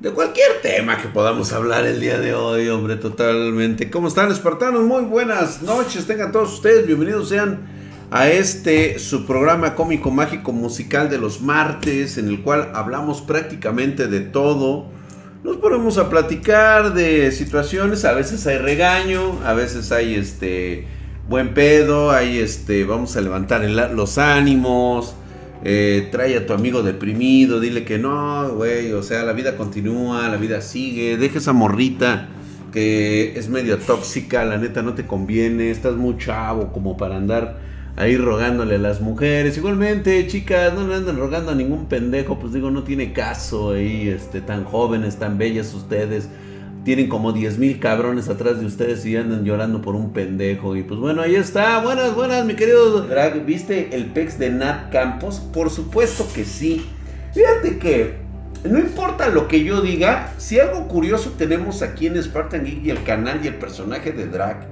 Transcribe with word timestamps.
de 0.00 0.12
cualquier 0.12 0.62
tema 0.62 0.96
que 0.96 1.08
podamos 1.08 1.52
hablar 1.52 1.84
el 1.84 2.00
día 2.00 2.18
de 2.18 2.32
hoy, 2.32 2.68
hombre, 2.70 2.96
totalmente. 2.96 3.90
¿Cómo 3.90 4.08
están, 4.08 4.32
espartanos? 4.32 4.82
Muy 4.82 5.02
buenas 5.02 5.60
noches, 5.60 6.06
tengan 6.06 6.32
todos 6.32 6.54
ustedes, 6.54 6.86
bienvenidos 6.86 7.28
sean 7.28 7.68
a 8.10 8.26
este 8.28 8.98
su 8.98 9.26
programa 9.26 9.74
cómico 9.74 10.10
mágico 10.10 10.52
musical 10.52 11.10
de 11.10 11.18
los 11.18 11.42
martes, 11.42 12.16
en 12.16 12.28
el 12.28 12.40
cual 12.40 12.70
hablamos 12.74 13.20
prácticamente 13.20 14.06
de 14.06 14.20
todo. 14.20 14.86
Nos 15.44 15.58
ponemos 15.58 15.98
a 15.98 16.08
platicar 16.08 16.94
de 16.94 17.30
situaciones, 17.30 18.06
a 18.06 18.14
veces 18.14 18.46
hay 18.46 18.56
regaño, 18.56 19.38
a 19.44 19.52
veces 19.52 19.92
hay 19.92 20.14
este 20.14 20.86
buen 21.28 21.52
pedo, 21.52 22.10
hay 22.10 22.38
este, 22.38 22.84
vamos 22.84 23.18
a 23.18 23.20
levantar 23.20 23.60
los 23.68 24.16
ánimos 24.16 25.14
eh, 25.64 26.08
trae 26.10 26.36
a 26.36 26.46
tu 26.46 26.52
amigo 26.52 26.82
deprimido, 26.82 27.60
dile 27.60 27.84
que 27.84 27.98
no, 27.98 28.48
güey, 28.50 28.92
o 28.92 29.02
sea, 29.02 29.24
la 29.24 29.32
vida 29.32 29.56
continúa, 29.56 30.28
la 30.28 30.36
vida 30.36 30.60
sigue, 30.60 31.16
deja 31.16 31.38
esa 31.38 31.52
morrita 31.52 32.28
que 32.72 33.38
es 33.38 33.48
medio 33.48 33.78
tóxica, 33.78 34.44
la 34.44 34.58
neta 34.58 34.82
no 34.82 34.94
te 34.94 35.06
conviene, 35.06 35.70
estás 35.70 35.96
muy 35.96 36.16
chavo 36.18 36.72
como 36.72 36.96
para 36.96 37.16
andar 37.16 37.58
ahí 37.96 38.16
rogándole 38.16 38.76
a 38.76 38.78
las 38.78 39.00
mujeres. 39.00 39.56
Igualmente, 39.56 40.26
chicas, 40.26 40.72
no 40.74 40.86
le 40.86 40.94
andan 40.94 41.18
rogando 41.18 41.52
a 41.52 41.54
ningún 41.54 41.86
pendejo, 41.86 42.38
pues 42.38 42.52
digo, 42.52 42.70
no 42.70 42.82
tiene 42.84 43.12
caso 43.12 43.72
ahí, 43.72 44.08
este, 44.08 44.40
tan 44.40 44.64
jóvenes, 44.64 45.16
tan 45.16 45.36
bellas 45.36 45.74
ustedes 45.74 46.28
tienen 46.84 47.08
como 47.08 47.32
10 47.32 47.58
mil 47.58 47.78
cabrones 47.78 48.28
atrás 48.28 48.60
de 48.60 48.66
ustedes 48.66 49.04
y 49.04 49.16
andan 49.16 49.44
llorando 49.44 49.82
por 49.82 49.94
un 49.94 50.12
pendejo. 50.12 50.76
Y 50.76 50.82
pues 50.82 50.98
bueno, 50.98 51.22
ahí 51.22 51.36
está. 51.36 51.82
Buenas, 51.82 52.14
buenas, 52.14 52.44
mi 52.46 52.54
querido 52.54 53.02
Drag. 53.02 53.44
¿Viste 53.44 53.94
el 53.94 54.06
pex 54.06 54.38
de 54.38 54.50
Nat 54.50 54.90
Campos? 54.90 55.40
Por 55.40 55.70
supuesto 55.70 56.26
que 56.34 56.44
sí. 56.44 56.86
Fíjate 57.34 57.78
que 57.78 58.14
no 58.64 58.78
importa 58.78 59.28
lo 59.28 59.48
que 59.48 59.64
yo 59.64 59.80
diga, 59.80 60.34
si 60.38 60.58
algo 60.58 60.86
curioso 60.88 61.34
tenemos 61.38 61.82
aquí 61.82 62.06
en 62.06 62.22
Spartan 62.22 62.64
Geek 62.64 62.84
y 62.84 62.90
el 62.90 63.02
canal 63.04 63.40
y 63.42 63.48
el 63.48 63.54
personaje 63.54 64.12
de 64.12 64.26
Drag, 64.26 64.66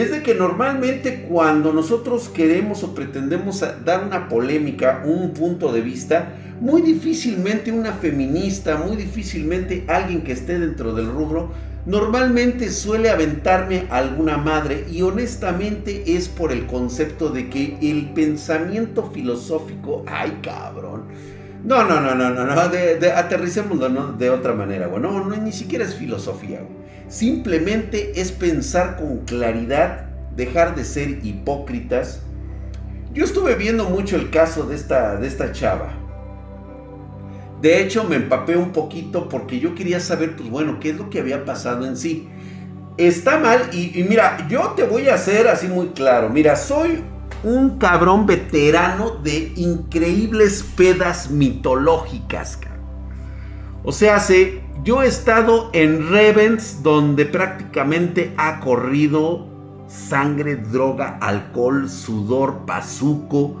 es 0.00 0.10
de 0.10 0.22
que 0.22 0.34
normalmente 0.34 1.22
cuando 1.28 1.72
nosotros 1.72 2.28
queremos 2.28 2.82
o 2.84 2.94
pretendemos 2.94 3.64
dar 3.84 4.04
una 4.04 4.28
polémica, 4.28 5.02
un 5.04 5.32
punto 5.32 5.72
de 5.72 5.80
vista, 5.80 6.34
muy 6.60 6.82
difícilmente 6.82 7.72
una 7.72 7.92
feminista, 7.92 8.76
muy 8.76 8.96
difícilmente 8.96 9.84
alguien 9.88 10.22
que 10.22 10.32
esté 10.32 10.58
dentro 10.58 10.92
del 10.94 11.06
rubro, 11.06 11.50
normalmente 11.86 12.70
suele 12.70 13.10
aventarme 13.10 13.86
a 13.90 13.98
alguna 13.98 14.36
madre 14.36 14.84
y 14.90 15.02
honestamente 15.02 16.16
es 16.16 16.28
por 16.28 16.52
el 16.52 16.66
concepto 16.66 17.30
de 17.30 17.48
que 17.48 17.78
el 17.80 18.10
pensamiento 18.10 19.10
filosófico, 19.10 20.04
ay 20.06 20.40
cabrón, 20.42 21.04
no, 21.64 21.84
no, 21.84 22.00
no, 22.00 22.14
no, 22.14 22.30
no, 22.30 22.44
no, 22.44 22.68
de, 22.68 22.96
de 22.98 24.30
otra 24.30 24.52
manera, 24.52 24.86
güey, 24.88 25.00
no, 25.00 25.24
no, 25.24 25.36
ni 25.36 25.52
siquiera 25.52 25.84
es 25.84 25.94
filosofía, 25.94 26.60
simplemente 27.08 28.20
es 28.20 28.32
pensar 28.32 28.96
con 28.96 29.18
claridad, 29.18 30.06
dejar 30.36 30.74
de 30.74 30.84
ser 30.84 31.24
hipócritas. 31.24 32.20
Yo 33.12 33.24
estuve 33.24 33.54
viendo 33.54 33.88
mucho 33.88 34.16
el 34.16 34.30
caso 34.30 34.64
de 34.66 34.74
esta, 34.74 35.16
de 35.16 35.26
esta 35.26 35.52
chava, 35.52 36.06
de 37.60 37.80
hecho, 37.80 38.04
me 38.04 38.16
empapé 38.16 38.56
un 38.56 38.72
poquito 38.72 39.28
porque 39.28 39.58
yo 39.58 39.74
quería 39.74 39.98
saber, 40.00 40.36
pues 40.36 40.50
bueno, 40.50 40.78
qué 40.78 40.90
es 40.90 40.96
lo 40.96 41.08
que 41.08 41.20
había 41.20 41.44
pasado 41.44 41.86
en 41.86 41.96
sí. 41.96 42.28
Está 42.98 43.38
mal 43.38 43.70
y, 43.72 44.04
mira, 44.08 44.46
yo 44.48 44.72
te 44.76 44.84
voy 44.84 45.08
a 45.08 45.14
hacer 45.14 45.48
así 45.48 45.66
muy 45.66 45.88
claro. 45.88 46.28
Mira, 46.28 46.56
soy 46.56 47.02
un 47.42 47.78
cabrón 47.78 48.26
veterano 48.26 49.16
de 49.22 49.52
increíbles 49.56 50.64
pedas 50.76 51.30
mitológicas. 51.30 52.58
O 53.84 53.92
sea, 53.92 54.20
sé, 54.20 54.60
yo 54.86 55.02
he 55.02 55.06
estado 55.06 55.68
en 55.74 56.08
Revens 56.08 56.82
donde 56.82 57.26
prácticamente 57.26 58.32
ha 58.38 58.60
corrido 58.60 59.46
sangre, 59.88 60.56
droga, 60.56 61.18
alcohol, 61.20 61.90
sudor, 61.90 62.64
pazuco 62.66 63.60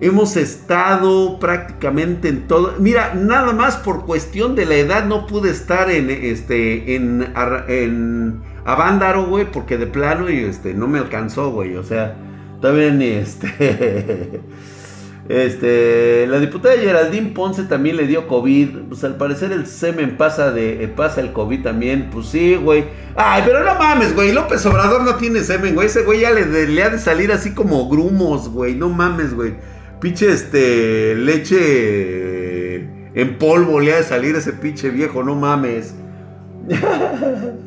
Hemos 0.00 0.36
estado 0.36 1.38
prácticamente 1.38 2.28
en 2.28 2.48
todo. 2.48 2.74
Mira, 2.78 3.14
nada 3.14 3.52
más 3.52 3.76
por 3.76 4.04
cuestión 4.04 4.56
de 4.56 4.66
la 4.66 4.74
edad 4.74 5.06
no 5.06 5.26
pude 5.26 5.50
estar 5.50 5.90
en 5.90 6.10
este 6.10 6.96
en, 6.96 8.42
Avándaro, 8.64 9.26
güey, 9.26 9.50
porque 9.50 9.76
de 9.78 9.86
plano 9.86 10.28
este 10.28 10.74
no 10.74 10.88
me 10.88 10.98
alcanzó, 10.98 11.52
güey. 11.52 11.76
O 11.76 11.84
sea, 11.84 12.16
también 12.60 13.00
este 13.02 14.40
este 15.28 16.26
la 16.26 16.38
diputada 16.38 16.76
Geraldine 16.76 17.30
Ponce 17.30 17.62
también 17.64 17.96
le 17.96 18.06
dio 18.06 18.28
COVID. 18.28 18.68
Pues 18.88 19.04
al 19.04 19.16
parecer 19.16 19.52
el 19.52 19.66
semen 19.66 20.16
pasa 20.16 20.50
de 20.50 20.92
pasa 20.94 21.20
el 21.20 21.32
COVID 21.32 21.62
también. 21.62 22.10
Pues 22.10 22.26
sí, 22.26 22.56
güey. 22.56 22.84
Ay, 23.16 23.42
pero 23.46 23.64
no 23.64 23.74
mames, 23.74 24.14
güey. 24.14 24.32
López 24.32 24.64
Obrador 24.66 25.02
no 25.02 25.16
tiene 25.16 25.40
semen, 25.40 25.74
güey. 25.74 25.86
Ese 25.86 26.02
güey 26.02 26.20
ya 26.20 26.30
le, 26.30 26.66
le 26.66 26.82
ha 26.82 26.90
de 26.90 26.98
salir 26.98 27.32
así 27.32 27.54
como 27.54 27.88
grumos, 27.88 28.48
güey. 28.48 28.74
No 28.74 28.88
mames, 28.88 29.34
güey 29.34 29.54
pinche 30.04 30.30
este, 30.30 31.14
leche 31.14 32.76
en 33.14 33.38
polvo 33.38 33.80
le 33.80 33.94
ha 33.94 33.96
de 33.96 34.02
salir 34.02 34.36
ese 34.36 34.52
pinche 34.52 34.90
viejo, 34.90 35.22
no 35.22 35.34
mames. 35.34 35.94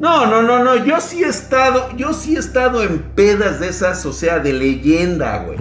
No, 0.00 0.26
no, 0.26 0.42
no, 0.42 0.62
no, 0.62 0.84
yo 0.84 1.00
sí 1.00 1.24
he 1.24 1.26
estado, 1.26 1.88
yo 1.96 2.12
sí 2.12 2.36
he 2.36 2.38
estado 2.38 2.84
en 2.84 3.00
pedas 3.16 3.58
de 3.58 3.66
esas, 3.66 4.06
o 4.06 4.12
sea, 4.12 4.38
de 4.38 4.52
leyenda, 4.52 5.38
güey. 5.38 5.58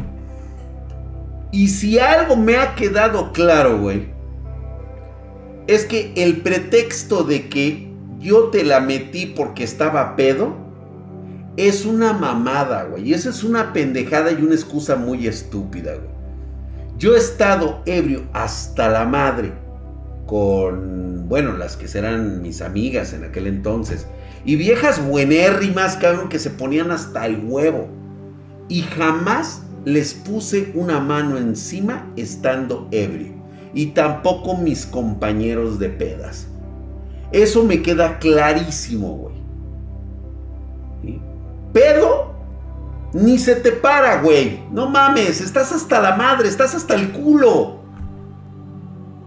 Y 1.58 1.70
si 1.70 1.98
algo 1.98 2.36
me 2.36 2.56
ha 2.58 2.76
quedado 2.76 3.34
claro, 3.34 3.80
güey, 3.80 4.10
es 5.66 5.86
que 5.86 6.14
el 6.16 6.42
pretexto 6.42 7.24
de 7.24 7.50
que 7.50 7.92
yo 8.20 8.50
te 8.50 8.64
la 8.64 8.80
metí 8.80 9.26
porque 9.26 9.64
estaba 9.64 10.16
pedo, 10.16 10.56
es 11.58 11.84
una 11.84 12.14
mamada, 12.14 12.84
güey. 12.84 13.10
Y 13.10 13.16
esa 13.16 13.32
es 13.32 13.44
una 13.44 13.74
pendejada 13.74 14.32
y 14.32 14.36
una 14.36 14.54
excusa 14.54 14.98
muy 14.98 15.26
estúpida, 15.26 15.96
güey. 15.96 16.12
Yo 17.00 17.16
he 17.16 17.18
estado 17.18 17.82
ebrio 17.88 18.26
hasta 18.34 18.88
la 18.90 19.06
madre 19.06 19.52
con, 20.28 21.28
bueno, 21.28 21.54
las 21.54 21.76
que 21.76 21.88
serán 21.88 22.44
mis 22.44 22.62
amigas 22.62 23.14
en 23.14 23.24
aquel 23.24 23.48
entonces. 23.48 24.06
Y 24.46 24.58
viejas 24.58 25.04
buenérrimas, 25.04 25.98
cabrón, 25.98 26.30
que 26.30 26.38
se 26.38 26.52
ponían 26.52 26.92
hasta 26.92 27.26
el 27.26 27.44
huevo. 27.46 27.88
Y 28.70 28.84
jamás 28.84 29.64
les 29.88 30.14
puse 30.14 30.74
una 30.76 31.00
mano 31.00 31.38
encima 31.38 32.12
estando 32.18 32.90
ebrio. 32.92 33.32
Y 33.74 33.88
tampoco 33.88 34.58
mis 34.58 34.86
compañeros 34.86 35.80
de 35.80 35.88
pedas. 35.88 36.48
Eso 37.32 37.64
me 37.64 37.82
queda 37.82 38.20
clarísimo, 38.20 39.16
güey. 39.16 39.36
Pedo, 41.72 42.34
ni 43.14 43.38
se 43.38 43.56
te 43.56 43.72
para, 43.72 44.22
güey. 44.22 44.60
No 44.74 44.90
mames, 44.90 45.40
estás 45.40 45.72
hasta 45.72 46.02
la 46.02 46.18
madre, 46.18 46.50
estás 46.50 46.76
hasta 46.76 46.94
el 46.94 47.14
culo. 47.14 47.80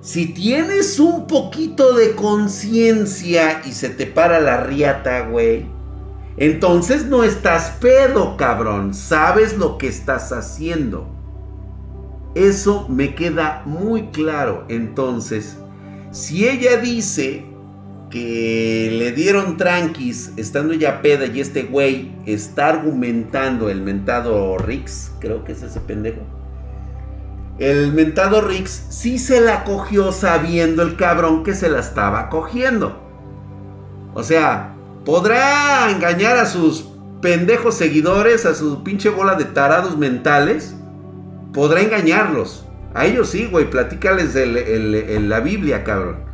Si 0.03 0.27
tienes 0.27 1.01
un 1.01 1.27
poquito 1.27 1.95
de 1.95 2.15
conciencia 2.15 3.63
y 3.65 3.73
se 3.73 3.89
te 3.89 4.05
para 4.05 4.41
la 4.41 4.59
riata, 4.59 5.27
güey, 5.27 5.65
entonces 6.41 7.05
no 7.05 7.23
estás 7.23 7.77
pedo, 7.83 8.39
cabrón. 8.39 8.95
Sabes 8.95 9.59
lo 9.59 9.77
que 9.77 9.89
estás 9.89 10.33
haciendo. 10.33 11.07
Eso 12.35 12.89
me 12.89 13.15
queda 13.15 13.63
muy 13.67 14.09
claro. 14.09 14.65
Entonces, 14.71 15.59
si 16.13 16.49
ella 16.49 16.79
dice 16.79 17.45
que 18.09 18.89
le 18.91 19.13
dieron 19.13 19.59
tranquis 19.59 20.33
estando 20.39 20.73
ya 20.73 21.03
peda 21.03 21.27
y 21.27 21.43
este 21.43 21.65
güey 21.65 22.13
está 22.25 22.69
argumentando 22.69 23.69
el 23.69 23.83
mentado 23.83 24.57
Rix, 24.57 25.13
creo 25.21 25.45
que 25.45 25.53
es 25.53 25.63
ese 25.63 25.81
pendejo. 25.81 26.23
El 27.59 27.93
mentado 27.93 28.41
Rix 28.41 28.87
sí 28.89 29.19
se 29.19 29.43
la 29.43 29.65
cogió 29.65 30.11
sabiendo 30.11 30.83
el 30.83 30.97
cabrón 30.97 31.45
que 31.45 31.53
se 31.53 31.69
la 31.69 31.81
estaba 31.81 32.31
cogiendo. 32.31 32.99
O 34.15 34.23
sea, 34.23 34.75
podrá 35.05 35.91
engañar 35.91 36.37
a 36.37 36.47
sus 36.47 36.89
pendejos 37.21 37.75
seguidores, 37.75 38.47
a 38.47 38.55
su 38.55 38.83
pinche 38.83 39.09
bola 39.11 39.35
de 39.35 39.45
tarados 39.45 39.97
mentales. 39.97 40.75
Podrá 41.53 41.81
engañarlos. 41.81 42.67
A 42.95 43.07
ellos 43.07 43.29
sí, 43.29 43.47
güey, 43.51 43.71
platícales 43.71 44.35
de 44.35 45.21
la 45.21 45.41
Biblia, 45.41 45.85
cabrón. 45.85 46.31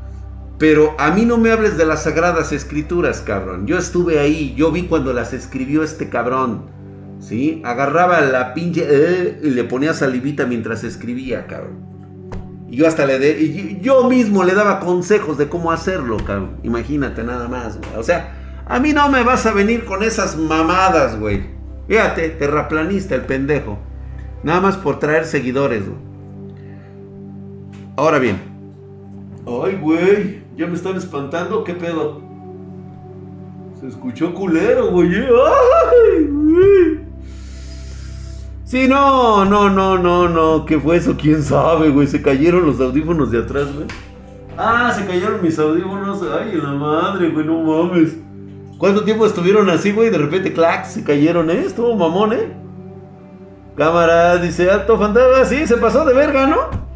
Pero 0.59 0.95
a 0.99 1.11
mí 1.11 1.27
no 1.27 1.37
me 1.37 1.51
hables 1.51 1.77
de 1.77 1.85
las 1.85 2.05
sagradas 2.05 2.53
escrituras, 2.53 3.21
cabrón. 3.21 3.67
Yo 3.67 3.77
estuve 3.77 4.19
ahí, 4.19 4.55
yo 4.57 4.73
vi 4.73 4.85
cuando 4.85 5.13
las 5.13 5.33
escribió 5.35 5.83
este 5.83 6.09
cabrón. 6.09 6.75
¿Sí? 7.21 7.63
Agarraba 7.65 8.21
la 8.21 8.55
pinche 8.55 8.87
eh, 8.89 9.41
y 9.43 9.51
le 9.51 9.65
ponía 9.65 9.93
salivita 9.95 10.47
mientras 10.47 10.85
escribía, 10.85 11.47
cabrón. 11.47 11.85
Y 12.69 12.77
yo 12.77 12.87
hasta 12.87 13.07
le 13.07 13.81
yo 13.81 14.09
mismo 14.09 14.45
le 14.45 14.55
daba 14.55 14.81
consejos 14.81 15.39
de 15.39 15.49
cómo 15.49 15.73
hacerlo, 15.73 16.17
cabrón. 16.19 16.57
Imagínate 16.63 17.23
nada 17.23 17.49
más, 17.49 17.79
güey. 17.79 17.91
O 17.97 18.03
sea, 18.03 18.36
a 18.67 18.79
mí 18.81 18.93
no 18.93 19.09
me 19.09 19.23
vas 19.23 19.47
a 19.47 19.53
venir 19.53 19.85
con 19.85 20.03
esas 20.03 20.37
mamadas, 20.37 21.19
güey. 21.19 21.45
Fíjate, 21.89 22.31
terraplanista 22.31 23.15
el 23.15 23.23
pendejo. 23.23 23.79
Nada 24.43 24.61
más 24.61 24.77
por 24.77 24.99
traer 24.99 25.25
seguidores, 25.25 25.87
güey. 25.87 26.07
Ahora 27.97 28.19
bien, 28.19 28.57
Ay, 29.47 29.79
güey, 29.81 30.43
ya 30.57 30.67
me 30.67 30.75
están 30.75 30.97
espantando, 30.97 31.63
¿qué 31.63 31.73
pedo? 31.73 32.21
Se 33.79 33.87
escuchó 33.87 34.35
culero, 34.35 34.91
güey. 34.91 35.15
Ay, 35.15 36.25
güey. 36.25 37.01
Sí, 38.65 38.89
no, 38.89 39.45
no, 39.45 39.71
no, 39.71 39.97
no, 39.99 40.29
no. 40.29 40.67
¿Qué 40.67 40.81
fue 40.81 40.97
eso? 40.97 41.17
¿Quién 41.17 41.45
sabe, 41.45 41.91
güey? 41.91 42.09
Se 42.09 42.21
cayeron 42.21 42.67
los 42.67 42.81
audífonos 42.81 43.31
de 43.31 43.39
atrás, 43.39 43.73
güey. 43.73 43.87
Ah, 44.59 44.93
se 44.93 45.07
cayeron 45.07 45.41
mis 45.41 45.57
audífonos. 45.61 46.21
Ay, 46.23 46.57
la 46.61 46.73
madre, 46.73 47.31
güey, 47.31 47.47
no 47.47 47.63
mames. 47.63 48.17
¿Cuánto 48.79 49.05
tiempo 49.05 49.25
estuvieron 49.25 49.71
así, 49.71 49.93
güey? 49.93 50.11
De 50.11 50.19
repente, 50.19 50.53
clac, 50.53 50.85
se 50.85 51.03
cayeron, 51.03 51.51
¿eh? 51.51 51.65
Estuvo 51.67 51.95
mamón, 51.97 52.35
¿eh? 52.35 52.53
Cámara, 53.77 54.37
dice 54.37 54.71
alto 54.71 54.99
fantasma. 54.99 55.45
Sí, 55.47 55.67
se 55.67 55.77
pasó 55.77 56.05
de 56.05 56.13
verga, 56.13 56.47
¿no? 56.47 56.87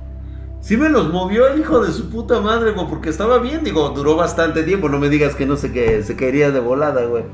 Sí 0.61 0.77
me 0.77 0.91
los 0.91 1.11
movió 1.11 1.49
el 1.49 1.59
hijo 1.59 1.81
de 1.81 1.91
su 1.91 2.11
puta 2.11 2.41
madre, 2.41 2.73
güey, 2.73 2.87
porque 2.87 3.09
estaba 3.09 3.39
bien, 3.39 3.65
digo, 3.65 3.89
duró 3.91 4.15
bastante 4.15 4.63
tiempo, 4.63 4.91
no 4.91 4.99
me 4.99 5.09
digas 5.09 5.35
que 5.35 5.47
no 5.47 5.57
sé 5.57 5.73
qué, 5.73 6.03
se 6.03 6.17
caería 6.17 6.51
de 6.51 6.61
volada, 6.61 7.07
güey. 7.07 7.25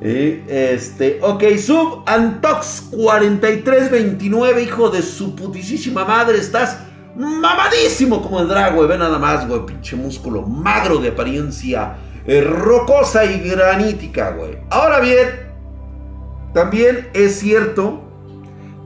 Y 0.00 0.44
este, 0.48 1.18
ok, 1.20 1.42
sub 1.58 2.04
Antox 2.06 2.88
4329, 2.92 4.62
hijo 4.62 4.88
de 4.90 5.02
su 5.02 5.34
putísima 5.34 6.04
madre, 6.04 6.38
estás 6.38 6.78
mamadísimo 7.16 8.22
como 8.22 8.40
el 8.40 8.48
drag, 8.48 8.76
güey, 8.76 8.86
ve 8.86 8.98
nada 8.98 9.18
más, 9.18 9.48
güey, 9.48 9.66
pinche 9.66 9.96
músculo 9.96 10.42
magro 10.42 10.98
de 10.98 11.08
apariencia 11.08 11.96
eh, 12.26 12.40
rocosa 12.40 13.24
y 13.24 13.48
granítica, 13.48 14.30
güey. 14.30 14.58
Ahora 14.70 15.00
bien, 15.00 15.28
también 16.54 17.08
es 17.14 17.38
cierto, 17.38 18.02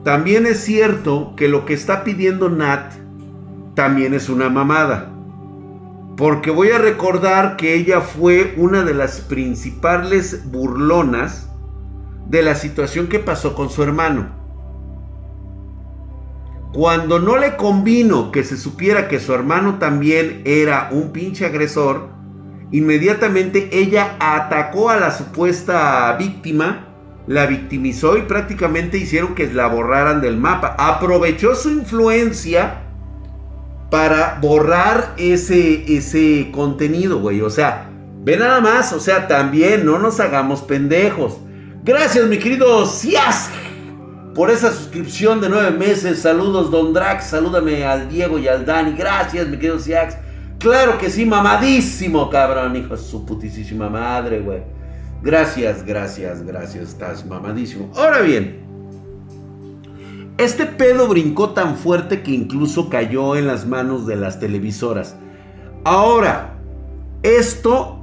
también 0.05 0.47
es 0.47 0.61
cierto 0.61 1.35
que 1.37 1.49
lo 1.49 1.65
que 1.65 1.75
está 1.75 2.05
pidiendo 2.05 2.49
Nat 2.49 2.95
también 3.75 4.15
es 4.15 4.29
una 4.29 4.49
mamada. 4.49 5.13
Porque 6.17 6.51
voy 6.51 6.71
a 6.71 6.79
recordar 6.79 7.57
que 7.57 7.75
ella 7.75 8.01
fue 8.01 8.55
una 8.57 8.85
de 8.85 8.95
las 8.95 9.21
principales 9.21 10.51
burlonas 10.51 11.51
de 12.29 12.43
la 12.43 12.55
situación 12.55 13.09
que 13.09 13.19
pasó 13.19 13.55
con 13.55 13.69
su 13.69 13.83
hermano. 13.83 14.31
Cuando 16.73 17.19
no 17.19 17.37
le 17.37 17.57
convino 17.57 18.33
que 18.33 18.45
se 18.45 18.57
supiera 18.57 19.09
que 19.09 19.21
su 19.21 19.33
hermano 19.35 19.79
también 19.79 20.43
era 20.45 20.89
un 20.91 21.11
pinche 21.11 21.47
agresor, 21.47 22.16
inmediatamente 22.73 23.71
ella 23.73 24.17
atacó 24.19 24.91
a 24.91 24.97
la 24.97 25.11
supuesta 25.11 26.15
víctima, 26.19 26.89
la 27.27 27.47
victimizó 27.47 28.17
y 28.17 28.23
prácticamente 28.23 28.99
hicieron 28.99 29.35
que 29.35 29.53
la 29.53 29.67
borraran 29.67 30.21
del 30.21 30.37
mapa. 30.37 30.77
Aprovechó 30.79 31.55
su 31.55 31.71
influencia 31.71 32.83
para 33.91 34.39
borrar 34.41 35.15
ese, 35.17 35.97
ese 35.97 36.51
contenido, 36.53 37.21
güey. 37.21 37.41
O 37.41 37.51
sea, 37.51 37.89
ve 38.23 38.37
nada 38.37 38.61
más, 38.61 38.93
o 38.93 39.01
sea, 39.01 39.29
también 39.29 39.85
no 39.85 39.99
nos 39.99 40.21
hagamos 40.21 40.63
pendejos. 40.63 41.39
Gracias, 41.85 42.27
mi 42.27 42.39
querido 42.39 42.85
Sias, 42.85 43.51
por 44.35 44.51
esa 44.51 44.73
suscripción 44.73 45.41
de 45.41 45.49
nueve 45.49 45.71
meses. 45.71 46.21
Saludos, 46.21 46.71
Don 46.71 46.93
Drax. 46.93 47.29
Salúdame 47.29 47.85
al 47.85 48.09
Diego 48.09 48.39
y 48.39 48.47
al 48.47 48.67
Dani. 48.67 48.93
Gracias, 48.93 49.49
mi 49.49 49.57
querido 49.57 49.79
Siax. 49.79 50.17
Claro 50.59 50.99
que 50.99 51.11
sí, 51.11 51.27
mamadísimo, 51.27 52.31
cabrón, 52.31 52.77
hijo 52.77 52.97
de 52.97 53.03
su 53.03 53.27
putísima 53.27 53.89
madre, 53.89 54.41
güey. 54.41 54.63
Gracias, 55.23 55.85
gracias, 55.85 56.43
gracias. 56.43 56.91
Estás 56.91 57.27
mamadísimo. 57.27 57.91
Ahora 57.97 58.21
bien. 58.21 58.65
Este 60.39 60.67
pedo 60.67 61.09
brincó 61.09 61.51
tan 61.51 61.77
fuerte 61.77 62.23
que 62.23 62.31
incluso 62.31 62.91
cayó 62.91 63.37
en 63.37 63.47
las 63.47 63.67
manos 63.67 64.07
de 64.07 64.17
las 64.17 64.39
televisoras. 64.39 65.17
Ahora, 65.85 66.59
esto 67.23 67.99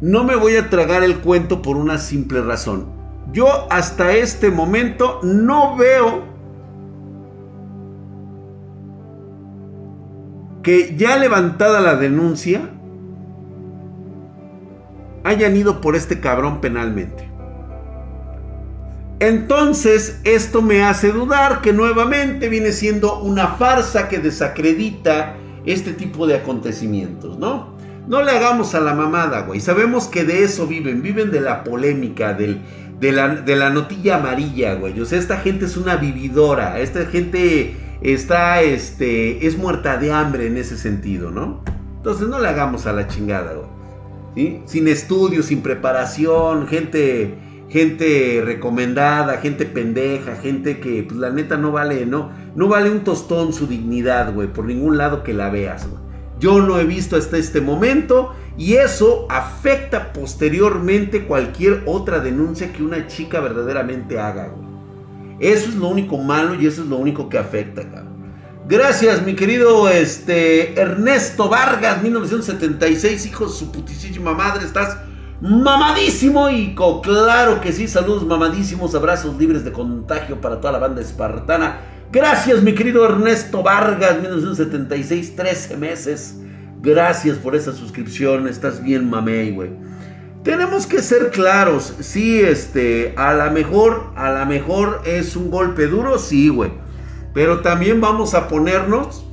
no 0.00 0.24
me 0.24 0.36
voy 0.36 0.56
a 0.56 0.70
tragar 0.70 1.02
el 1.02 1.18
cuento 1.18 1.62
por 1.62 1.76
una 1.76 1.98
simple 1.98 2.40
razón. 2.40 2.86
Yo 3.32 3.66
hasta 3.70 4.12
este 4.12 4.50
momento 4.50 5.20
no 5.22 5.76
veo 5.76 6.35
que 10.66 10.96
ya 10.96 11.16
levantada 11.16 11.80
la 11.80 11.94
denuncia 11.94 12.68
hayan 15.22 15.54
ido 15.54 15.80
por 15.80 15.94
este 15.94 16.18
cabrón 16.18 16.60
penalmente. 16.60 17.30
Entonces, 19.20 20.20
esto 20.24 20.62
me 20.62 20.82
hace 20.82 21.12
dudar 21.12 21.60
que 21.60 21.72
nuevamente 21.72 22.48
viene 22.48 22.72
siendo 22.72 23.20
una 23.20 23.46
farsa 23.46 24.08
que 24.08 24.18
desacredita 24.18 25.36
este 25.66 25.92
tipo 25.92 26.26
de 26.26 26.34
acontecimientos, 26.34 27.38
¿no? 27.38 27.76
No 28.08 28.22
le 28.22 28.32
hagamos 28.32 28.74
a 28.74 28.80
la 28.80 28.92
mamada, 28.92 29.42
güey. 29.42 29.60
Sabemos 29.60 30.08
que 30.08 30.24
de 30.24 30.42
eso 30.42 30.66
viven, 30.66 31.00
viven 31.00 31.30
de 31.30 31.42
la 31.42 31.62
polémica, 31.62 32.34
de, 32.34 32.58
la, 33.12 33.36
de 33.36 33.54
la 33.54 33.70
notilla 33.70 34.16
amarilla, 34.16 34.74
güey. 34.74 35.00
O 35.00 35.06
sea, 35.06 35.20
esta 35.20 35.36
gente 35.36 35.66
es 35.66 35.76
una 35.76 35.94
vividora, 35.94 36.80
esta 36.80 37.06
gente 37.06 37.85
está, 38.12 38.62
este, 38.62 39.46
es 39.46 39.56
muerta 39.56 39.96
de 39.96 40.12
hambre 40.12 40.46
en 40.46 40.56
ese 40.56 40.76
sentido, 40.76 41.30
¿no? 41.30 41.62
Entonces 41.96 42.28
no 42.28 42.38
le 42.38 42.48
hagamos 42.48 42.86
a 42.86 42.92
la 42.92 43.08
chingada, 43.08 43.54
güey. 43.54 43.68
¿Sí? 44.34 44.62
Sin 44.66 44.88
estudios, 44.88 45.46
sin 45.46 45.62
preparación, 45.62 46.66
gente 46.66 47.38
gente 47.68 48.42
recomendada, 48.44 49.38
gente 49.38 49.66
pendeja, 49.66 50.36
gente 50.36 50.78
que 50.78 51.02
pues 51.02 51.18
la 51.18 51.30
neta 51.30 51.56
no 51.56 51.72
vale, 51.72 52.06
no, 52.06 52.30
no 52.54 52.68
vale 52.68 52.90
un 52.90 53.00
tostón 53.00 53.52
su 53.52 53.66
dignidad, 53.66 54.32
güey, 54.32 54.48
por 54.48 54.64
ningún 54.64 54.96
lado 54.96 55.22
que 55.22 55.34
la 55.34 55.50
veas, 55.50 55.88
güey. 55.88 56.02
Yo 56.38 56.60
no 56.60 56.78
he 56.78 56.84
visto 56.84 57.16
hasta 57.16 57.38
este 57.38 57.60
momento 57.60 58.34
y 58.58 58.74
eso 58.74 59.26
afecta 59.30 60.12
posteriormente 60.12 61.24
cualquier 61.24 61.82
otra 61.86 62.20
denuncia 62.20 62.72
que 62.72 62.82
una 62.82 63.06
chica 63.06 63.40
verdaderamente 63.40 64.18
haga, 64.18 64.48
güey. 64.48 64.65
Eso 65.38 65.68
es 65.68 65.74
lo 65.74 65.88
único 65.88 66.18
malo 66.18 66.54
y 66.54 66.66
eso 66.66 66.82
es 66.82 66.88
lo 66.88 66.96
único 66.96 67.28
que 67.28 67.38
afecta, 67.38 67.82
cabrón. 67.82 68.16
Gracias, 68.68 69.24
mi 69.24 69.34
querido 69.34 69.88
este, 69.88 70.78
Ernesto 70.80 71.48
Vargas, 71.48 72.02
1976, 72.02 73.26
hijo 73.26 73.46
de 73.46 73.52
su 73.52 73.70
putísima 73.70 74.34
madre, 74.34 74.64
estás 74.64 74.96
mamadísimo 75.40 76.50
y 76.50 76.74
claro 76.74 77.60
que 77.60 77.72
sí, 77.72 77.86
saludos 77.86 78.26
mamadísimos, 78.26 78.94
abrazos 78.96 79.38
libres 79.38 79.64
de 79.64 79.70
contagio 79.70 80.40
para 80.40 80.60
toda 80.60 80.72
la 80.72 80.78
banda 80.80 81.00
espartana. 81.00 81.78
Gracias 82.10 82.62
mi 82.62 82.74
querido 82.74 83.04
Ernesto 83.04 83.62
Vargas, 83.62 84.20
1976, 84.20 85.36
13 85.36 85.76
meses. 85.76 86.36
Gracias 86.80 87.36
por 87.36 87.54
esa 87.54 87.72
suscripción, 87.72 88.48
estás 88.48 88.82
bien 88.82 89.08
mamey, 89.08 89.52
güey. 89.52 89.70
Tenemos 90.46 90.86
que 90.86 91.02
ser 91.02 91.30
claros, 91.32 91.94
sí, 92.00 92.40
este, 92.40 93.12
a 93.16 93.34
la 93.34 93.50
mejor, 93.50 94.12
a 94.14 94.30
la 94.30 94.44
mejor 94.44 95.02
es 95.04 95.34
un 95.34 95.50
golpe 95.50 95.88
duro, 95.88 96.18
sí, 96.18 96.48
güey. 96.48 96.70
Pero 97.34 97.60
también 97.60 98.00
vamos 98.00 98.32
a 98.34 98.46
ponernos 98.46 99.26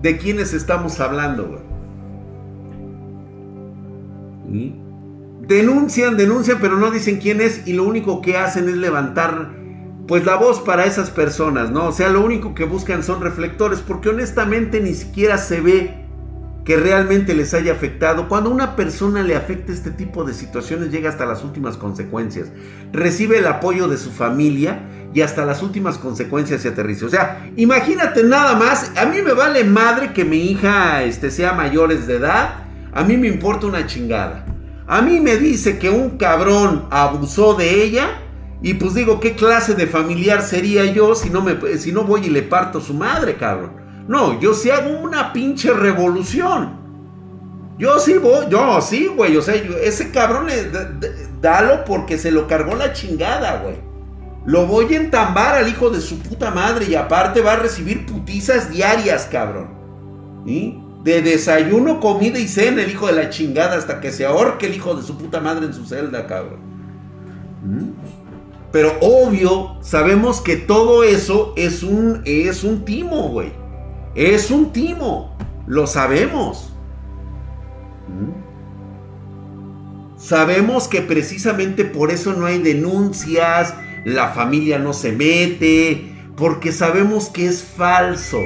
de 0.00 0.16
quienes 0.16 0.54
estamos 0.54 0.98
hablando, 1.00 1.46
güey. 1.46 1.60
¿Y? 4.50 4.88
denuncian, 5.48 6.16
denuncian, 6.16 6.58
pero 6.60 6.78
no 6.78 6.90
dicen 6.90 7.18
quién 7.18 7.40
es 7.40 7.66
y 7.66 7.72
lo 7.72 7.84
único 7.84 8.20
que 8.20 8.36
hacen 8.36 8.68
es 8.68 8.76
levantar 8.76 9.50
pues 10.06 10.24
la 10.24 10.36
voz 10.36 10.60
para 10.60 10.86
esas 10.86 11.10
personas, 11.10 11.70
¿no? 11.70 11.88
O 11.88 11.92
sea, 11.92 12.08
lo 12.08 12.24
único 12.24 12.54
que 12.54 12.64
buscan 12.64 13.02
son 13.02 13.20
reflectores 13.20 13.80
porque 13.80 14.08
honestamente 14.10 14.80
ni 14.80 14.94
siquiera 14.94 15.36
se 15.36 15.60
ve 15.60 16.07
que 16.68 16.76
realmente 16.76 17.34
les 17.34 17.54
haya 17.54 17.72
afectado. 17.72 18.28
Cuando 18.28 18.50
una 18.50 18.76
persona 18.76 19.22
le 19.22 19.34
afecta 19.34 19.72
este 19.72 19.90
tipo 19.90 20.24
de 20.24 20.34
situaciones 20.34 20.90
llega 20.90 21.08
hasta 21.08 21.24
las 21.24 21.42
últimas 21.42 21.78
consecuencias. 21.78 22.48
Recibe 22.92 23.38
el 23.38 23.46
apoyo 23.46 23.88
de 23.88 23.96
su 23.96 24.10
familia 24.10 24.82
y 25.14 25.22
hasta 25.22 25.46
las 25.46 25.62
últimas 25.62 25.96
consecuencias 25.96 26.60
se 26.60 26.68
aterriza. 26.68 27.06
O 27.06 27.08
sea, 27.08 27.50
imagínate 27.56 28.22
nada 28.22 28.54
más, 28.54 28.92
a 28.98 29.06
mí 29.06 29.22
me 29.22 29.32
vale 29.32 29.64
madre 29.64 30.12
que 30.12 30.26
mi 30.26 30.50
hija 30.50 31.04
este, 31.04 31.30
sea 31.30 31.54
mayores 31.54 32.06
de 32.06 32.16
edad, 32.16 32.66
a 32.92 33.02
mí 33.02 33.16
me 33.16 33.28
importa 33.28 33.66
una 33.66 33.86
chingada. 33.86 34.44
A 34.86 35.00
mí 35.00 35.20
me 35.20 35.38
dice 35.38 35.78
que 35.78 35.88
un 35.88 36.18
cabrón 36.18 36.84
abusó 36.90 37.54
de 37.54 37.82
ella. 37.82 38.10
Y 38.60 38.74
pues 38.74 38.92
digo, 38.92 39.20
¿qué 39.20 39.34
clase 39.34 39.74
de 39.74 39.86
familiar 39.86 40.42
sería 40.42 40.84
yo 40.84 41.14
si 41.14 41.30
no, 41.30 41.40
me, 41.40 41.78
si 41.78 41.92
no 41.92 42.04
voy 42.04 42.26
y 42.26 42.28
le 42.28 42.42
parto 42.42 42.78
su 42.82 42.92
madre, 42.92 43.36
cabrón? 43.36 43.77
No, 44.08 44.40
yo 44.40 44.54
sí 44.54 44.70
hago 44.70 44.98
una 44.98 45.32
pinche 45.32 45.72
revolución. 45.72 46.76
Yo 47.78 48.00
sí 48.00 48.14
voy, 48.18 48.46
yo 48.50 48.80
sí, 48.80 49.06
güey. 49.06 49.36
O 49.36 49.42
sea, 49.42 49.54
ese 49.54 50.10
cabrón, 50.10 50.48
dalo 51.40 51.84
porque 51.84 52.18
se 52.18 52.32
lo 52.32 52.48
cargó 52.48 52.74
la 52.74 52.92
chingada, 52.92 53.62
güey. 53.62 53.76
Lo 54.46 54.66
voy 54.66 54.92
a 54.94 54.96
entambar 54.96 55.54
al 55.54 55.68
hijo 55.68 55.90
de 55.90 56.00
su 56.00 56.18
puta 56.18 56.50
madre 56.50 56.86
y 56.88 56.96
aparte 56.96 57.40
va 57.42 57.52
a 57.52 57.56
recibir 57.56 58.06
putizas 58.06 58.70
diarias, 58.70 59.28
cabrón. 59.30 59.68
¿Y? 60.44 60.88
de 61.08 61.22
desayuno, 61.22 62.00
comida 62.00 62.38
y 62.38 62.48
cena 62.48 62.82
el 62.82 62.90
hijo 62.90 63.06
de 63.06 63.12
la 63.12 63.30
chingada 63.30 63.76
hasta 63.76 64.00
que 64.00 64.10
se 64.10 64.26
ahorque 64.26 64.66
el 64.66 64.74
hijo 64.74 64.94
de 64.94 65.02
su 65.02 65.16
puta 65.16 65.40
madre 65.40 65.66
en 65.66 65.72
su 65.72 65.86
celda, 65.86 66.26
cabrón. 66.26 66.60
¿Mm? 67.64 67.90
Pero 68.72 68.92
obvio, 69.00 69.76
sabemos 69.80 70.40
que 70.40 70.56
todo 70.56 71.04
eso 71.04 71.54
es 71.56 71.82
un, 71.82 72.22
es 72.24 72.64
un 72.64 72.84
timo, 72.84 73.28
güey. 73.28 73.52
Es 74.18 74.50
un 74.50 74.72
timo. 74.72 75.32
Lo 75.68 75.86
sabemos. 75.86 76.72
¿Mm? 78.08 78.48
Sabemos 80.18 80.88
que 80.88 81.02
precisamente 81.02 81.84
por 81.84 82.10
eso 82.10 82.32
no 82.32 82.46
hay 82.46 82.58
denuncias, 82.58 83.74
la 84.04 84.30
familia 84.30 84.80
no 84.80 84.92
se 84.92 85.12
mete, 85.12 86.16
porque 86.36 86.72
sabemos 86.72 87.28
que 87.28 87.46
es 87.46 87.62
falso. 87.62 88.38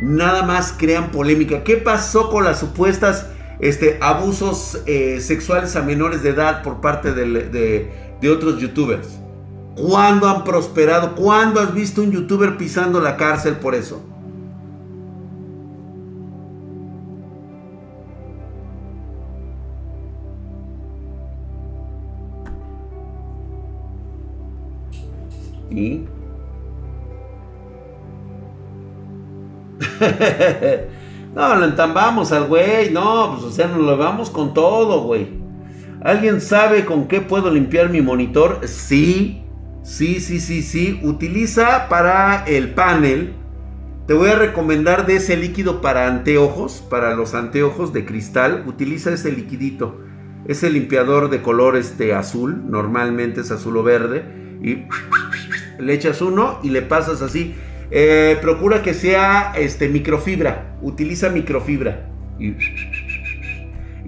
Nada 0.00 0.44
más 0.44 0.72
crean 0.78 1.10
polémica. 1.10 1.64
¿Qué 1.64 1.76
pasó 1.76 2.30
con 2.30 2.44
las 2.44 2.60
supuestas 2.60 3.26
este, 3.58 3.98
abusos 4.00 4.80
eh, 4.86 5.20
sexuales 5.20 5.74
a 5.74 5.82
menores 5.82 6.22
de 6.22 6.30
edad 6.30 6.62
por 6.62 6.80
parte 6.80 7.12
de, 7.12 7.90
de 8.20 8.30
otros 8.30 8.60
youtubers? 8.60 9.18
¿Cuándo 9.74 10.28
han 10.28 10.44
prosperado? 10.44 11.16
¿Cuándo 11.16 11.58
has 11.58 11.74
visto 11.74 12.00
un 12.00 12.12
youtuber 12.12 12.56
pisando 12.56 13.00
la 13.00 13.16
cárcel 13.16 13.56
por 13.56 13.74
eso? 13.74 14.04
no, 31.34 31.56
lo 31.56 31.64
entambamos 31.64 32.32
al 32.32 32.46
güey. 32.46 32.90
No, 32.90 33.32
pues 33.32 33.44
o 33.44 33.50
sea, 33.50 33.68
nos 33.68 33.78
lo 33.78 33.96
vamos 33.96 34.30
con 34.30 34.54
todo, 34.54 35.02
güey. 35.02 35.28
¿Alguien 36.02 36.40
sabe 36.40 36.84
con 36.84 37.06
qué 37.08 37.20
puedo 37.20 37.50
limpiar 37.50 37.90
mi 37.90 38.00
monitor? 38.00 38.60
Sí, 38.64 39.42
sí, 39.82 40.20
sí, 40.20 40.40
sí, 40.40 40.62
sí. 40.62 41.00
Utiliza 41.02 41.88
para 41.88 42.44
el 42.44 42.70
panel. 42.70 43.34
Te 44.06 44.14
voy 44.14 44.30
a 44.30 44.36
recomendar 44.36 45.04
de 45.04 45.16
ese 45.16 45.36
líquido 45.36 45.80
para 45.80 46.06
anteojos, 46.06 46.84
para 46.88 47.16
los 47.16 47.34
anteojos 47.34 47.92
de 47.92 48.06
cristal. 48.06 48.62
Utiliza 48.66 49.12
ese 49.12 49.32
liquidito. 49.32 49.98
Ese 50.46 50.70
limpiador 50.70 51.28
de 51.28 51.42
color 51.42 51.76
este 51.76 52.14
azul, 52.14 52.70
normalmente 52.70 53.40
es 53.40 53.50
azul 53.50 53.78
o 53.78 53.82
verde. 53.82 54.24
Y 54.62 54.74
le 55.78 55.94
echas 55.94 56.20
uno 56.20 56.58
y 56.62 56.70
le 56.70 56.82
pasas 56.82 57.22
así. 57.22 57.54
Eh, 57.90 58.36
procura 58.40 58.82
que 58.82 58.94
sea 58.94 59.52
este, 59.56 59.88
microfibra. 59.88 60.76
Utiliza 60.82 61.28
microfibra. 61.28 62.08
Y, 62.38 62.54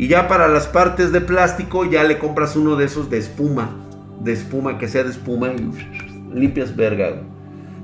ya 0.08 0.28
para 0.28 0.48
las 0.48 0.66
partes 0.66 1.12
de 1.12 1.20
plástico, 1.20 1.84
ya 1.84 2.04
le 2.04 2.18
compras 2.18 2.56
uno 2.56 2.76
de 2.76 2.84
esos 2.84 3.10
de 3.10 3.18
espuma. 3.18 3.76
De 4.20 4.32
espuma, 4.32 4.78
que 4.78 4.88
sea 4.88 5.04
de 5.04 5.10
espuma. 5.10 5.48
Y 5.48 6.38
limpias 6.38 6.74
verga. 6.76 7.22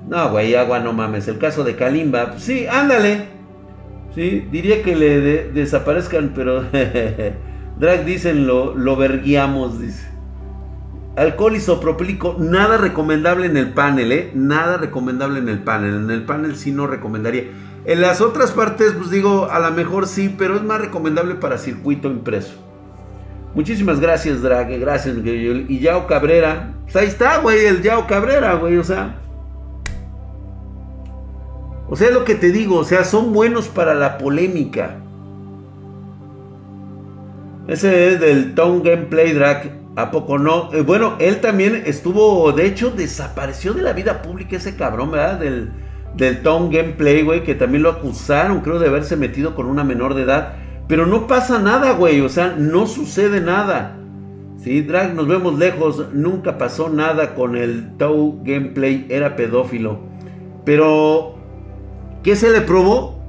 No, 0.08 0.30
güey, 0.30 0.54
agua 0.54 0.80
no 0.80 0.92
mames. 0.92 1.28
El 1.28 1.38
caso 1.38 1.64
de 1.64 1.76
Kalimba, 1.76 2.38
sí, 2.38 2.66
ándale. 2.66 3.28
Sí, 4.14 4.46
diría 4.50 4.82
que 4.82 4.94
le 4.94 5.20
desaparezcan, 5.50 6.32
pero 6.34 6.62
Drag 7.78 8.04
dicen 8.04 8.46
lo, 8.46 8.74
lo 8.76 8.96
verguiamos, 8.96 9.80
dice. 9.80 10.13
Alcohol 11.16 11.54
isopropílico, 11.54 12.36
nada 12.40 12.76
recomendable 12.76 13.46
en 13.46 13.56
el 13.56 13.72
panel, 13.72 14.10
¿eh? 14.10 14.32
Nada 14.34 14.78
recomendable 14.78 15.38
en 15.38 15.48
el 15.48 15.60
panel. 15.60 15.94
En 15.94 16.10
el 16.10 16.24
panel 16.24 16.56
sí 16.56 16.72
no 16.72 16.88
recomendaría. 16.88 17.44
En 17.84 18.00
las 18.00 18.20
otras 18.20 18.50
partes, 18.50 18.94
pues 18.94 19.10
digo, 19.10 19.48
a 19.50 19.60
lo 19.60 19.70
mejor 19.70 20.08
sí, 20.08 20.34
pero 20.36 20.56
es 20.56 20.62
más 20.62 20.80
recomendable 20.80 21.36
para 21.36 21.58
circuito 21.58 22.08
impreso. 22.08 22.54
Muchísimas 23.54 24.00
gracias, 24.00 24.42
Drag. 24.42 24.80
Gracias, 24.80 25.16
Y 25.24 25.78
Yao 25.78 26.08
Cabrera. 26.08 26.74
Pues 26.82 26.96
ahí 26.96 27.06
está, 27.06 27.38
güey, 27.38 27.64
el 27.64 27.82
Yao 27.82 28.08
Cabrera, 28.08 28.54
güey, 28.54 28.76
o 28.78 28.84
sea. 28.84 29.20
O 31.88 31.94
sea, 31.94 32.10
lo 32.10 32.24
que 32.24 32.34
te 32.34 32.50
digo, 32.50 32.78
o 32.78 32.84
sea, 32.84 33.04
son 33.04 33.32
buenos 33.32 33.68
para 33.68 33.94
la 33.94 34.18
polémica. 34.18 34.96
Ese 37.68 38.08
es 38.08 38.20
del 38.20 38.54
Tone 38.54 38.80
Gameplay 38.82 39.32
Drag. 39.32 39.83
¿A 39.96 40.10
poco 40.10 40.38
no? 40.38 40.72
Eh, 40.72 40.82
bueno, 40.82 41.14
él 41.20 41.40
también 41.40 41.84
estuvo, 41.86 42.50
de 42.52 42.66
hecho, 42.66 42.90
desapareció 42.90 43.74
de 43.74 43.82
la 43.82 43.92
vida 43.92 44.22
pública 44.22 44.56
ese 44.56 44.74
cabrón, 44.74 45.12
¿verdad? 45.12 45.38
Del, 45.38 45.70
del 46.16 46.42
Tone 46.42 46.76
Gameplay, 46.76 47.22
güey, 47.22 47.44
que 47.44 47.54
también 47.54 47.84
lo 47.84 47.90
acusaron, 47.90 48.60
creo, 48.60 48.80
de 48.80 48.88
haberse 48.88 49.16
metido 49.16 49.54
con 49.54 49.66
una 49.66 49.84
menor 49.84 50.14
de 50.14 50.22
edad. 50.22 50.54
Pero 50.88 51.06
no 51.06 51.28
pasa 51.28 51.60
nada, 51.60 51.92
güey, 51.92 52.20
o 52.20 52.28
sea, 52.28 52.56
no 52.58 52.86
sucede 52.86 53.40
nada. 53.40 53.96
Sí, 54.58 54.82
Drag, 54.82 55.14
nos 55.14 55.28
vemos 55.28 55.58
lejos, 55.58 56.12
nunca 56.12 56.58
pasó 56.58 56.88
nada 56.88 57.34
con 57.34 57.56
el 57.56 57.96
Toe 57.96 58.38
Gameplay, 58.42 59.06
era 59.08 59.36
pedófilo. 59.36 60.00
Pero, 60.64 61.36
¿qué 62.22 62.34
se 62.34 62.50
le 62.50 62.62
probó? 62.62 63.20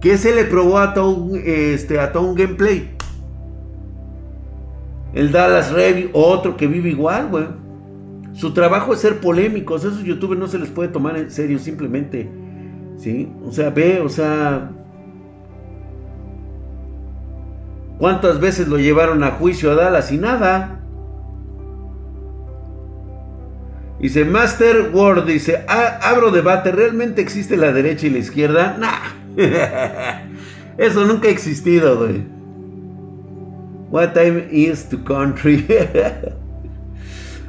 ¿Qué 0.00 0.16
se 0.16 0.34
le 0.34 0.44
probó 0.44 0.78
a 0.78 0.94
Toe, 0.94 1.74
este, 1.74 2.00
a 2.00 2.12
Tone 2.12 2.40
Gameplay? 2.40 2.97
El 5.18 5.32
Dallas 5.32 5.72
Review, 5.72 6.10
otro 6.12 6.56
que 6.56 6.68
vive 6.68 6.90
igual, 6.90 7.26
güey. 7.26 7.46
Su 8.34 8.54
trabajo 8.54 8.92
es 8.94 9.00
ser 9.00 9.18
polémicos. 9.18 9.82
Esos 9.82 10.04
youtubers 10.04 10.38
no 10.38 10.46
se 10.46 10.60
les 10.60 10.68
puede 10.68 10.90
tomar 10.90 11.16
en 11.16 11.28
serio, 11.28 11.58
simplemente. 11.58 12.30
¿Sí? 12.96 13.28
O 13.44 13.50
sea, 13.50 13.70
ve, 13.70 14.00
o 14.00 14.08
sea. 14.08 14.70
¿Cuántas 17.98 18.38
veces 18.38 18.68
lo 18.68 18.78
llevaron 18.78 19.24
a 19.24 19.32
juicio 19.32 19.72
a 19.72 19.74
Dallas 19.74 20.12
y 20.12 20.18
nada? 20.18 20.82
Dice 23.98 24.24
Master 24.24 24.92
Word, 24.94 25.24
dice, 25.24 25.64
ah, 25.66 25.98
abro 26.00 26.30
debate, 26.30 26.70
¿realmente 26.70 27.22
existe 27.22 27.56
la 27.56 27.72
derecha 27.72 28.06
y 28.06 28.10
la 28.10 28.18
izquierda? 28.18 28.76
Nah. 28.78 29.34
Eso 30.78 31.04
nunca 31.04 31.26
ha 31.26 31.32
existido, 31.32 31.98
güey. 31.98 32.37
What 33.90 34.12
time 34.12 34.48
is 34.50 34.84
to 34.90 35.02
country? 35.02 35.66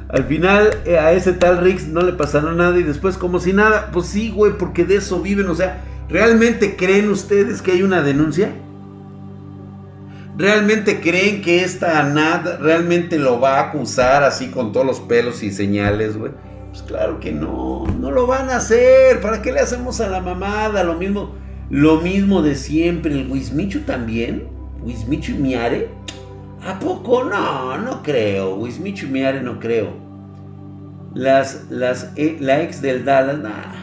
Al 0.08 0.24
final 0.24 0.70
eh, 0.86 0.98
a 0.98 1.12
ese 1.12 1.32
tal 1.34 1.58
Rix 1.58 1.86
no 1.86 2.00
le 2.00 2.12
pasará 2.14 2.50
nada 2.52 2.76
y 2.78 2.82
después 2.82 3.16
como 3.16 3.38
si 3.38 3.52
nada. 3.52 3.90
Pues 3.92 4.06
sí, 4.06 4.30
güey, 4.30 4.54
porque 4.58 4.84
de 4.84 4.96
eso 4.96 5.20
viven. 5.20 5.48
O 5.48 5.54
sea, 5.54 5.84
¿realmente 6.08 6.76
creen 6.76 7.10
ustedes 7.10 7.62
que 7.62 7.72
hay 7.72 7.82
una 7.82 8.02
denuncia? 8.02 8.50
¿Realmente 10.36 11.00
creen 11.00 11.42
que 11.42 11.62
esta 11.62 12.02
nada 12.04 12.56
realmente 12.56 13.18
lo 13.18 13.38
va 13.38 13.58
a 13.58 13.68
acusar 13.68 14.24
así 14.24 14.48
con 14.48 14.72
todos 14.72 14.86
los 14.86 15.00
pelos 15.00 15.42
y 15.42 15.52
señales, 15.52 16.16
güey? 16.16 16.32
Pues 16.70 16.82
claro 16.82 17.20
que 17.20 17.30
no, 17.30 17.84
no 18.00 18.10
lo 18.10 18.26
van 18.26 18.48
a 18.48 18.56
hacer. 18.56 19.20
¿Para 19.20 19.42
qué 19.42 19.52
le 19.52 19.60
hacemos 19.60 20.00
a 20.00 20.08
la 20.08 20.20
mamada? 20.20 20.82
Lo 20.82 20.94
mismo, 20.94 21.34
lo 21.68 22.00
mismo 22.00 22.42
de 22.42 22.56
siempre. 22.56 23.12
El 23.12 23.30
Wismichu 23.30 23.80
también. 23.80 24.48
Wismichu 24.82 25.32
y 25.32 25.38
Miare 25.38 26.00
¿A 26.62 26.78
poco? 26.78 27.24
No, 27.24 27.78
no 27.78 28.02
creo. 28.02 28.56
Miare 29.10 29.42
no 29.42 29.58
creo. 29.58 29.94
Las, 31.14 31.66
las, 31.70 32.12
eh, 32.16 32.36
la 32.40 32.62
ex 32.62 32.82
del 32.82 33.04
Dallas, 33.04 33.38
nah. 33.38 33.80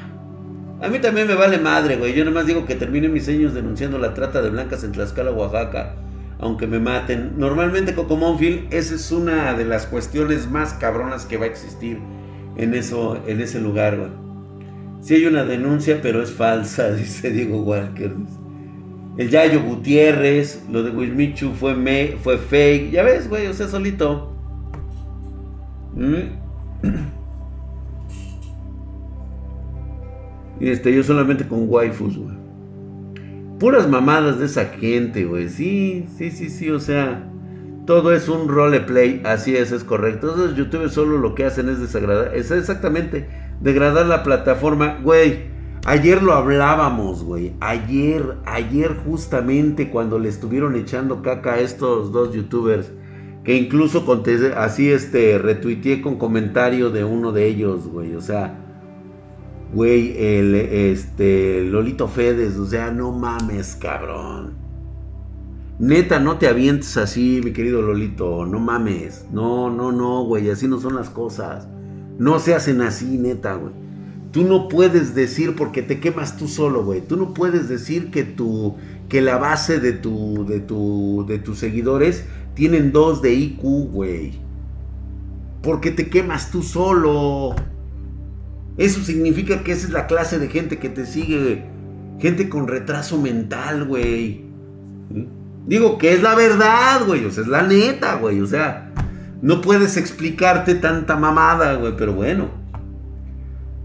A 0.79 0.89
mí 0.89 0.99
también 0.99 1.27
me 1.27 1.33
vale 1.33 1.57
madre, 1.57 1.97
güey. 1.97 2.13
Yo 2.13 2.23
nomás 2.23 2.45
digo 2.45 2.65
que 2.65 2.75
termine 2.75 3.09
mis 3.09 3.27
años 3.27 3.53
denunciando 3.53 3.97
la 3.97 4.13
trata 4.13 4.41
de 4.41 4.49
blancas 4.51 4.83
en 4.83 4.91
Tlaxcala, 4.91 5.31
Oaxaca. 5.31 5.95
Aunque 6.39 6.67
me 6.67 6.79
maten. 6.79 7.33
Normalmente 7.37 7.93
Monfield, 7.93 8.71
esa 8.71 8.93
es 8.93 9.11
una 9.11 9.55
de 9.55 9.65
las 9.65 9.87
cuestiones 9.87 10.49
más 10.49 10.73
cabronas 10.75 11.25
que 11.25 11.37
va 11.37 11.45
a 11.45 11.47
existir 11.47 11.99
en, 12.57 12.75
eso, 12.75 13.19
en 13.25 13.41
ese 13.41 13.59
lugar, 13.59 13.97
güey. 13.97 14.11
Sí 15.01 15.15
hay 15.15 15.25
una 15.25 15.45
denuncia, 15.45 15.99
pero 16.01 16.21
es 16.21 16.31
falsa, 16.31 16.91
dice 16.93 17.31
Diego 17.31 17.61
Walker. 17.63 18.11
El 19.17 19.29
Yayo 19.29 19.63
Gutiérrez, 19.63 20.63
lo 20.71 20.83
de 20.83 20.91
Wismichu 20.91 21.51
fue, 21.53 21.75
fue 22.21 22.37
fake. 22.37 22.91
Ya 22.91 23.03
ves, 23.03 23.27
güey, 23.27 23.47
o 23.47 23.53
sea, 23.53 23.67
solito. 23.67 24.33
Mm. 25.95 26.37
Y 30.59 30.69
este, 30.69 30.93
yo 30.93 31.03
solamente 31.03 31.47
con 31.47 31.65
waifus, 31.67 32.17
güey. 32.17 32.35
Puras 33.59 33.89
mamadas 33.89 34.39
de 34.39 34.45
esa 34.45 34.65
gente, 34.65 35.25
güey. 35.25 35.49
Sí, 35.49 36.07
sí, 36.15 36.31
sí, 36.31 36.49
sí, 36.49 36.69
o 36.69 36.79
sea. 36.79 37.23
Todo 37.87 38.11
es 38.11 38.27
un 38.27 38.49
roleplay, 38.49 39.21
así 39.23 39.55
es, 39.55 39.71
es 39.71 39.85
correcto. 39.85 40.29
Entonces, 40.29 40.57
YouTube 40.57 40.89
solo 40.89 41.17
lo 41.17 41.35
que 41.35 41.45
hacen 41.45 41.69
es 41.69 41.79
desagradar, 41.79 42.35
es 42.35 42.51
exactamente 42.51 43.29
degradar 43.61 44.05
la 44.07 44.23
plataforma, 44.23 44.99
güey. 45.01 45.56
Ayer 45.87 46.21
lo 46.21 46.33
hablábamos, 46.33 47.23
güey. 47.23 47.53
Ayer, 47.61 48.39
ayer 48.45 48.93
justamente 49.05 49.89
cuando 49.89 50.19
le 50.19 50.27
estuvieron 50.27 50.75
echando 50.75 51.21
caca 51.21 51.53
a 51.53 51.59
estos 51.61 52.11
dos 52.11 52.33
youtubers, 52.33 52.91
que 53.45 53.55
incluso 53.55 54.05
conté, 54.05 54.51
así 54.57 54.91
este, 54.91 55.37
retuiteé 55.37 56.01
con 56.01 56.17
comentario 56.17 56.89
de 56.89 57.05
uno 57.05 57.31
de 57.31 57.47
ellos, 57.47 57.87
güey. 57.87 58.15
O 58.15 58.21
sea, 58.21 58.59
güey, 59.73 60.13
el, 60.17 60.55
este, 60.55 61.63
Lolito 61.63 62.09
Fedes, 62.09 62.57
o 62.57 62.65
sea, 62.65 62.91
no 62.91 63.13
mames, 63.13 63.77
cabrón. 63.77 64.55
Neta, 65.79 66.19
no 66.19 66.37
te 66.37 66.49
avientes 66.49 66.97
así, 66.97 67.39
mi 67.41 67.53
querido 67.53 67.81
Lolito, 67.81 68.45
no 68.45 68.59
mames. 68.59 69.25
No, 69.31 69.69
no, 69.69 69.93
no, 69.93 70.25
güey, 70.25 70.49
así 70.49 70.67
no 70.67 70.81
son 70.81 70.95
las 70.95 71.09
cosas. 71.09 71.65
No 72.19 72.39
se 72.39 72.55
hacen 72.55 72.81
así, 72.81 73.17
neta, 73.17 73.55
güey. 73.55 73.86
Tú 74.37 74.43
no 74.43 74.67
puedes 74.67 75.15
decir 75.15 75.55
porque 75.55 75.81
te 75.81 75.99
quemas 75.99 76.37
tú 76.37 76.47
solo, 76.47 76.85
güey. 76.85 77.01
Tú 77.01 77.17
no 77.17 77.33
puedes 77.33 77.67
decir 77.67 78.11
que 78.11 78.23
tu 78.23 78.75
que 79.09 79.19
la 79.19 79.39
base 79.39 79.79
de 79.79 79.93
tu 79.93 80.45
de 80.45 80.59
tu 80.59 81.25
de 81.27 81.39
tus 81.39 81.57
seguidores 81.57 82.23
tienen 82.53 82.91
dos 82.91 83.23
de 83.23 83.33
IQ, 83.33 83.63
güey. 83.91 84.39
Porque 85.63 85.89
te 85.89 86.07
quemas 86.09 86.51
tú 86.51 86.61
solo. 86.61 87.55
Eso 88.77 89.01
significa 89.03 89.63
que 89.63 89.71
esa 89.71 89.87
es 89.87 89.91
la 89.91 90.05
clase 90.05 90.37
de 90.37 90.49
gente 90.49 90.77
que 90.77 90.89
te 90.89 91.07
sigue. 91.07 91.65
Gente 92.19 92.47
con 92.47 92.67
retraso 92.67 93.19
mental, 93.19 93.85
güey. 93.85 94.45
Digo 95.65 95.97
que 95.97 96.13
es 96.13 96.21
la 96.21 96.35
verdad, 96.35 97.07
güey. 97.07 97.25
O 97.25 97.31
sea, 97.31 97.41
es 97.41 97.49
la 97.49 97.63
neta, 97.63 98.17
güey. 98.17 98.39
O 98.41 98.45
sea, 98.45 98.93
no 99.41 99.61
puedes 99.61 99.97
explicarte 99.97 100.75
tanta 100.75 101.15
mamada, 101.15 101.73
güey. 101.73 101.95
Pero 101.97 102.13
bueno. 102.13 102.56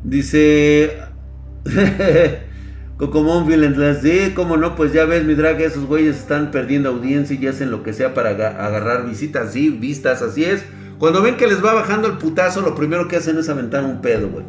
Dice. 0.04 0.98
Cocomón 3.02 3.48
Violent 3.48 4.00
sí, 4.00 4.32
cómo 4.32 4.56
no, 4.56 4.76
pues 4.76 4.92
ya 4.92 5.04
ves, 5.06 5.24
mi 5.24 5.34
drag, 5.34 5.60
esos 5.60 5.86
güeyes 5.86 6.18
están 6.18 6.52
perdiendo 6.52 6.90
audiencia 6.90 7.36
y 7.40 7.46
hacen 7.48 7.72
lo 7.72 7.82
que 7.82 7.92
sea 7.92 8.14
para 8.14 8.30
agarrar 8.30 9.08
visitas, 9.08 9.52
sí, 9.52 9.70
vistas, 9.70 10.22
así 10.22 10.44
es. 10.44 10.64
Cuando 10.98 11.20
ven 11.20 11.36
que 11.36 11.48
les 11.48 11.64
va 11.64 11.74
bajando 11.74 12.06
el 12.06 12.18
putazo, 12.18 12.60
lo 12.60 12.76
primero 12.76 13.08
que 13.08 13.16
hacen 13.16 13.36
es 13.38 13.48
aventar 13.48 13.84
un 13.84 14.00
pedo, 14.00 14.28
güey. 14.28 14.44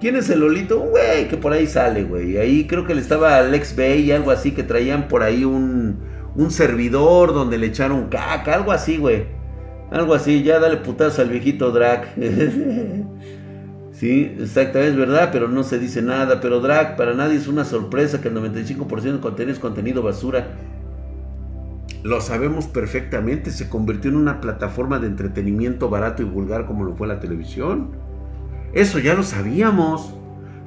¿Quién 0.00 0.16
es 0.16 0.28
el 0.28 0.40
Lolito? 0.40 0.80
Güey 0.80 1.28
que 1.28 1.38
por 1.38 1.54
ahí 1.54 1.66
sale, 1.66 2.04
güey. 2.04 2.36
Ahí 2.36 2.66
creo 2.66 2.86
que 2.86 2.94
le 2.94 3.00
estaba 3.00 3.38
Alex 3.38 3.74
Bay 3.74 4.02
y 4.02 4.12
algo 4.12 4.32
así, 4.32 4.50
que 4.52 4.64
traían 4.64 5.08
por 5.08 5.22
ahí 5.22 5.46
un, 5.46 6.00
un 6.36 6.50
servidor 6.50 7.32
donde 7.32 7.56
le 7.56 7.68
echaron 7.68 8.10
caca, 8.10 8.54
algo 8.54 8.70
así, 8.70 8.98
güey. 8.98 9.24
Algo 9.90 10.12
así, 10.12 10.42
ya 10.42 10.58
dale 10.58 10.76
putazo 10.76 11.22
al 11.22 11.30
viejito 11.30 11.70
drag. 11.70 12.14
Sí, 13.98 14.32
exactamente, 14.38 14.90
es 14.90 14.96
verdad, 14.96 15.30
pero 15.32 15.48
no 15.48 15.64
se 15.64 15.80
dice 15.80 16.02
nada. 16.02 16.40
Pero 16.40 16.60
Drag, 16.60 16.96
para 16.96 17.14
nadie 17.14 17.36
es 17.36 17.48
una 17.48 17.64
sorpresa 17.64 18.20
que 18.20 18.28
el 18.28 18.36
95% 18.36 19.00
de 19.00 19.20
contenido 19.20 19.52
es 19.52 19.58
contenido 19.58 20.02
basura. 20.02 20.56
Lo 22.04 22.20
sabemos 22.20 22.68
perfectamente, 22.68 23.50
se 23.50 23.68
convirtió 23.68 24.12
en 24.12 24.16
una 24.16 24.40
plataforma 24.40 25.00
de 25.00 25.08
entretenimiento 25.08 25.90
barato 25.90 26.22
y 26.22 26.26
vulgar 26.26 26.64
como 26.64 26.84
lo 26.84 26.94
fue 26.94 27.08
la 27.08 27.18
televisión. 27.18 27.90
Eso 28.72 29.00
ya 29.00 29.14
lo 29.14 29.24
sabíamos. 29.24 30.14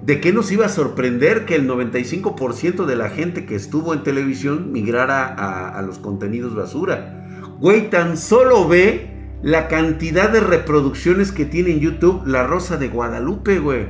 ¿De 0.04 0.20
qué 0.20 0.34
nos 0.34 0.52
iba 0.52 0.66
a 0.66 0.70
sorprender 0.70 1.46
que 1.46 1.56
el 1.56 1.70
95% 1.70 2.86
de 2.86 2.96
la 2.98 3.10
gente 3.10 3.46
que 3.46 3.56
estuvo 3.56 3.94
en 3.94 4.04
televisión 4.04 4.74
migrara 4.74 5.26
a, 5.26 5.70
a 5.70 5.82
los 5.84 6.00
contenidos 6.00 6.54
basura? 6.54 7.30
Güey, 7.62 7.90
tan 7.90 8.18
solo 8.18 8.68
ve 8.68 9.11
la 9.44 9.68
cantidad 9.68 10.30
de 10.30 10.40
reproducciones 10.40 11.32
que 11.32 11.46
tiene 11.46 11.72
en 11.72 11.80
YouTube 11.80 12.26
La 12.26 12.46
Rosa 12.46 12.78
de 12.78 12.90
Guadalupe, 12.90 13.60
güey. 13.60 13.88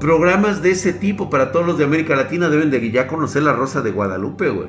Programas 0.00 0.62
de 0.62 0.72
ese 0.72 0.92
tipo 0.92 1.30
para 1.30 1.52
todos 1.52 1.66
los 1.66 1.78
de 1.78 1.84
América 1.84 2.16
Latina 2.16 2.48
deben 2.48 2.70
de 2.70 2.90
ya 2.90 3.06
conocer 3.06 3.42
La 3.42 3.52
Rosa 3.52 3.82
de 3.82 3.92
Guadalupe, 3.92 4.50
güey. 4.50 4.68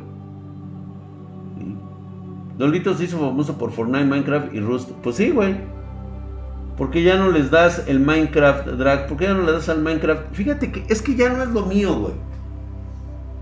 Don 2.58 2.72
Lito 2.72 2.96
se 2.96 3.04
hizo 3.04 3.20
famoso 3.20 3.58
por 3.58 3.72
Fortnite, 3.72 4.06
Minecraft 4.06 4.54
y 4.54 4.60
Rust. 4.62 4.92
Pues 5.04 5.16
sí, 5.16 5.30
güey. 5.30 5.58
¿Por 6.78 6.92
qué 6.92 7.04
ya 7.04 7.18
no 7.18 7.32
les 7.32 7.52
das 7.52 7.84
el 7.88 8.00
Minecraft 8.00 8.68
drag? 8.68 9.08
¿Por 9.08 9.18
qué 9.18 9.26
ya 9.26 9.34
no 9.34 9.44
le 9.44 9.52
das 9.52 9.70
al 9.70 9.82
Minecraft? 9.82 10.34
Fíjate 10.34 10.72
que 10.72 10.86
es 10.88 11.02
que 11.02 11.16
ya 11.16 11.30
no 11.30 11.44
es 11.44 11.50
lo 11.50 11.66
mío, 11.66 11.94
güey. 12.00 12.14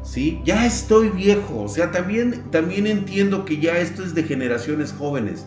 ¿Sí? 0.06 0.40
Ya 0.46 0.66
estoy 0.66 1.10
viejo, 1.10 1.64
o 1.64 1.68
sea, 1.68 1.92
también, 1.92 2.52
también 2.52 2.88
entiendo 2.88 3.44
que 3.44 3.60
ya 3.60 3.80
esto 3.80 4.04
es 4.04 4.14
de 4.14 4.24
generaciones 4.24 4.94
jóvenes. 4.94 5.46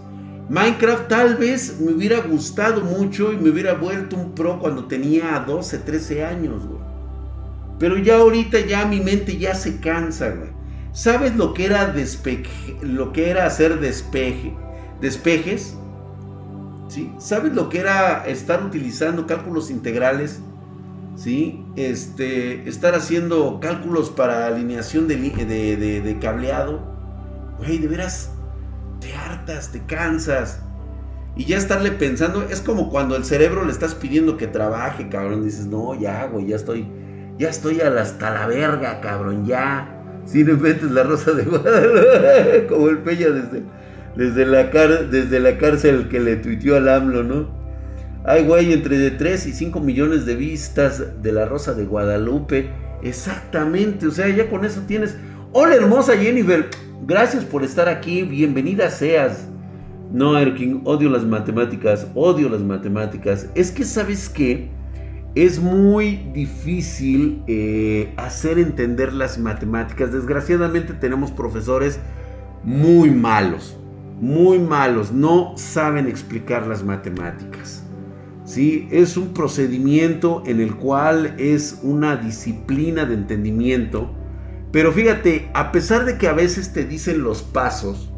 Minecraft 0.50 1.08
tal 1.08 1.36
vez 1.36 1.78
me 1.80 1.92
hubiera 1.92 2.20
gustado 2.20 2.82
mucho 2.82 3.32
y 3.32 3.36
me 3.36 3.50
hubiera 3.50 3.74
vuelto 3.74 4.16
un 4.16 4.34
pro 4.34 4.58
cuando 4.58 4.86
tenía 4.86 5.38
12, 5.46 5.78
13 5.78 6.24
años, 6.24 6.66
güey. 6.66 6.80
Pero 7.78 7.96
ya 7.98 8.16
ahorita 8.16 8.60
ya 8.60 8.84
mi 8.86 9.00
mente 9.00 9.36
ya 9.36 9.54
se 9.54 9.78
cansa, 9.78 10.30
güey. 10.30 10.50
¿Sabes 10.92 11.36
lo 11.36 11.54
que 11.54 11.66
era 11.66 11.86
despeje, 11.86 12.76
lo 12.82 13.12
que 13.12 13.30
era 13.30 13.46
hacer 13.46 13.78
despeje, 13.78 14.56
despejes? 15.00 15.76
¿Sí? 16.88 17.12
¿Sabes 17.18 17.52
lo 17.52 17.68
que 17.68 17.78
era 17.78 18.26
estar 18.26 18.64
utilizando 18.64 19.26
cálculos 19.26 19.70
integrales? 19.70 20.40
¿sí? 21.18 21.64
Este, 21.78 22.68
estar 22.68 22.96
haciendo 22.96 23.60
cálculos 23.60 24.10
para 24.10 24.48
alineación 24.48 25.06
de, 25.06 26.18
cableado. 26.20 26.80
Güey, 27.58 27.78
de 27.78 27.86
veras, 27.86 28.32
te 29.00 29.14
hartas, 29.14 29.70
te 29.70 29.86
cansas. 29.86 30.60
Y 31.36 31.44
ya 31.44 31.56
estarle 31.56 31.92
pensando, 31.92 32.42
es 32.50 32.60
como 32.62 32.90
cuando 32.90 33.14
el 33.14 33.24
cerebro 33.24 33.64
le 33.64 33.70
estás 33.70 33.94
pidiendo 33.94 34.36
que 34.36 34.48
trabaje, 34.48 35.08
cabrón. 35.08 35.44
Dices, 35.44 35.66
no, 35.66 35.94
ya, 35.94 36.26
güey, 36.26 36.46
ya 36.46 36.56
estoy, 36.56 36.88
ya 37.38 37.48
estoy 37.48 37.80
hasta 37.80 38.32
la 38.32 38.48
verga, 38.48 39.00
cabrón, 39.00 39.46
ya. 39.46 40.02
Si 40.24 40.42
no 40.42 40.54
inventes 40.54 40.90
la 40.90 41.04
rosa 41.04 41.30
de 41.30 41.44
Guadalupe, 41.44 42.66
como 42.68 42.88
el 42.88 42.98
Peña 42.98 43.28
desde, 43.28 43.62
desde, 44.16 44.46
la 44.46 44.64
desde 44.64 45.38
la 45.38 45.56
cárcel 45.58 46.08
que 46.08 46.18
le 46.18 46.34
tuiteó 46.34 46.76
al 46.76 46.88
AMLO, 46.88 47.22
¿no? 47.22 47.57
Ay, 48.30 48.44
güey, 48.44 48.74
entre 48.74 49.10
3 49.10 49.46
y 49.46 49.52
5 49.54 49.80
millones 49.80 50.26
de 50.26 50.36
vistas 50.36 51.22
de 51.22 51.32
La 51.32 51.46
Rosa 51.46 51.72
de 51.72 51.86
Guadalupe. 51.86 52.68
Exactamente, 53.02 54.06
o 54.06 54.10
sea, 54.10 54.28
ya 54.28 54.50
con 54.50 54.66
eso 54.66 54.82
tienes. 54.86 55.16
Hola, 55.54 55.76
hermosa 55.76 56.14
Jennifer. 56.14 56.68
Gracias 57.06 57.42
por 57.46 57.64
estar 57.64 57.88
aquí. 57.88 58.24
Bienvenida 58.24 58.90
seas. 58.90 59.48
No, 60.12 60.38
Erkin, 60.38 60.82
odio 60.84 61.08
las 61.08 61.24
matemáticas. 61.24 62.06
Odio 62.14 62.50
las 62.50 62.60
matemáticas. 62.60 63.48
Es 63.54 63.70
que, 63.70 63.84
¿sabes 63.84 64.28
qué? 64.28 64.68
Es 65.34 65.58
muy 65.58 66.16
difícil 66.34 67.42
eh, 67.46 68.12
hacer 68.18 68.58
entender 68.58 69.14
las 69.14 69.38
matemáticas. 69.38 70.12
Desgraciadamente 70.12 70.92
tenemos 70.92 71.30
profesores 71.30 71.98
muy 72.62 73.10
malos. 73.10 73.78
Muy 74.20 74.58
malos. 74.58 75.12
No 75.12 75.54
saben 75.56 76.06
explicar 76.06 76.66
las 76.66 76.84
matemáticas. 76.84 77.87
¿Sí? 78.48 78.88
Es 78.90 79.18
un 79.18 79.34
procedimiento 79.34 80.42
en 80.46 80.60
el 80.60 80.74
cual 80.74 81.34
es 81.38 81.80
una 81.82 82.16
disciplina 82.16 83.04
de 83.04 83.14
entendimiento. 83.14 84.10
Pero 84.72 84.90
fíjate, 84.90 85.50
a 85.52 85.70
pesar 85.70 86.06
de 86.06 86.16
que 86.16 86.28
a 86.28 86.32
veces 86.32 86.72
te 86.72 86.84
dicen 86.84 87.22
los 87.22 87.42
pasos 87.42 88.10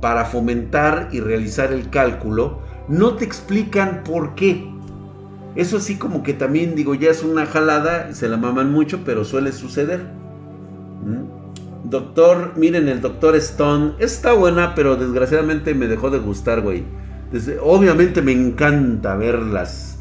para 0.00 0.24
fomentar 0.24 1.10
y 1.12 1.20
realizar 1.20 1.74
el 1.74 1.90
cálculo, 1.90 2.60
no 2.88 3.16
te 3.16 3.26
explican 3.26 4.02
por 4.02 4.34
qué. 4.34 4.66
Eso 5.56 5.78
sí 5.78 5.96
como 5.96 6.22
que 6.22 6.32
también 6.32 6.74
digo, 6.74 6.94
ya 6.94 7.10
es 7.10 7.22
una 7.22 7.44
jalada, 7.44 8.14
se 8.14 8.28
la 8.28 8.38
maman 8.38 8.72
mucho, 8.72 9.00
pero 9.04 9.24
suele 9.24 9.52
suceder. 9.52 10.06
¿Mm? 11.04 11.90
Doctor, 11.90 12.54
miren, 12.56 12.88
el 12.88 13.02
doctor 13.02 13.36
Stone 13.36 13.94
está 13.98 14.32
buena, 14.32 14.74
pero 14.74 14.96
desgraciadamente 14.96 15.74
me 15.74 15.86
dejó 15.86 16.08
de 16.08 16.18
gustar, 16.18 16.62
güey 16.62 16.84
obviamente 17.62 18.22
me 18.22 18.32
encanta 18.32 19.16
ver 19.16 19.38
las 19.40 19.98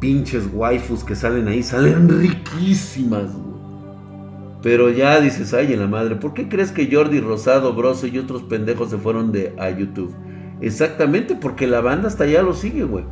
pinches 0.00 0.48
waifus 0.52 1.04
que 1.04 1.14
salen 1.14 1.48
ahí, 1.48 1.62
salen 1.62 2.08
riquísimas, 2.08 3.30
Pero 4.62 4.90
ya 4.90 5.20
dices, 5.20 5.54
ay, 5.54 5.72
en 5.72 5.80
la 5.80 5.86
madre, 5.86 6.16
¿por 6.16 6.34
qué 6.34 6.48
crees 6.48 6.72
que 6.72 6.88
Jordi 6.92 7.20
Rosado, 7.20 7.74
Broso 7.74 8.06
y 8.06 8.18
otros 8.18 8.42
pendejos 8.42 8.90
se 8.90 8.98
fueron 8.98 9.30
de 9.30 9.54
a 9.58 9.70
YouTube? 9.70 10.14
Exactamente 10.60 11.36
porque 11.36 11.66
la 11.66 11.80
banda 11.80 12.08
hasta 12.08 12.24
allá 12.24 12.42
lo 12.42 12.54
sigue, 12.54 12.84
güey. 12.84 13.04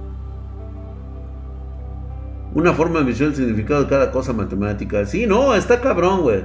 Una 2.55 2.73
forma 2.73 3.01
de 3.01 3.05
misión 3.05 3.31
el 3.31 3.37
significado 3.37 3.83
de 3.83 3.89
cada 3.89 4.11
cosa 4.11 4.33
matemática. 4.33 5.05
Sí, 5.07 5.27
no, 5.27 5.55
está 5.55 5.81
cabrón, 5.81 6.23
güey. 6.23 6.43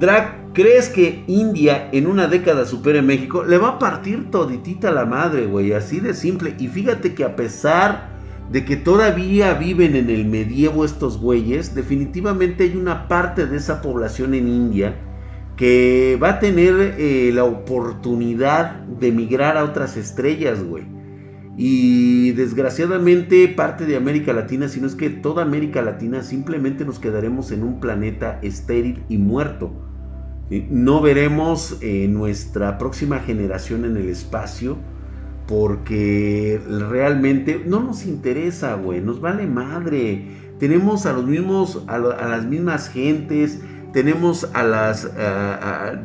Drag 0.00 0.41
¿Crees 0.54 0.90
que 0.90 1.24
India 1.28 1.88
en 1.92 2.06
una 2.06 2.28
década 2.28 2.66
supere 2.66 3.00
México? 3.00 3.42
Le 3.42 3.56
va 3.56 3.68
a 3.68 3.78
partir 3.78 4.30
toditita 4.30 4.90
la 4.90 5.06
madre, 5.06 5.46
güey, 5.46 5.72
así 5.72 5.98
de 5.98 6.12
simple. 6.12 6.54
Y 6.58 6.68
fíjate 6.68 7.14
que 7.14 7.24
a 7.24 7.36
pesar 7.36 8.10
de 8.50 8.66
que 8.66 8.76
todavía 8.76 9.54
viven 9.54 9.96
en 9.96 10.10
el 10.10 10.26
medievo 10.26 10.84
estos 10.84 11.18
güeyes, 11.18 11.74
definitivamente 11.74 12.64
hay 12.64 12.76
una 12.76 13.08
parte 13.08 13.46
de 13.46 13.56
esa 13.56 13.80
población 13.80 14.34
en 14.34 14.46
India 14.46 14.96
que 15.56 16.18
va 16.22 16.30
a 16.30 16.38
tener 16.38 16.96
eh, 16.98 17.30
la 17.32 17.44
oportunidad 17.44 18.80
de 18.82 19.10
migrar 19.10 19.56
a 19.56 19.64
otras 19.64 19.96
estrellas, 19.96 20.62
güey. 20.62 20.84
Y 21.56 22.32
desgraciadamente 22.32 23.48
parte 23.48 23.86
de 23.86 23.96
América 23.96 24.34
Latina, 24.34 24.68
si 24.68 24.82
no 24.82 24.86
es 24.86 24.96
que 24.96 25.08
toda 25.08 25.44
América 25.44 25.80
Latina 25.80 26.22
simplemente 26.22 26.84
nos 26.84 26.98
quedaremos 26.98 27.52
en 27.52 27.62
un 27.62 27.80
planeta 27.80 28.38
estéril 28.42 29.02
y 29.08 29.16
muerto 29.16 29.91
no 30.70 31.00
veremos 31.00 31.78
eh, 31.80 32.08
nuestra 32.08 32.78
próxima 32.78 33.20
generación 33.20 33.84
en 33.84 33.96
el 33.96 34.08
espacio 34.08 34.76
porque 35.46 36.60
realmente 36.68 37.62
no 37.66 37.80
nos 37.80 38.06
interesa, 38.06 38.74
güey, 38.74 39.00
nos 39.00 39.20
vale 39.20 39.46
madre. 39.46 40.26
Tenemos 40.58 41.06
a 41.06 41.12
los 41.12 41.26
mismos, 41.26 41.82
a, 41.88 41.98
las 41.98 42.44
mismas 42.44 42.88
gentes, 42.88 43.60
tenemos 43.92 44.48
a 44.54 44.62
las, 44.62 45.10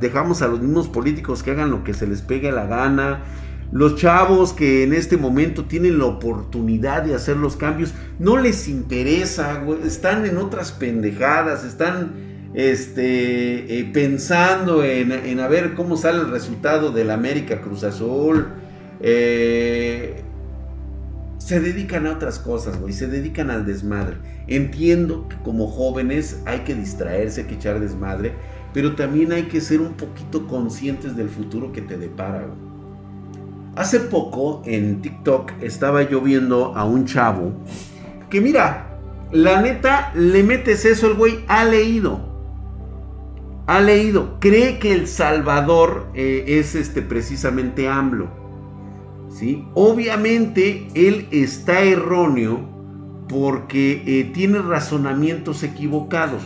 dejamos 0.01 0.41
a 0.41 0.47
los 0.47 0.59
mismos 0.59 0.87
políticos 0.87 1.43
que 1.43 1.51
hagan 1.51 1.69
lo 1.69 1.83
que 1.83 1.93
se 1.93 2.07
les 2.07 2.21
pegue 2.21 2.51
la 2.51 2.65
gana. 2.65 3.23
Los 3.71 3.95
chavos 3.97 4.53
que 4.53 4.83
en 4.83 4.93
este 4.93 5.17
momento 5.17 5.65
tienen 5.65 5.99
la 5.99 6.05
oportunidad 6.05 7.03
de 7.03 7.13
hacer 7.13 7.35
los 7.35 7.57
cambios, 7.57 7.93
no 8.17 8.37
les 8.37 8.69
interesa, 8.69 9.61
están 9.85 10.25
en 10.25 10.37
otras 10.37 10.71
pendejadas, 10.71 11.65
están 11.65 12.36
este, 12.53 13.79
eh, 13.79 13.89
pensando 13.93 14.83
en, 14.83 15.11
en, 15.11 15.39
a 15.39 15.47
ver 15.47 15.73
cómo 15.73 15.97
sale 15.97 16.19
el 16.19 16.31
resultado 16.31 16.91
del 16.91 17.11
América 17.11 17.61
Cruz 17.61 17.83
Azul. 17.83 18.47
Eh, 18.99 20.23
se 21.37 21.59
dedican 21.59 22.07
a 22.07 22.11
otras 22.11 22.39
cosas, 22.39 22.79
güey, 22.79 22.93
se 22.93 23.07
dedican 23.07 23.51
al 23.51 23.65
desmadre. 23.65 24.17
Entiendo 24.47 25.27
que 25.29 25.37
como 25.37 25.67
jóvenes 25.67 26.41
hay 26.45 26.59
que 26.59 26.75
distraerse, 26.75 27.41
hay 27.41 27.47
que 27.47 27.55
echar 27.55 27.79
desmadre, 27.79 28.33
pero 28.73 28.95
también 28.95 29.31
hay 29.31 29.43
que 29.43 29.61
ser 29.61 29.79
un 29.79 29.93
poquito 29.93 30.47
conscientes 30.47 31.15
del 31.15 31.29
futuro 31.29 31.71
que 31.71 31.81
te 31.81 31.97
depara. 31.97 32.47
Hace 33.75 33.99
poco 33.99 34.61
en 34.65 35.01
TikTok 35.01 35.51
estaba 35.61 36.01
yo 36.01 36.19
viendo 36.19 36.75
a 36.75 36.83
un 36.83 37.05
chavo 37.05 37.53
que 38.29 38.41
mira, 38.41 38.99
la 39.31 39.61
neta 39.61 40.11
le 40.15 40.43
metes 40.43 40.83
eso, 40.85 41.07
el 41.07 41.13
güey 41.13 41.45
ha 41.47 41.63
leído. 41.63 42.36
Ha 43.67 43.81
leído, 43.81 44.39
cree 44.39 44.79
que 44.79 44.93
El 44.93 45.07
Salvador 45.07 46.07
eh, 46.13 46.45
es 46.47 46.73
este 46.73 47.01
precisamente 47.01 47.89
AMLO. 47.89 48.29
¿sí? 49.29 49.67
Obviamente 49.73 50.87
él 50.93 51.27
está 51.31 51.81
erróneo 51.81 52.61
porque 53.27 54.03
eh, 54.05 54.31
tiene 54.33 54.59
razonamientos 54.59 55.63
equivocados. 55.63 56.43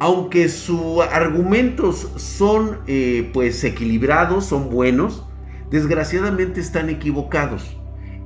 Aunque 0.00 0.48
sus 0.48 1.02
argumentos 1.12 2.10
son 2.16 2.78
eh, 2.88 3.30
pues 3.32 3.62
equilibrados, 3.62 4.46
son 4.46 4.70
buenos, 4.70 5.24
desgraciadamente 5.70 6.60
están 6.60 6.90
equivocados. 6.90 7.76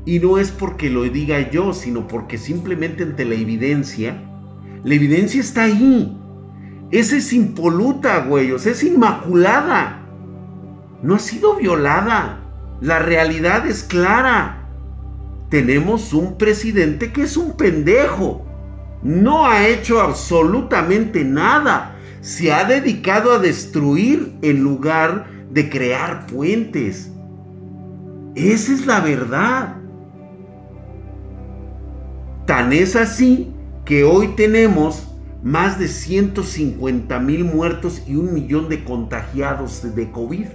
Y 0.07 0.19
no 0.21 0.39
es 0.39 0.51
porque 0.51 0.89
lo 0.89 1.03
diga 1.03 1.51
yo, 1.51 1.75
sino 1.75 2.09
porque 2.09 2.39
simplemente 2.39 3.03
ante 3.03 3.27
la 3.27 3.35
evidencia, 3.35 4.23
la 4.83 4.95
evidencia 4.95 5.41
está 5.41 5.65
ahí. 5.65 6.24
Esa 6.91 7.17
es 7.17 7.33
impoluta, 7.33 8.25
güey, 8.25 8.53
es 8.53 8.85
inmaculada. 8.85 10.01
No 11.03 11.17
ha 11.17 11.19
sido 11.19 11.57
violada. 11.57 12.41
La 12.81 12.99
realidad 12.99 13.67
es 13.67 13.83
clara. 13.83 14.69
Tenemos 15.49 16.13
un 16.13 16.37
presidente 16.37 17.13
que 17.13 17.23
es 17.23 17.37
un 17.37 17.57
pendejo. 17.57 18.45
No 19.03 19.47
ha 19.47 19.67
hecho 19.69 20.01
absolutamente 20.01 21.25
nada. 21.25 21.97
Se 22.21 22.53
ha 22.53 22.65
dedicado 22.65 23.33
a 23.33 23.39
destruir 23.39 24.35
en 24.43 24.63
lugar 24.63 25.27
de 25.51 25.69
crear 25.69 26.27
puentes. 26.27 27.13
Esa 28.35 28.73
es 28.73 28.87
la 28.87 29.01
verdad. 29.01 29.77
Tan 32.47 32.73
es 32.73 32.97
así 32.97 33.53
que 33.85 34.05
hoy 34.05 34.29
tenemos 34.37 35.14
más 35.45 35.79
de 35.79 35.89
150 35.89 37.21
mil 37.21 37.45
muertos 37.45 38.03
y 38.09 38.17
un 38.17 38.33
millón 38.33 38.71
de 38.71 38.83
contagiados 38.83 39.95
de 39.95 40.11
COVID. 40.11 40.47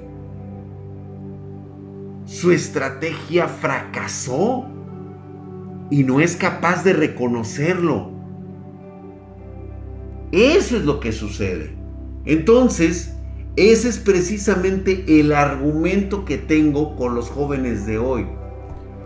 Su 2.25 2.51
estrategia 2.51 3.47
fracasó 3.47 4.65
y 5.91 6.03
no 6.03 6.19
es 6.19 6.35
capaz 6.35 6.83
de 6.83 6.93
reconocerlo. 6.93 8.09
Eso 10.31 10.77
es 10.77 10.83
lo 10.83 10.99
que 10.99 11.11
sucede. 11.11 11.75
Entonces, 12.25 13.13
ese 13.55 13.89
es 13.89 13.99
precisamente 13.99 15.19
el 15.19 15.33
argumento 15.33 16.25
que 16.25 16.39
tengo 16.39 16.95
con 16.95 17.13
los 17.13 17.29
jóvenes 17.29 17.85
de 17.85 17.99
hoy. 17.99 18.25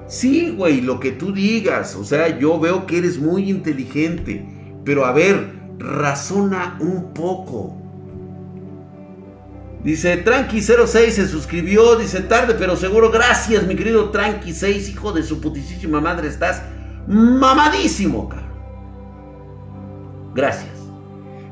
Sí, 0.08 0.54
güey, 0.58 0.80
lo 0.80 1.02
que 1.02 1.12
tú 1.12 1.34
digas, 1.34 1.96
o 1.96 2.06
sea, 2.06 2.40
yo 2.40 2.58
veo 2.58 2.86
que 2.86 3.00
eres 3.00 3.20
muy 3.20 3.50
inteligente, 3.50 4.46
pero 4.86 5.06
a 5.06 5.12
ver, 5.12 5.63
razona 5.80 6.78
un 6.80 7.14
poco. 7.14 7.78
Dice 9.84 10.24
Tranqui06 10.24 11.10
se 11.10 11.28
suscribió, 11.28 11.98
dice 11.98 12.22
tarde 12.22 12.56
pero 12.58 12.78
seguro, 12.78 13.12
gracias 13.12 13.68
mi 13.68 13.76
querido 13.76 14.12
Tranqui6, 14.14 14.90
hijo 14.90 15.12
de 15.12 15.24
su 15.24 15.42
putísima 15.42 16.00
madre, 16.00 16.30
estás 16.30 16.62
mamadísimo, 17.08 18.30
cara. 18.30 18.50
Gracias. 20.34 20.72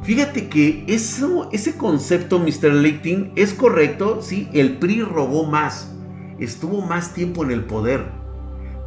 Fíjate 0.04 0.50
que 0.50 0.84
eso, 0.88 1.50
ese 1.52 1.78
concepto, 1.78 2.40
Mr. 2.40 2.74
Lichting, 2.74 3.34
es 3.36 3.54
correcto, 3.54 4.22
sí, 4.22 4.50
el 4.54 4.78
PRI 4.78 5.04
robó 5.04 5.46
más, 5.46 5.92
estuvo 6.40 6.82
más 6.82 7.14
tiempo 7.14 7.44
en 7.44 7.52
el 7.52 7.66
poder, 7.66 8.06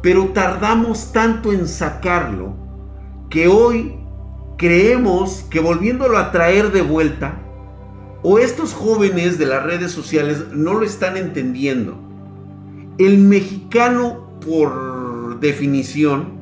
pero 0.01 0.29
tardamos 0.29 1.13
tanto 1.13 1.53
en 1.53 1.67
sacarlo 1.67 2.55
que 3.29 3.47
hoy 3.47 3.95
creemos 4.57 5.45
que 5.49 5.59
volviéndolo 5.59 6.17
a 6.17 6.31
traer 6.31 6.71
de 6.71 6.81
vuelta, 6.81 7.41
o 8.23 8.39
estos 8.39 8.73
jóvenes 8.73 9.37
de 9.37 9.45
las 9.45 9.63
redes 9.63 9.91
sociales 9.91 10.45
no 10.51 10.73
lo 10.73 10.83
están 10.83 11.15
entendiendo. 11.15 11.95
El 12.97 13.19
mexicano, 13.19 14.39
por 14.43 15.39
definición, 15.39 16.33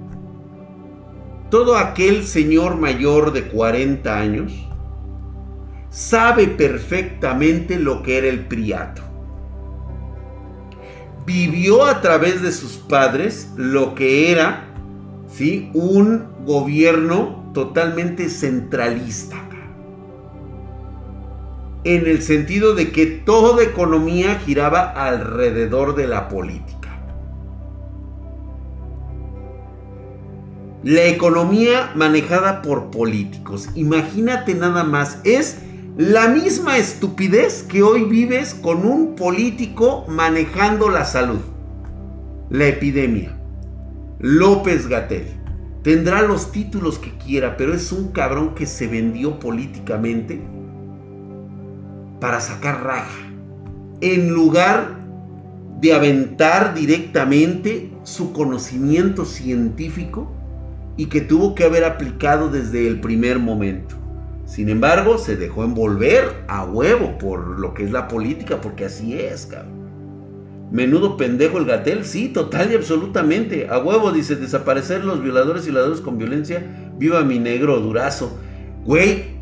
todo 1.49 1.78
aquel 1.78 2.26
señor 2.26 2.78
mayor 2.78 3.34
de 3.34 3.49
40 3.49 4.17
años 4.17 4.54
sabe 5.89 6.47
perfectamente 6.47 7.78
lo 7.78 8.02
que 8.02 8.17
era 8.17 8.28
el 8.28 8.45
priato. 8.45 9.02
Vivió 11.26 11.86
a 11.86 12.02
través 12.02 12.41
de 12.41 12.52
sus 12.52 12.73
padres 12.73 13.52
lo 13.56 13.93
que 13.93 14.32
era 14.32 14.65
¿sí? 15.32 15.69
un 15.73 16.26
gobierno 16.45 17.42
totalmente 17.53 18.29
centralista. 18.29 19.37
En 21.85 22.07
el 22.07 22.21
sentido 22.21 22.75
de 22.75 22.91
que 22.91 23.05
toda 23.05 23.63
economía 23.63 24.39
giraba 24.39 24.91
alrededor 24.91 25.95
de 25.95 26.07
la 26.07 26.29
política. 26.29 26.89
La 30.83 31.03
economía 31.05 31.91
manejada 31.95 32.61
por 32.61 32.89
políticos. 32.89 33.69
Imagínate 33.75 34.53
nada 34.53 34.83
más. 34.83 35.19
Es 35.23 35.59
la 35.97 36.27
misma 36.29 36.77
estupidez 36.77 37.63
que 37.63 37.83
hoy 37.83 38.05
vives 38.05 38.53
con 38.53 38.85
un 38.85 39.15
político 39.15 40.05
manejando 40.07 40.89
la 40.89 41.05
salud. 41.05 41.41
La 42.49 42.67
epidemia. 42.67 43.37
López 44.19 44.87
Gatel. 44.87 45.42
Tendrá 45.83 46.21
los 46.21 46.53
títulos 46.53 46.97
que 46.97 47.11
quiera, 47.17 47.57
pero 47.57 47.73
es 47.73 47.91
un 47.91 48.13
cabrón 48.13 48.55
que 48.55 48.65
se 48.65 48.87
vendió 48.87 49.37
políticamente 49.39 50.41
para 52.21 52.39
sacar 52.39 52.83
raja. 52.85 53.29
En 53.99 54.33
lugar 54.33 55.03
de 55.81 55.93
aventar 55.93 56.73
directamente 56.73 57.91
su 58.03 58.31
conocimiento 58.31 59.25
científico 59.25 60.31
y 60.95 61.07
que 61.07 61.19
tuvo 61.19 61.53
que 61.53 61.65
haber 61.65 61.83
aplicado 61.83 62.49
desde 62.49 62.87
el 62.87 63.01
primer 63.01 63.39
momento. 63.39 63.95
Sin 64.45 64.69
embargo, 64.69 65.17
se 65.17 65.35
dejó 65.35 65.65
envolver 65.65 66.45
a 66.47 66.63
huevo 66.63 67.17
por 67.17 67.59
lo 67.59 67.73
que 67.73 67.83
es 67.83 67.91
la 67.91 68.07
política, 68.07 68.61
porque 68.61 68.85
así 68.85 69.19
es, 69.19 69.47
cabrón. 69.47 69.72
Menudo 70.73 71.17
pendejo 71.17 71.59
el 71.59 71.65
gatel, 71.65 72.03
sí, 72.03 72.29
total 72.29 72.71
y 72.71 72.75
absolutamente. 72.75 73.67
A 73.69 73.77
huevo 73.77 74.12
dice 74.12 74.36
desaparecer 74.36 75.05
los 75.05 75.21
violadores 75.21 75.67
y 75.67 75.69
violadores 75.69 76.01
con 76.01 76.17
violencia. 76.17 76.65
Viva 76.97 77.21
mi 77.21 77.38
negro 77.38 77.79
Durazo. 77.79 78.39
Güey, 78.83 79.36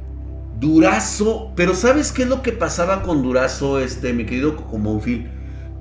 Durazo. 0.60 1.54
Pero 1.56 1.74
¿sabes 1.74 2.12
qué 2.12 2.24
es 2.24 2.28
lo 2.28 2.42
que 2.42 2.52
pasaba 2.52 3.02
con 3.02 3.24
Durazo, 3.24 3.80
este, 3.80 4.12
mi 4.12 4.26
querido 4.26 4.58
Cocomonfil? 4.58 5.30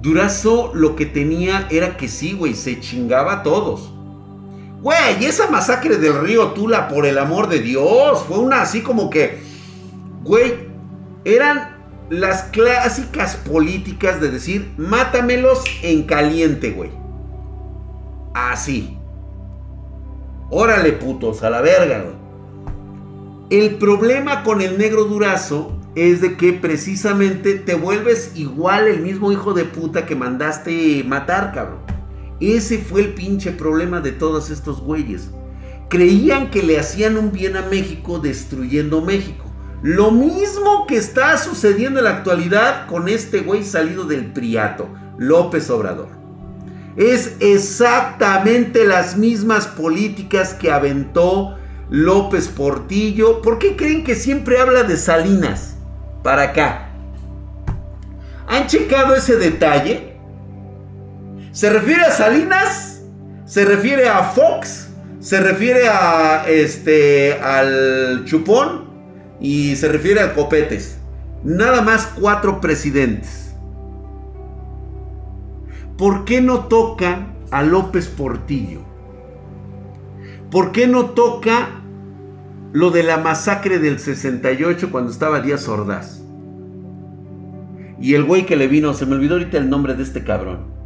Durazo 0.00 0.70
lo 0.72 0.94
que 0.94 1.06
tenía 1.06 1.66
era 1.68 1.96
que 1.96 2.06
sí, 2.06 2.32
güey, 2.32 2.54
se 2.54 2.78
chingaba 2.78 3.32
a 3.32 3.42
todos. 3.42 3.92
Güey, 4.82 5.24
esa 5.24 5.50
masacre 5.50 5.98
del 5.98 6.20
río 6.20 6.52
Tula, 6.52 6.86
por 6.86 7.06
el 7.06 7.18
amor 7.18 7.48
de 7.48 7.58
Dios, 7.58 8.22
fue 8.28 8.38
una 8.38 8.62
así 8.62 8.82
como 8.82 9.10
que, 9.10 9.40
güey, 10.22 10.68
eran 11.24 11.79
las 12.10 12.42
clásicas 12.42 13.36
políticas 13.36 14.20
de 14.20 14.32
decir, 14.32 14.72
mátamelos 14.76 15.62
en 15.82 16.02
caliente, 16.02 16.72
güey. 16.72 16.90
Así. 18.34 18.98
Órale, 20.50 20.92
putos, 20.92 21.44
a 21.44 21.50
la 21.50 21.60
verga, 21.60 22.02
güey. 22.02 22.20
El 23.50 23.76
problema 23.76 24.42
con 24.42 24.60
el 24.60 24.76
negro 24.76 25.04
durazo 25.04 25.76
es 25.94 26.20
de 26.20 26.36
que 26.36 26.52
precisamente 26.52 27.54
te 27.54 27.74
vuelves 27.74 28.32
igual 28.34 28.88
el 28.88 29.00
mismo 29.00 29.30
hijo 29.32 29.54
de 29.54 29.64
puta 29.64 30.06
que 30.06 30.16
mandaste 30.16 31.04
matar, 31.04 31.52
cabrón. 31.52 31.80
Ese 32.40 32.78
fue 32.78 33.02
el 33.02 33.14
pinche 33.14 33.52
problema 33.52 34.00
de 34.00 34.12
todos 34.12 34.50
estos 34.50 34.80
güeyes. 34.80 35.30
Creían 35.88 36.50
que 36.50 36.62
le 36.62 36.78
hacían 36.78 37.16
un 37.16 37.32
bien 37.32 37.56
a 37.56 37.62
México 37.62 38.18
destruyendo 38.18 39.00
México. 39.00 39.49
Lo 39.82 40.10
mismo 40.10 40.86
que 40.86 40.96
está 40.96 41.38
sucediendo 41.38 42.00
en 42.00 42.04
la 42.04 42.10
actualidad 42.10 42.86
con 42.86 43.08
este 43.08 43.40
güey 43.40 43.64
salido 43.64 44.04
del 44.04 44.26
Priato, 44.26 44.88
López 45.16 45.70
Obrador. 45.70 46.08
Es 46.96 47.36
exactamente 47.40 48.84
las 48.84 49.16
mismas 49.16 49.66
políticas 49.66 50.52
que 50.52 50.70
aventó 50.70 51.56
López 51.88 52.48
Portillo. 52.48 53.40
¿Por 53.40 53.58
qué 53.58 53.74
creen 53.76 54.04
que 54.04 54.14
siempre 54.14 54.60
habla 54.60 54.82
de 54.82 54.98
Salinas? 54.98 55.76
Para 56.22 56.42
acá. 56.42 56.90
¿Han 58.48 58.66
checado 58.66 59.14
ese 59.14 59.36
detalle? 59.36 60.16
¿Se 61.52 61.70
refiere 61.70 62.02
a 62.02 62.10
Salinas? 62.10 63.02
¿Se 63.46 63.64
refiere 63.64 64.08
a 64.08 64.24
Fox? 64.24 64.88
¿Se 65.20 65.40
refiere 65.40 65.88
a 65.88 66.44
este 66.48 67.40
al 67.40 68.24
Chupón? 68.26 68.89
Y 69.40 69.76
se 69.76 69.88
refiere 69.88 70.20
a 70.20 70.34
Copetes. 70.34 70.98
Nada 71.42 71.82
más 71.82 72.06
cuatro 72.06 72.60
presidentes. 72.60 73.54
¿Por 75.96 76.24
qué 76.24 76.40
no 76.40 76.66
toca 76.66 77.26
a 77.50 77.62
López 77.62 78.08
Portillo? 78.08 78.80
¿Por 80.50 80.72
qué 80.72 80.86
no 80.86 81.10
toca 81.10 81.82
lo 82.72 82.90
de 82.90 83.02
la 83.02 83.18
masacre 83.18 83.78
del 83.78 83.98
68 83.98 84.90
cuando 84.90 85.10
estaba 85.10 85.40
Díaz 85.40 85.68
Ordaz? 85.68 86.22
Y 88.00 88.14
el 88.14 88.24
güey 88.24 88.46
que 88.46 88.56
le 88.56 88.66
vino, 88.66 88.94
se 88.94 89.06
me 89.06 89.14
olvidó 89.14 89.34
ahorita 89.34 89.58
el 89.58 89.68
nombre 89.68 89.94
de 89.94 90.02
este 90.02 90.24
cabrón. 90.24 90.79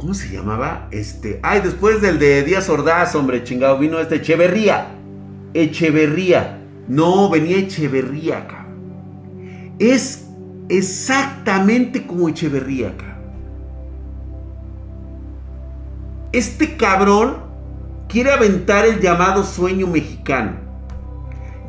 ¿Cómo 0.00 0.14
se 0.14 0.30
llamaba? 0.30 0.88
Este. 0.92 1.40
Ay, 1.42 1.60
después 1.60 2.00
del 2.00 2.18
de 2.18 2.42
Díaz 2.42 2.70
Ordaz, 2.70 3.14
hombre, 3.14 3.44
chingado, 3.44 3.76
vino 3.78 3.98
este 3.98 4.14
Echeverría. 4.14 4.92
Echeverría. 5.52 6.58
No, 6.88 7.28
venía 7.28 7.58
Echeverría, 7.58 8.46
cabrón. 8.48 9.74
Es 9.78 10.24
exactamente 10.70 12.06
como 12.06 12.30
Echeverría, 12.30 12.96
cabrón. 12.96 13.18
Este 16.32 16.78
cabrón 16.78 17.36
quiere 18.08 18.32
aventar 18.32 18.86
el 18.86 19.00
llamado 19.00 19.44
sueño 19.44 19.86
mexicano. 19.86 20.52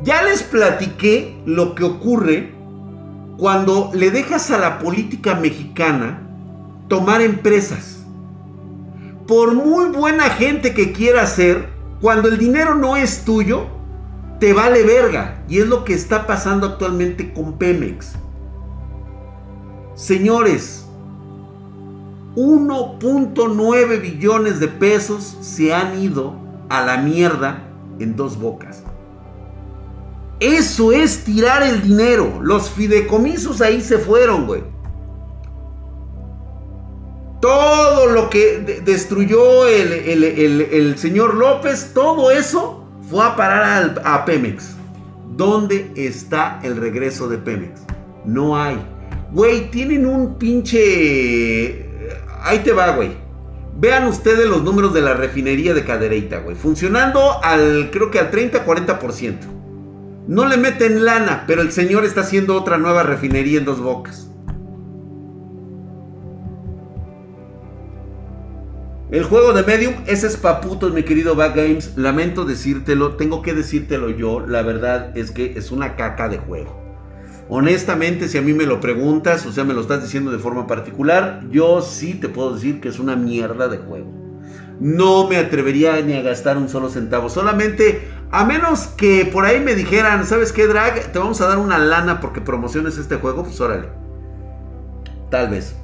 Ya 0.04 0.22
les 0.22 0.42
platiqué 0.42 1.36
lo 1.44 1.74
que 1.74 1.84
ocurre 1.84 2.54
cuando 3.36 3.90
le 3.92 4.10
dejas 4.10 4.50
a 4.50 4.56
la 4.56 4.78
política 4.78 5.34
mexicana 5.34 6.22
tomar 6.88 7.20
empresas. 7.20 8.01
Por 9.26 9.54
muy 9.54 9.86
buena 9.86 10.30
gente 10.30 10.74
que 10.74 10.92
quiera 10.92 11.26
ser, 11.26 11.68
cuando 12.00 12.28
el 12.28 12.38
dinero 12.38 12.74
no 12.74 12.96
es 12.96 13.24
tuyo, 13.24 13.66
te 14.40 14.52
vale 14.52 14.82
verga. 14.82 15.44
Y 15.48 15.60
es 15.60 15.68
lo 15.68 15.84
que 15.84 15.94
está 15.94 16.26
pasando 16.26 16.66
actualmente 16.66 17.32
con 17.32 17.58
Pemex. 17.58 18.14
Señores, 19.94 20.86
1.9 22.34 24.00
billones 24.00 24.58
de 24.58 24.68
pesos 24.68 25.36
se 25.40 25.74
han 25.74 26.00
ido 26.00 26.34
a 26.68 26.84
la 26.84 26.96
mierda 26.96 27.68
en 27.98 28.16
dos 28.16 28.38
bocas. 28.40 28.82
Eso 30.40 30.90
es 30.90 31.22
tirar 31.22 31.62
el 31.62 31.82
dinero. 31.82 32.40
Los 32.42 32.70
fideicomisos 32.70 33.60
ahí 33.60 33.80
se 33.80 33.98
fueron, 33.98 34.46
güey. 34.46 34.64
Todo 37.42 38.06
lo 38.06 38.30
que 38.30 38.80
destruyó 38.84 39.66
el, 39.66 40.96
señor 40.96 41.34
López, 41.34 41.90
todo 41.92 42.30
eso 42.30 42.86
fue 43.10 43.24
a 43.24 43.34
parar 43.34 44.00
a 44.04 44.24
Pemex. 44.24 44.76
¿Dónde 45.36 45.90
está 45.96 46.60
el 46.62 46.76
regreso 46.76 47.28
de 47.28 47.38
Pemex? 47.38 47.80
No 48.24 48.56
hay. 48.56 48.78
Güey, 49.32 49.72
tienen 49.72 50.06
un 50.06 50.38
pinche... 50.38 51.84
Ahí 52.42 52.60
te 52.60 52.70
va, 52.70 52.94
güey. 52.94 53.10
Vean 53.76 54.06
ustedes 54.06 54.48
los 54.48 54.62
números 54.62 54.94
de 54.94 55.00
la 55.00 55.14
refinería 55.14 55.74
de 55.74 55.84
Cadereyta, 55.84 56.38
güey. 56.38 56.54
Funcionando 56.54 57.42
al, 57.42 57.90
creo 57.90 58.12
que 58.12 58.20
al 58.20 58.30
30-40%. 58.30 59.38
No 60.28 60.46
le 60.46 60.58
meten 60.58 61.04
lana, 61.04 61.42
pero 61.48 61.60
el 61.60 61.72
señor 61.72 62.04
está 62.04 62.20
haciendo 62.20 62.54
otra 62.54 62.78
nueva 62.78 63.02
refinería 63.02 63.58
en 63.58 63.64
dos 63.64 63.80
bocas. 63.80 64.28
El 69.12 69.24
juego 69.24 69.52
de 69.52 69.62
Medium, 69.62 69.92
ese 70.06 70.26
es 70.26 70.38
paputos, 70.38 70.94
mi 70.94 71.02
querido 71.02 71.34
Back 71.34 71.54
Games. 71.54 71.92
Lamento 71.96 72.46
decírtelo, 72.46 73.16
tengo 73.16 73.42
que 73.42 73.52
decírtelo 73.52 74.08
yo. 74.08 74.40
La 74.40 74.62
verdad 74.62 75.14
es 75.18 75.32
que 75.32 75.52
es 75.58 75.70
una 75.70 75.96
caca 75.96 76.30
de 76.30 76.38
juego. 76.38 76.82
Honestamente, 77.50 78.26
si 78.26 78.38
a 78.38 78.40
mí 78.42 78.54
me 78.54 78.64
lo 78.64 78.80
preguntas, 78.80 79.44
o 79.44 79.52
sea, 79.52 79.64
me 79.64 79.74
lo 79.74 79.82
estás 79.82 80.02
diciendo 80.02 80.30
de 80.30 80.38
forma 80.38 80.66
particular, 80.66 81.42
yo 81.50 81.82
sí 81.82 82.14
te 82.14 82.30
puedo 82.30 82.54
decir 82.54 82.80
que 82.80 82.88
es 82.88 82.98
una 82.98 83.14
mierda 83.14 83.68
de 83.68 83.76
juego. 83.76 84.10
No 84.80 85.28
me 85.28 85.36
atrevería 85.36 86.00
ni 86.00 86.14
a 86.14 86.22
gastar 86.22 86.56
un 86.56 86.70
solo 86.70 86.88
centavo. 86.88 87.28
Solamente 87.28 88.08
a 88.30 88.46
menos 88.46 88.86
que 88.86 89.26
por 89.26 89.44
ahí 89.44 89.60
me 89.60 89.74
dijeran, 89.74 90.24
¿sabes 90.24 90.52
qué, 90.52 90.66
Drag? 90.66 91.12
Te 91.12 91.18
vamos 91.18 91.38
a 91.42 91.48
dar 91.48 91.58
una 91.58 91.76
lana 91.76 92.18
porque 92.18 92.40
promociones 92.40 92.96
este 92.96 93.16
juego, 93.16 93.42
pues 93.42 93.60
órale. 93.60 93.88
Tal 95.30 95.50
vez. 95.50 95.76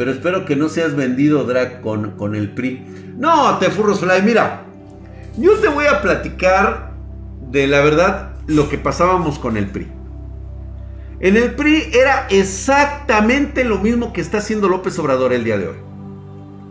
Pero 0.00 0.12
espero 0.12 0.46
que 0.46 0.56
no 0.56 0.70
seas 0.70 0.96
vendido, 0.96 1.44
Drag, 1.44 1.82
con, 1.82 2.12
con 2.12 2.34
el 2.34 2.52
PRI. 2.54 3.12
No, 3.18 3.58
te 3.58 3.68
furros 3.68 4.00
fly, 4.00 4.22
mira. 4.24 4.62
Yo 5.36 5.58
te 5.58 5.68
voy 5.68 5.84
a 5.84 6.00
platicar 6.00 6.92
de 7.50 7.66
la 7.66 7.80
verdad 7.80 8.30
lo 8.46 8.70
que 8.70 8.78
pasábamos 8.78 9.38
con 9.38 9.58
el 9.58 9.66
PRI. 9.66 9.88
En 11.20 11.36
el 11.36 11.54
PRI 11.54 11.90
era 11.92 12.28
exactamente 12.30 13.62
lo 13.62 13.78
mismo 13.78 14.14
que 14.14 14.22
está 14.22 14.38
haciendo 14.38 14.70
López 14.70 14.98
Obrador 14.98 15.34
el 15.34 15.44
día 15.44 15.58
de 15.58 15.68
hoy. 15.68 15.76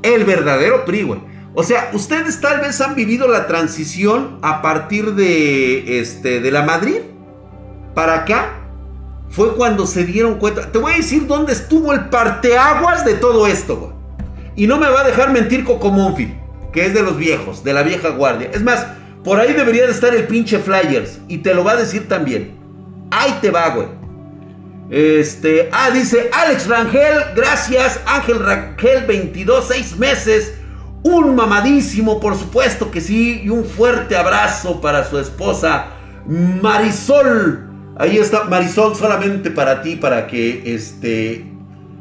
El 0.02 0.24
verdadero 0.24 0.84
PRI, 0.86 1.04
güey. 1.04 1.22
O 1.54 1.62
sea, 1.62 1.92
ustedes 1.94 2.42
tal 2.42 2.62
vez 2.62 2.82
han 2.82 2.96
vivido 2.96 3.28
la 3.28 3.46
transición 3.46 4.40
a 4.42 4.64
partir 4.64 5.14
de, 5.14 6.00
este, 6.00 6.40
de 6.40 6.50
la 6.50 6.64
Madrid 6.64 6.98
para 7.94 8.22
acá. 8.22 8.59
Fue 9.30 9.56
cuando 9.56 9.86
se 9.86 10.06
dieron 10.06 10.36
cuenta. 10.36 10.72
Te 10.72 10.80
voy 10.80 10.94
a 10.94 10.98
decir 10.98 11.28
dónde 11.28 11.54
estuvo 11.54 11.94
el 11.94 12.10
parteaguas 12.10 13.06
de 13.06 13.14
todo 13.16 13.46
esto, 13.48 13.78
güey. 13.78 13.92
Y 14.56 14.68
no 14.68 14.78
me 14.78 14.90
va 14.90 15.02
a 15.02 15.04
dejar 15.04 15.32
mentir 15.32 15.64
Coco 15.64 15.92
Monfil, 15.92 16.36
que 16.74 16.86
es 16.86 16.94
de 16.94 17.04
los 17.04 17.18
viejos, 17.18 17.64
de 17.64 17.74
la 17.74 17.84
vieja 17.84 18.10
guardia. 18.10 18.50
Es 18.52 18.64
más, 18.64 18.88
por 19.24 19.40
ahí 19.40 19.54
debería 19.54 19.86
de 19.86 19.92
estar 19.92 20.14
el 20.14 20.28
pinche 20.28 20.60
Flyers. 20.60 21.20
Y 21.28 21.40
te 21.40 21.54
lo 21.54 21.64
va 21.64 21.74
a 21.74 21.78
decir 21.78 22.08
también. 22.08 22.58
Ahí 23.12 23.38
te 23.42 23.52
va, 23.52 23.70
güey. 23.70 23.88
Este, 24.90 25.70
ah, 25.72 25.92
dice 25.92 26.32
Alex 26.34 26.68
Rangel, 26.68 27.24
gracias, 27.36 28.00
Ángel 28.08 28.40
Rangel, 28.40 29.06
22, 29.06 29.66
6 29.68 29.98
meses, 29.98 30.56
un 31.04 31.36
mamadísimo, 31.36 32.20
por 32.20 32.36
supuesto 32.36 32.90
que 32.90 33.00
sí, 33.00 33.42
y 33.44 33.50
un 33.50 33.66
fuerte 33.66 34.18
abrazo 34.18 34.82
para 34.82 35.08
su 35.08 35.20
esposa 35.20 35.90
Marisol. 36.26 37.69
Ahí 38.00 38.18
está, 38.18 38.46
Marisol, 38.46 38.96
solamente 38.96 39.52
para 39.52 39.84
ti, 39.84 39.96
para 39.96 40.26
que 40.26 40.74
este, 40.74 41.46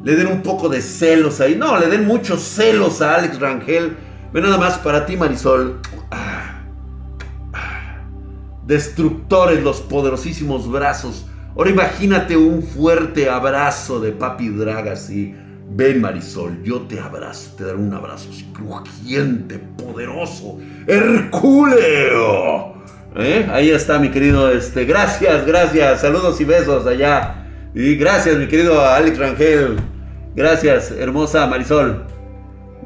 le 0.02 0.16
den 0.16 0.28
un 0.28 0.42
poco 0.42 0.70
de 0.70 0.80
celos 0.80 1.42
ahí. 1.42 1.54
No, 1.56 1.78
le 1.78 1.88
den 1.88 2.06
muchos 2.06 2.40
celos 2.40 3.02
a 3.02 3.16
Alex 3.16 3.38
Rangel. 3.38 3.96
Ve 4.32 4.40
nada 4.40 4.56
más 4.56 4.78
para 4.78 5.04
ti, 5.04 5.18
Marisol. 5.18 5.80
Ah, 6.11 6.62
ah. 7.52 7.96
Destructores, 8.66 9.62
los 9.62 9.80
poderosísimos 9.82 10.70
brazos 10.70 11.26
Ahora 11.58 11.70
imagínate 11.70 12.37
un 12.37 12.62
fuerte 12.62 13.28
abrazo 13.28 13.98
de 13.98 14.12
Papi 14.12 14.48
Draga 14.50 14.92
así. 14.92 15.34
Ven 15.70 16.00
Marisol, 16.00 16.62
yo 16.62 16.82
te 16.82 17.00
abrazo, 17.00 17.56
te 17.56 17.64
daré 17.64 17.78
un 17.78 17.92
abrazo 17.92 18.28
crujiente, 18.52 19.58
poderoso, 19.58 20.58
hercúleo. 20.87 22.77
¿Eh? 23.16 23.49
Ahí 23.51 23.71
está 23.71 23.99
mi 23.99 24.11
querido, 24.11 24.51
este, 24.51 24.85
gracias, 24.85 25.47
gracias, 25.47 26.01
saludos 26.01 26.40
y 26.40 26.44
besos 26.44 26.87
allá. 26.87 27.47
Y 27.75 27.97
gracias 27.97 28.37
mi 28.37 28.47
querido 28.47 28.85
Alex 28.85 29.18
Rangel, 29.18 29.77
gracias, 30.35 30.90
hermosa 30.90 31.47
Marisol. 31.47 32.05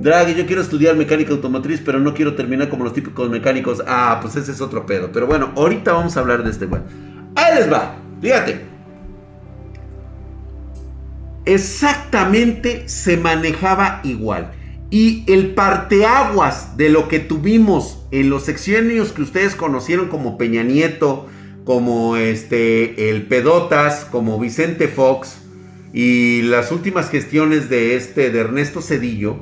Draghi, 0.02 0.34
yo 0.34 0.46
quiero 0.46 0.62
estudiar 0.62 0.96
mecánica 0.96 1.32
automotriz, 1.32 1.80
pero 1.84 2.00
no 2.00 2.12
quiero 2.12 2.34
terminar 2.34 2.68
como 2.68 2.84
los 2.84 2.92
típicos 2.92 3.28
mecánicos. 3.30 3.82
Ah, 3.86 4.18
pues 4.20 4.34
ese 4.36 4.50
es 4.50 4.60
otro 4.60 4.84
pedo. 4.84 5.10
Pero 5.12 5.26
bueno, 5.26 5.52
ahorita 5.54 5.92
vamos 5.92 6.16
a 6.16 6.20
hablar 6.20 6.42
de 6.42 6.50
este 6.50 6.66
güey. 6.66 6.82
Ahí 7.36 7.54
les 7.54 7.72
va. 7.72 7.94
Fíjate. 8.20 8.64
Exactamente 11.44 12.88
se 12.88 13.16
manejaba 13.16 14.00
igual. 14.02 14.50
Y 14.90 15.24
el 15.32 15.54
parteaguas 15.54 16.76
de 16.76 16.88
lo 16.88 17.08
que 17.08 17.20
tuvimos 17.20 18.01
en 18.12 18.30
los 18.30 18.44
sexenios 18.44 19.10
que 19.10 19.22
ustedes 19.22 19.56
conocieron 19.56 20.08
como 20.08 20.38
Peña 20.38 20.62
Nieto, 20.62 21.26
como 21.64 22.16
este 22.16 23.10
el 23.10 23.26
Pedotas, 23.26 24.04
como 24.04 24.38
Vicente 24.38 24.86
Fox 24.86 25.38
y 25.92 26.42
las 26.42 26.70
últimas 26.70 27.10
gestiones 27.10 27.68
de 27.68 27.96
este 27.96 28.30
de 28.30 28.38
Ernesto 28.38 28.80
Cedillo, 28.80 29.36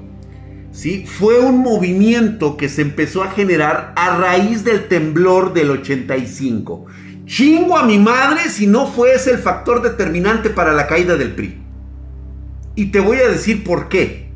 ¿sí? 0.73 1.05
Fue 1.07 1.39
un 1.41 1.59
movimiento 1.59 2.57
que 2.57 2.69
se 2.69 2.83
empezó 2.83 3.23
a 3.23 3.31
generar 3.31 3.93
a 3.97 4.17
raíz 4.17 4.65
del 4.65 4.89
temblor 4.89 5.53
del 5.53 5.71
85 5.71 6.87
Chingo 7.31 7.79
a 7.79 7.85
mi 7.85 8.01
madre 8.01 8.49
si 8.49 8.67
no 8.67 8.89
fuese 8.89 9.31
el 9.31 9.39
factor 9.39 9.83
determinante 9.83 10.51
para 10.51 10.73
la 10.73 10.89
caída 10.89 11.15
del 11.15 11.33
PRI. 11.33 11.63
Y 12.75 12.87
te 12.87 12.99
voy 12.99 13.19
a 13.19 13.29
decir 13.29 13.63
por 13.63 13.89
qué. 13.89 14.33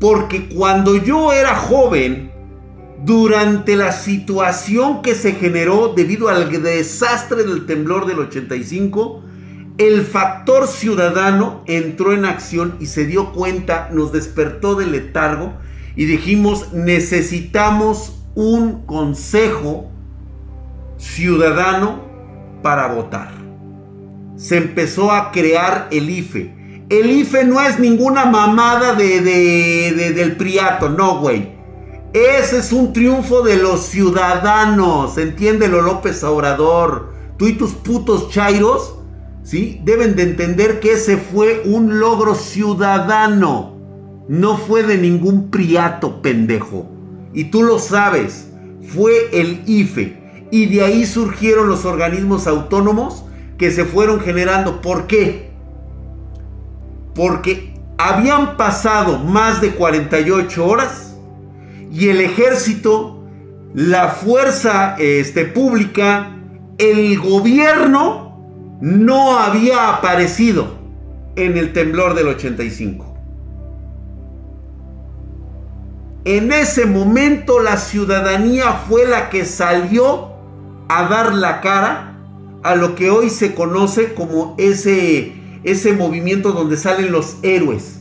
Porque 0.00 0.48
cuando 0.48 0.96
yo 0.96 1.32
era 1.32 1.54
joven, 1.54 2.32
durante 3.04 3.76
la 3.76 3.92
situación 3.92 5.02
que 5.02 5.14
se 5.14 5.32
generó 5.32 5.92
debido 5.94 6.28
al 6.28 6.50
desastre 6.62 7.44
del 7.44 7.66
temblor 7.66 8.06
del 8.06 8.20
85, 8.20 9.22
el 9.78 10.02
factor 10.02 10.66
ciudadano 10.66 11.62
entró 11.66 12.12
en 12.12 12.24
acción 12.24 12.76
y 12.80 12.86
se 12.86 13.04
dio 13.04 13.32
cuenta, 13.32 13.90
nos 13.92 14.12
despertó 14.12 14.74
del 14.74 14.92
letargo 14.92 15.52
y 15.94 16.06
dijimos, 16.06 16.72
necesitamos 16.72 18.22
un 18.34 18.86
consejo 18.86 19.90
ciudadano 20.96 22.00
para 22.62 22.86
votar. 22.88 23.30
Se 24.36 24.56
empezó 24.56 25.12
a 25.12 25.30
crear 25.32 25.88
el 25.90 26.10
IFE. 26.10 26.84
El 26.88 27.10
IFE 27.10 27.44
no 27.44 27.60
es 27.60 27.78
ninguna 27.78 28.26
mamada 28.26 28.94
de, 28.94 29.20
del 30.14 30.36
priato, 30.36 30.88
no, 30.88 31.18
güey. 31.18 31.55
Ese 32.12 32.58
es 32.58 32.72
un 32.72 32.92
triunfo 32.92 33.42
de 33.42 33.56
los 33.56 33.86
ciudadanos, 33.86 35.18
entiéndelo 35.18 35.82
López 35.82 36.22
Obrador. 36.24 37.12
Tú 37.36 37.46
y 37.46 37.52
tus 37.54 37.72
putos 37.72 38.30
chairos, 38.30 38.94
¿sí? 39.42 39.80
Deben 39.84 40.16
de 40.16 40.22
entender 40.22 40.80
que 40.80 40.92
ese 40.92 41.18
fue 41.18 41.62
un 41.66 42.00
logro 42.00 42.34
ciudadano. 42.34 43.76
No 44.28 44.56
fue 44.56 44.82
de 44.82 44.96
ningún 44.96 45.50
priato 45.50 46.22
pendejo. 46.22 46.88
Y 47.34 47.44
tú 47.44 47.62
lo 47.62 47.78
sabes. 47.78 48.48
Fue 48.94 49.28
el 49.32 49.62
IFE. 49.66 50.48
Y 50.50 50.66
de 50.66 50.84
ahí 50.84 51.04
surgieron 51.04 51.68
los 51.68 51.84
organismos 51.84 52.46
autónomos 52.46 53.24
que 53.58 53.70
se 53.70 53.84
fueron 53.84 54.20
generando. 54.20 54.80
¿Por 54.80 55.06
qué? 55.06 55.50
Porque 57.14 57.74
habían 57.98 58.56
pasado 58.56 59.18
más 59.18 59.60
de 59.60 59.72
48 59.72 60.66
horas 60.66 61.05
y 61.92 62.08
el 62.08 62.20
ejército, 62.20 63.24
la 63.74 64.08
fuerza 64.08 64.96
este, 64.98 65.44
pública, 65.44 66.36
el 66.78 67.18
gobierno 67.18 68.78
no 68.80 69.38
había 69.38 69.94
aparecido 69.94 70.76
en 71.36 71.56
el 71.56 71.72
temblor 71.72 72.14
del 72.14 72.28
85. 72.28 73.14
En 76.24 76.52
ese 76.52 76.86
momento 76.86 77.60
la 77.60 77.76
ciudadanía 77.76 78.72
fue 78.72 79.06
la 79.06 79.30
que 79.30 79.44
salió 79.44 80.32
a 80.88 81.04
dar 81.08 81.34
la 81.34 81.60
cara 81.60 82.18
a 82.62 82.74
lo 82.74 82.96
que 82.96 83.10
hoy 83.10 83.30
se 83.30 83.54
conoce 83.54 84.14
como 84.14 84.56
ese, 84.58 85.34
ese 85.62 85.92
movimiento 85.92 86.52
donde 86.52 86.76
salen 86.76 87.12
los 87.12 87.36
héroes 87.42 88.00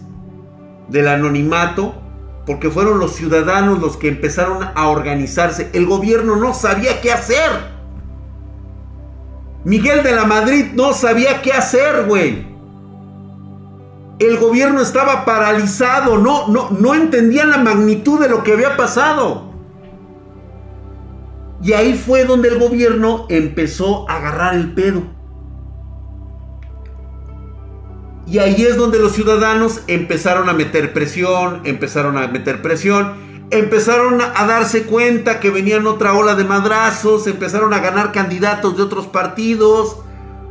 del 0.87 1.07
anonimato, 1.07 2.01
porque 2.45 2.69
fueron 2.69 2.99
los 2.99 3.13
ciudadanos 3.13 3.79
los 3.79 3.97
que 3.97 4.07
empezaron 4.07 4.63
a 4.75 4.87
organizarse. 4.87 5.69
El 5.73 5.85
gobierno 5.85 6.35
no 6.35 6.53
sabía 6.53 7.01
qué 7.01 7.11
hacer. 7.11 7.73
Miguel 9.63 10.03
de 10.03 10.11
la 10.11 10.25
Madrid 10.25 10.67
no 10.73 10.93
sabía 10.93 11.41
qué 11.41 11.51
hacer, 11.51 12.05
güey. 12.05 12.47
El 14.19 14.37
gobierno 14.37 14.79
estaba 14.79 15.25
paralizado, 15.25 16.17
no, 16.17 16.47
no, 16.47 16.69
no 16.69 16.93
entendían 16.93 17.49
la 17.49 17.57
magnitud 17.57 18.19
de 18.19 18.29
lo 18.29 18.43
que 18.43 18.53
había 18.53 18.77
pasado. 18.77 19.51
Y 21.61 21.73
ahí 21.73 21.95
fue 21.95 22.25
donde 22.25 22.49
el 22.49 22.59
gobierno 22.59 23.25
empezó 23.27 24.09
a 24.09 24.17
agarrar 24.17 24.53
el 24.53 24.73
pedo. 24.73 25.14
Y 28.27 28.39
ahí 28.39 28.63
es 28.63 28.75
donde 28.75 28.99
los 28.99 29.13
ciudadanos 29.13 29.81
empezaron 29.87 30.49
a 30.49 30.53
meter 30.53 30.93
presión, 30.93 31.61
empezaron 31.63 32.17
a 32.17 32.27
meter 32.27 32.61
presión, 32.61 33.13
empezaron 33.51 34.19
a 34.21 34.45
darse 34.45 34.83
cuenta 34.83 35.39
que 35.39 35.51
venían 35.51 35.85
otra 35.85 36.13
ola 36.13 36.33
de 36.33 36.43
madrazos, 36.43 37.27
empezaron 37.27 37.73
a 37.73 37.79
ganar 37.79 38.11
candidatos 38.11 38.77
de 38.77 38.83
otros 38.83 39.05
partidos. 39.07 39.97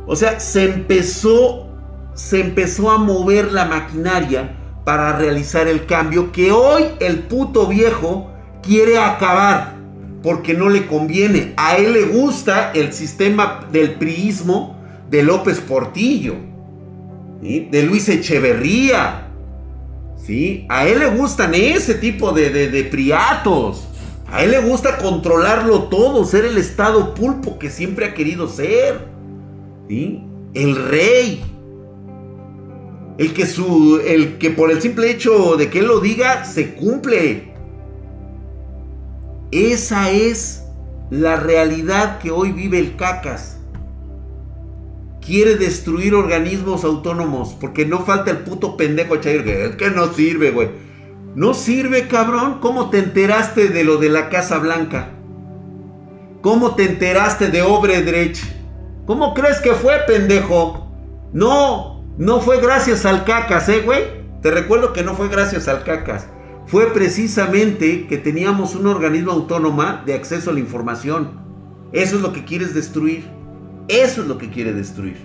O 0.07 0.15
sea, 0.15 0.39
se 0.39 0.63
empezó, 0.63 1.67
se 2.13 2.39
empezó 2.39 2.91
a 2.91 2.97
mover 2.97 3.51
la 3.51 3.65
maquinaria 3.65 4.55
para 4.85 5.17
realizar 5.17 5.67
el 5.67 5.85
cambio 5.85 6.31
que 6.31 6.51
hoy 6.51 6.83
el 6.99 7.23
puto 7.23 7.67
viejo 7.67 8.31
quiere 8.61 8.97
acabar 8.99 9.75
porque 10.23 10.53
no 10.53 10.69
le 10.69 10.87
conviene. 10.87 11.53
A 11.57 11.75
él 11.77 11.93
le 11.93 12.05
gusta 12.05 12.71
el 12.73 12.93
sistema 12.93 13.67
del 13.71 13.95
priismo 13.95 14.79
de 15.09 15.23
López 15.23 15.59
Portillo, 15.59 16.35
de 17.41 17.83
Luis 17.83 18.09
Echeverría. 18.09 19.27
¿sí? 20.25 20.65
A 20.69 20.87
él 20.87 20.99
le 20.99 21.07
gustan 21.07 21.53
ese 21.53 21.95
tipo 21.95 22.31
de, 22.31 22.49
de, 22.49 22.83
priatos. 22.83 23.87
A 24.27 24.43
él 24.43 24.51
le 24.51 24.59
gusta 24.59 24.97
controlarlo 24.97 25.83
todo, 25.83 26.25
ser 26.25 26.45
el 26.45 26.57
estado 26.57 27.13
pulpo 27.13 27.59
que 27.59 27.69
siempre 27.69 28.05
ha 28.05 28.13
querido 28.13 28.47
ser. 28.47 29.07
¿sí? 29.87 30.23
El 30.53 30.75
rey. 30.75 31.43
El 33.17 33.33
que, 33.33 33.45
su, 33.45 34.01
el 34.05 34.37
que 34.37 34.49
por 34.49 34.71
el 34.71 34.81
simple 34.81 35.09
hecho 35.09 35.55
de 35.55 35.69
que 35.69 35.79
él 35.79 35.85
lo 35.85 35.99
diga, 35.99 36.43
se 36.43 36.73
cumple. 36.73 37.53
Esa 39.51 40.11
es 40.11 40.63
la 41.09 41.37
realidad 41.37 42.19
que 42.19 42.31
hoy 42.31 42.51
vive 42.51 42.79
el 42.79 42.97
cacas. 42.97 43.54
Quiere 45.25 45.55
destruir 45.55 46.13
organismos 46.13 46.83
autónomos 46.83 47.55
porque 47.59 47.85
no 47.85 48.05
falta 48.05 48.31
el 48.31 48.39
puto 48.39 48.77
pendejo 48.77 49.17
Chair 49.17 49.43
que 49.43 49.65
es 49.65 49.75
que 49.75 49.89
no 49.89 50.13
sirve, 50.13 50.51
güey. 50.51 50.69
No 51.35 51.53
sirve, 51.53 52.07
cabrón. 52.07 52.59
¿Cómo 52.61 52.89
te 52.89 52.99
enteraste 52.99 53.69
de 53.69 53.83
lo 53.83 53.97
de 53.97 54.09
la 54.09 54.29
Casa 54.29 54.59
Blanca? 54.59 55.09
¿Cómo 56.41 56.75
te 56.75 56.83
enteraste 56.83 57.49
de 57.49 57.61
Obredrech? 57.61 58.37
¿Cómo 59.05 59.33
crees 59.33 59.59
que 59.59 59.73
fue, 59.73 59.99
pendejo? 60.07 60.91
No, 61.33 62.03
no 62.17 62.39
fue 62.39 62.61
gracias 62.61 63.05
al 63.05 63.25
cacas, 63.25 63.67
¿eh, 63.69 63.81
güey? 63.83 64.03
Te 64.41 64.51
recuerdo 64.51 64.93
que 64.93 65.03
no 65.03 65.15
fue 65.15 65.27
gracias 65.27 65.67
al 65.67 65.83
cacas 65.83 66.27
fue 66.67 66.91
precisamente 66.93 68.07
que 68.07 68.17
teníamos 68.17 68.75
un 68.75 68.87
organismo 68.87 69.31
autónomo 69.31 69.83
de 70.05 70.15
acceso 70.15 70.49
a 70.49 70.53
la 70.53 70.59
información. 70.59 71.29
Eso 71.91 72.15
es 72.15 72.21
lo 72.21 72.33
que 72.33 72.43
quieres 72.43 72.73
destruir. 72.73 73.34
Eso 73.87 74.21
es 74.21 74.27
lo 74.27 74.37
que 74.37 74.49
quiere 74.49 74.73
destruir. 74.73 75.17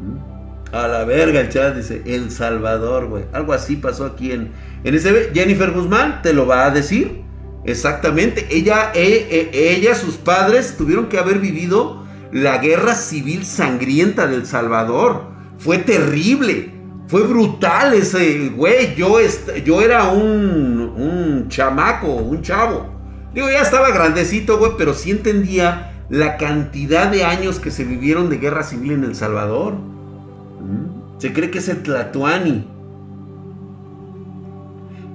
¿Mm? 0.00 0.38
A 0.74 0.86
la 0.86 1.04
verga 1.04 1.40
el 1.40 1.48
chat 1.48 1.74
dice 1.74 2.02
El 2.04 2.30
Salvador, 2.30 3.06
güey. 3.06 3.24
Algo 3.32 3.52
así 3.52 3.76
pasó 3.76 4.04
aquí 4.04 4.32
en, 4.32 4.52
en 4.84 4.94
ese... 4.94 5.30
Jennifer 5.32 5.70
Guzmán 5.70 6.20
te 6.22 6.32
lo 6.32 6.46
va 6.46 6.66
a 6.66 6.70
decir. 6.70 7.22
Exactamente. 7.64 8.46
Ella, 8.50 8.92
eh, 8.94 9.28
eh, 9.30 9.76
ella, 9.76 9.94
sus 9.94 10.16
padres 10.16 10.76
tuvieron 10.76 11.08
que 11.08 11.18
haber 11.18 11.38
vivido 11.38 12.04
la 12.32 12.58
guerra 12.58 12.94
civil 12.94 13.44
sangrienta 13.44 14.26
del 14.26 14.46
Salvador. 14.46 15.24
Fue 15.58 15.78
terrible. 15.78 16.74
Fue 17.08 17.22
brutal 17.22 17.94
ese, 17.94 18.50
güey. 18.50 18.94
Yo, 18.94 19.16
yo 19.64 19.80
era 19.80 20.08
un, 20.08 20.92
un 20.96 21.48
chamaco, 21.48 22.08
un 22.08 22.42
chavo. 22.42 22.98
Digo, 23.32 23.48
ya 23.48 23.62
estaba 23.62 23.90
grandecito, 23.90 24.58
güey, 24.58 24.72
pero 24.76 24.92
sí 24.92 25.10
entendía 25.10 25.97
la 26.08 26.36
cantidad 26.36 27.10
de 27.10 27.24
años 27.24 27.58
que 27.60 27.70
se 27.70 27.84
vivieron 27.84 28.30
de 28.30 28.38
guerra 28.38 28.62
civil 28.62 28.92
en 28.92 29.04
El 29.04 29.14
Salvador. 29.14 29.74
¿Mm? 29.74 31.18
Se 31.18 31.32
cree 31.32 31.50
que 31.50 31.58
es 31.58 31.68
el 31.68 31.82
Tlatuani. 31.82 32.66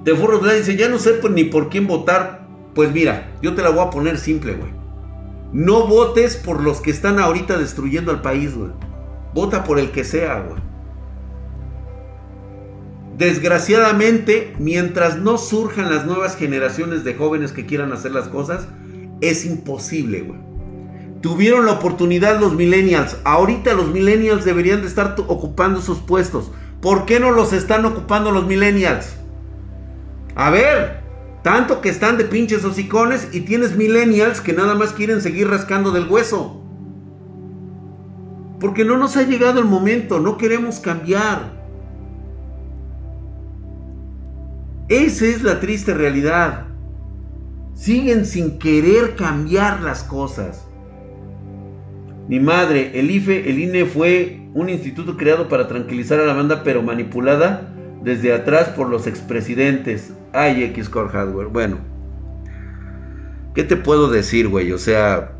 De 0.04 0.14
Furro 0.14 0.38
dice, 0.38 0.76
ya 0.76 0.88
no 0.88 0.98
sé 0.98 1.20
ni 1.30 1.44
por 1.44 1.70
quién 1.70 1.86
votar. 1.86 2.46
Pues 2.74 2.92
mira, 2.92 3.32
yo 3.40 3.54
te 3.54 3.62
la 3.62 3.70
voy 3.70 3.86
a 3.86 3.90
poner 3.90 4.18
simple, 4.18 4.54
güey. 4.54 4.70
No 5.52 5.86
votes 5.86 6.36
por 6.36 6.62
los 6.62 6.80
que 6.80 6.90
están 6.90 7.18
ahorita 7.18 7.56
destruyendo 7.56 8.10
al 8.10 8.20
país, 8.20 8.54
güey. 8.54 8.72
Vota 9.32 9.64
por 9.64 9.78
el 9.78 9.90
que 9.90 10.04
sea, 10.04 10.40
güey. 10.40 10.60
Desgraciadamente, 13.16 14.54
mientras 14.58 15.18
no 15.18 15.38
surjan 15.38 15.90
las 15.90 16.04
nuevas 16.04 16.36
generaciones 16.36 17.04
de 17.04 17.14
jóvenes 17.14 17.52
que 17.52 17.64
quieran 17.64 17.92
hacer 17.92 18.10
las 18.10 18.28
cosas, 18.28 18.66
es 19.20 19.46
imposible, 19.46 20.22
güey. 20.22 20.53
Tuvieron 21.24 21.64
la 21.64 21.72
oportunidad 21.72 22.38
los 22.38 22.52
millennials. 22.52 23.16
Ahorita 23.24 23.72
los 23.72 23.88
millennials 23.90 24.44
deberían 24.44 24.82
de 24.82 24.88
estar 24.88 25.16
ocupando 25.26 25.80
sus 25.80 26.00
puestos. 26.00 26.50
¿Por 26.82 27.06
qué 27.06 27.18
no 27.18 27.30
los 27.30 27.54
están 27.54 27.86
ocupando 27.86 28.30
los 28.30 28.46
millennials? 28.46 29.16
A 30.34 30.50
ver, 30.50 31.00
tanto 31.42 31.80
que 31.80 31.88
están 31.88 32.18
de 32.18 32.26
pinches 32.26 32.62
hocicones 32.62 33.30
y 33.32 33.40
tienes 33.40 33.74
millennials 33.74 34.42
que 34.42 34.52
nada 34.52 34.74
más 34.74 34.92
quieren 34.92 35.22
seguir 35.22 35.48
rascando 35.48 35.92
del 35.92 36.10
hueso. 36.10 36.60
Porque 38.60 38.84
no 38.84 38.98
nos 38.98 39.16
ha 39.16 39.22
llegado 39.22 39.60
el 39.60 39.64
momento, 39.64 40.20
no 40.20 40.36
queremos 40.36 40.78
cambiar. 40.78 41.54
Esa 44.90 45.24
es 45.24 45.42
la 45.42 45.58
triste 45.58 45.94
realidad. 45.94 46.66
Siguen 47.72 48.26
sin 48.26 48.58
querer 48.58 49.16
cambiar 49.16 49.80
las 49.80 50.04
cosas. 50.04 50.63
Ni 52.28 52.40
madre, 52.40 52.92
el 52.94 53.10
IFE, 53.10 53.50
el 53.50 53.58
INE 53.58 53.84
fue 53.84 54.40
un 54.54 54.68
instituto 54.70 55.16
creado 55.16 55.48
para 55.48 55.68
tranquilizar 55.68 56.20
a 56.20 56.24
la 56.24 56.32
banda, 56.32 56.62
pero 56.64 56.82
manipulada 56.82 57.74
desde 58.02 58.32
atrás 58.32 58.68
por 58.68 58.88
los 58.88 59.06
expresidentes. 59.06 60.12
Ay, 60.32 60.62
X-Core 60.64 61.10
Hardware. 61.10 61.48
Bueno, 61.48 61.78
¿qué 63.54 63.62
te 63.62 63.76
puedo 63.76 64.10
decir, 64.10 64.48
güey? 64.48 64.72
O 64.72 64.78
sea, 64.78 65.32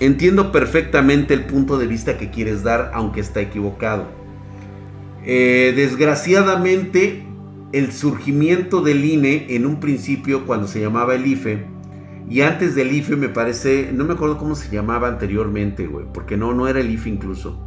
entiendo 0.00 0.50
perfectamente 0.50 1.34
el 1.34 1.44
punto 1.44 1.78
de 1.78 1.86
vista 1.86 2.18
que 2.18 2.30
quieres 2.30 2.64
dar, 2.64 2.90
aunque 2.92 3.20
está 3.20 3.40
equivocado. 3.40 4.06
Eh, 5.24 5.72
desgraciadamente, 5.76 7.24
el 7.72 7.92
surgimiento 7.92 8.82
del 8.82 9.04
INE 9.04 9.46
en 9.50 9.64
un 9.64 9.78
principio, 9.78 10.44
cuando 10.44 10.66
se 10.66 10.80
llamaba 10.80 11.14
el 11.14 11.26
IFE, 11.26 11.66
y 12.30 12.42
antes 12.42 12.76
del 12.76 12.92
IFE 12.92 13.16
me 13.16 13.28
parece, 13.28 13.90
no 13.92 14.04
me 14.04 14.14
acuerdo 14.14 14.38
cómo 14.38 14.54
se 14.54 14.70
llamaba 14.70 15.08
anteriormente, 15.08 15.88
güey, 15.88 16.06
porque 16.14 16.36
no, 16.36 16.54
no 16.54 16.68
era 16.68 16.78
el 16.78 16.88
IFE 16.88 17.10
incluso. 17.10 17.60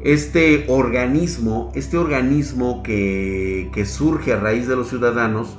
Este 0.00 0.64
organismo, 0.68 1.70
este 1.74 1.98
organismo 1.98 2.82
que, 2.82 3.70
que 3.74 3.84
surge 3.84 4.32
a 4.32 4.40
raíz 4.40 4.66
de 4.66 4.76
los 4.76 4.88
ciudadanos, 4.88 5.58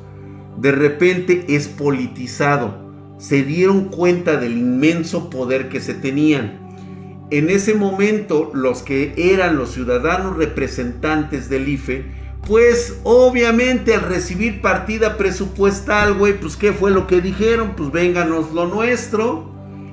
de 0.59 0.71
repente 0.71 1.45
es 1.49 1.67
politizado. 1.67 2.81
Se 3.19 3.43
dieron 3.43 3.89
cuenta 3.89 4.37
del 4.37 4.57
inmenso 4.57 5.29
poder 5.29 5.69
que 5.69 5.79
se 5.79 5.93
tenían. 5.93 6.59
En 7.29 7.51
ese 7.51 7.75
momento, 7.75 8.49
los 8.55 8.81
que 8.81 9.13
eran 9.15 9.57
los 9.57 9.73
ciudadanos 9.73 10.37
representantes 10.37 11.49
del 11.49 11.69
IFE, 11.69 12.22
pues 12.47 12.99
obviamente 13.03 13.93
al 13.93 14.01
recibir 14.01 14.61
partida 14.61 15.17
presupuestal, 15.17 16.15
güey, 16.15 16.39
pues 16.39 16.57
¿qué 16.57 16.73
fue 16.73 16.91
lo 16.91 17.07
que 17.07 17.21
dijeron? 17.21 17.73
Pues 17.75 17.91
vénganos 17.91 18.51
lo 18.51 18.67
nuestro. 18.67 19.51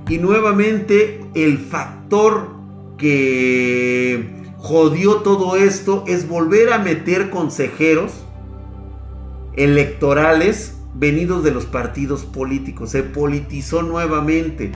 Y 0.09 0.19
nuevamente 0.19 1.21
el 1.35 1.59
factor 1.59 2.49
que 2.99 4.43
jodió 4.59 5.17
todo 5.17 5.57
esto 5.57 6.05
es 6.09 6.29
volver 6.29 6.73
a 6.73 6.79
meter 6.79 7.31
consejeros 7.31 8.13
electorales 9.55 10.77
venidos 10.95 11.45
de 11.45 11.53
los 11.53 11.67
partidos 11.67 12.25
políticos. 12.25 12.91
Se 12.91 13.05
politizó 13.05 13.83
nuevamente. 13.83 14.73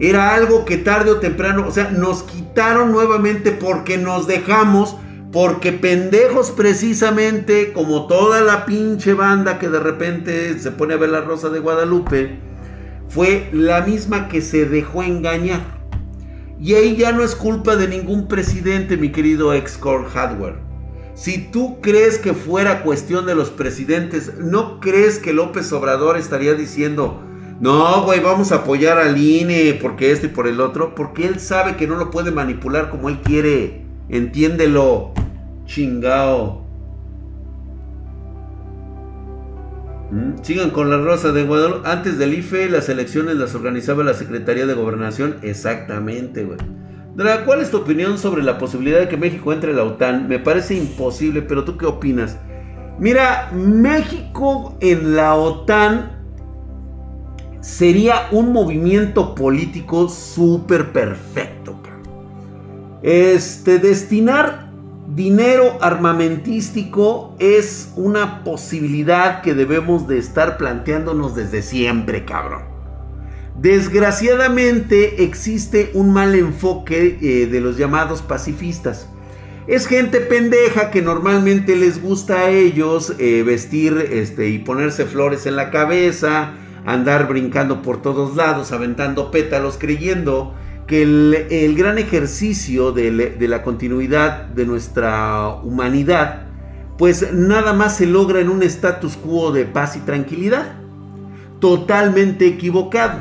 Era 0.00 0.34
algo 0.34 0.64
que 0.64 0.78
tarde 0.78 1.12
o 1.12 1.20
temprano, 1.20 1.66
o 1.68 1.70
sea, 1.70 1.90
nos 1.90 2.24
quitaron 2.24 2.90
nuevamente 2.90 3.52
porque 3.52 3.98
nos 3.98 4.26
dejamos 4.26 4.96
porque 5.32 5.72
pendejos 5.72 6.50
precisamente, 6.50 7.72
como 7.72 8.06
toda 8.06 8.42
la 8.42 8.66
pinche 8.66 9.14
banda 9.14 9.58
que 9.58 9.70
de 9.70 9.80
repente 9.80 10.58
se 10.58 10.70
pone 10.70 10.92
a 10.92 10.98
ver 10.98 11.08
la 11.08 11.22
Rosa 11.22 11.48
de 11.48 11.58
Guadalupe, 11.58 12.38
fue 13.08 13.48
la 13.52 13.80
misma 13.80 14.28
que 14.28 14.42
se 14.42 14.66
dejó 14.66 15.02
engañar. 15.02 15.62
Y 16.60 16.74
ahí 16.74 16.96
ya 16.96 17.12
no 17.12 17.24
es 17.24 17.34
culpa 17.34 17.76
de 17.76 17.88
ningún 17.88 18.28
presidente, 18.28 18.98
mi 18.98 19.10
querido 19.10 19.54
ex-core 19.54 20.08
hardware. 20.10 20.56
Si 21.14 21.38
tú 21.38 21.80
crees 21.80 22.18
que 22.18 22.34
fuera 22.34 22.82
cuestión 22.82 23.24
de 23.24 23.34
los 23.34 23.50
presidentes, 23.50 24.34
¿no 24.38 24.80
crees 24.80 25.18
que 25.18 25.32
López 25.32 25.72
Obrador 25.72 26.18
estaría 26.18 26.54
diciendo, 26.54 27.22
no, 27.58 28.04
güey, 28.04 28.20
vamos 28.20 28.52
a 28.52 28.56
apoyar 28.56 28.98
al 28.98 29.16
INE 29.16 29.78
porque 29.80 30.12
este 30.12 30.26
y 30.26 30.30
por 30.30 30.46
el 30.46 30.60
otro? 30.60 30.94
Porque 30.94 31.26
él 31.26 31.40
sabe 31.40 31.76
que 31.76 31.86
no 31.86 31.96
lo 31.96 32.10
puede 32.10 32.32
manipular 32.32 32.90
como 32.90 33.08
él 33.08 33.20
quiere. 33.22 33.81
Entiéndelo. 34.08 35.12
Chingao. 35.66 36.62
¿Mm? 40.10 40.42
Sigan 40.42 40.70
con 40.70 40.90
la 40.90 40.98
Rosa 40.98 41.32
de 41.32 41.44
Guadalupe. 41.44 41.88
Antes 41.88 42.18
del 42.18 42.34
IFE, 42.34 42.68
las 42.68 42.88
elecciones 42.88 43.36
las 43.36 43.54
organizaba 43.54 44.04
la 44.04 44.14
Secretaría 44.14 44.66
de 44.66 44.74
Gobernación. 44.74 45.36
Exactamente, 45.42 46.44
güey. 46.44 46.58
¿cuál 47.44 47.60
es 47.60 47.70
tu 47.70 47.78
opinión 47.78 48.18
sobre 48.18 48.42
la 48.42 48.58
posibilidad 48.58 48.98
de 49.00 49.08
que 49.08 49.16
México 49.16 49.52
entre 49.52 49.72
a 49.72 49.74
la 49.74 49.84
OTAN? 49.84 50.28
Me 50.28 50.38
parece 50.38 50.74
imposible, 50.74 51.42
pero 51.42 51.64
¿tú 51.64 51.76
qué 51.76 51.86
opinas? 51.86 52.38
Mira, 52.98 53.50
México 53.52 54.76
en 54.80 55.16
la 55.16 55.34
OTAN 55.34 56.12
sería 57.60 58.28
un 58.32 58.52
movimiento 58.52 59.34
político 59.34 60.08
súper 60.08 60.92
perfecto. 60.92 61.81
Este, 63.02 63.78
destinar 63.78 64.70
dinero 65.08 65.78
armamentístico 65.80 67.34
es 67.38 67.92
una 67.96 68.44
posibilidad 68.44 69.42
que 69.42 69.54
debemos 69.54 70.06
de 70.06 70.18
estar 70.18 70.56
planteándonos 70.56 71.34
desde 71.34 71.62
siempre, 71.62 72.24
cabrón. 72.24 72.62
Desgraciadamente 73.58 75.24
existe 75.24 75.90
un 75.94 76.12
mal 76.12 76.34
enfoque 76.34 77.18
eh, 77.20 77.46
de 77.46 77.60
los 77.60 77.76
llamados 77.76 78.22
pacifistas. 78.22 79.08
Es 79.66 79.86
gente 79.86 80.20
pendeja 80.20 80.90
que 80.90 81.02
normalmente 81.02 81.76
les 81.76 82.02
gusta 82.02 82.34
a 82.36 82.50
ellos 82.50 83.14
eh, 83.18 83.42
vestir 83.44 84.08
este, 84.10 84.48
y 84.48 84.58
ponerse 84.58 85.04
flores 85.04 85.46
en 85.46 85.56
la 85.56 85.70
cabeza, 85.70 86.54
andar 86.86 87.28
brincando 87.28 87.82
por 87.82 88.00
todos 88.00 88.34
lados, 88.36 88.72
aventando 88.72 89.30
pétalos, 89.30 89.76
creyendo 89.78 90.54
el, 90.94 91.74
gran 91.76 91.98
ejercicio 91.98 92.92
de, 92.92 93.36
la 93.40 93.62
continuidad 93.62 94.46
de 94.46 94.66
nuestra 94.66 95.48
humanidad, 95.62 96.46
pues 96.98 97.32
nada 97.32 97.72
más 97.72 97.96
se 97.96 98.06
logra 98.06 98.40
en 98.40 98.50
un 98.50 98.62
status 98.62 99.16
quo 99.16 99.52
de 99.52 99.64
paz 99.64 99.96
y 99.96 100.00
tranquilidad. 100.00 100.74
Totalmente 101.60 102.46
equivocado, 102.46 103.20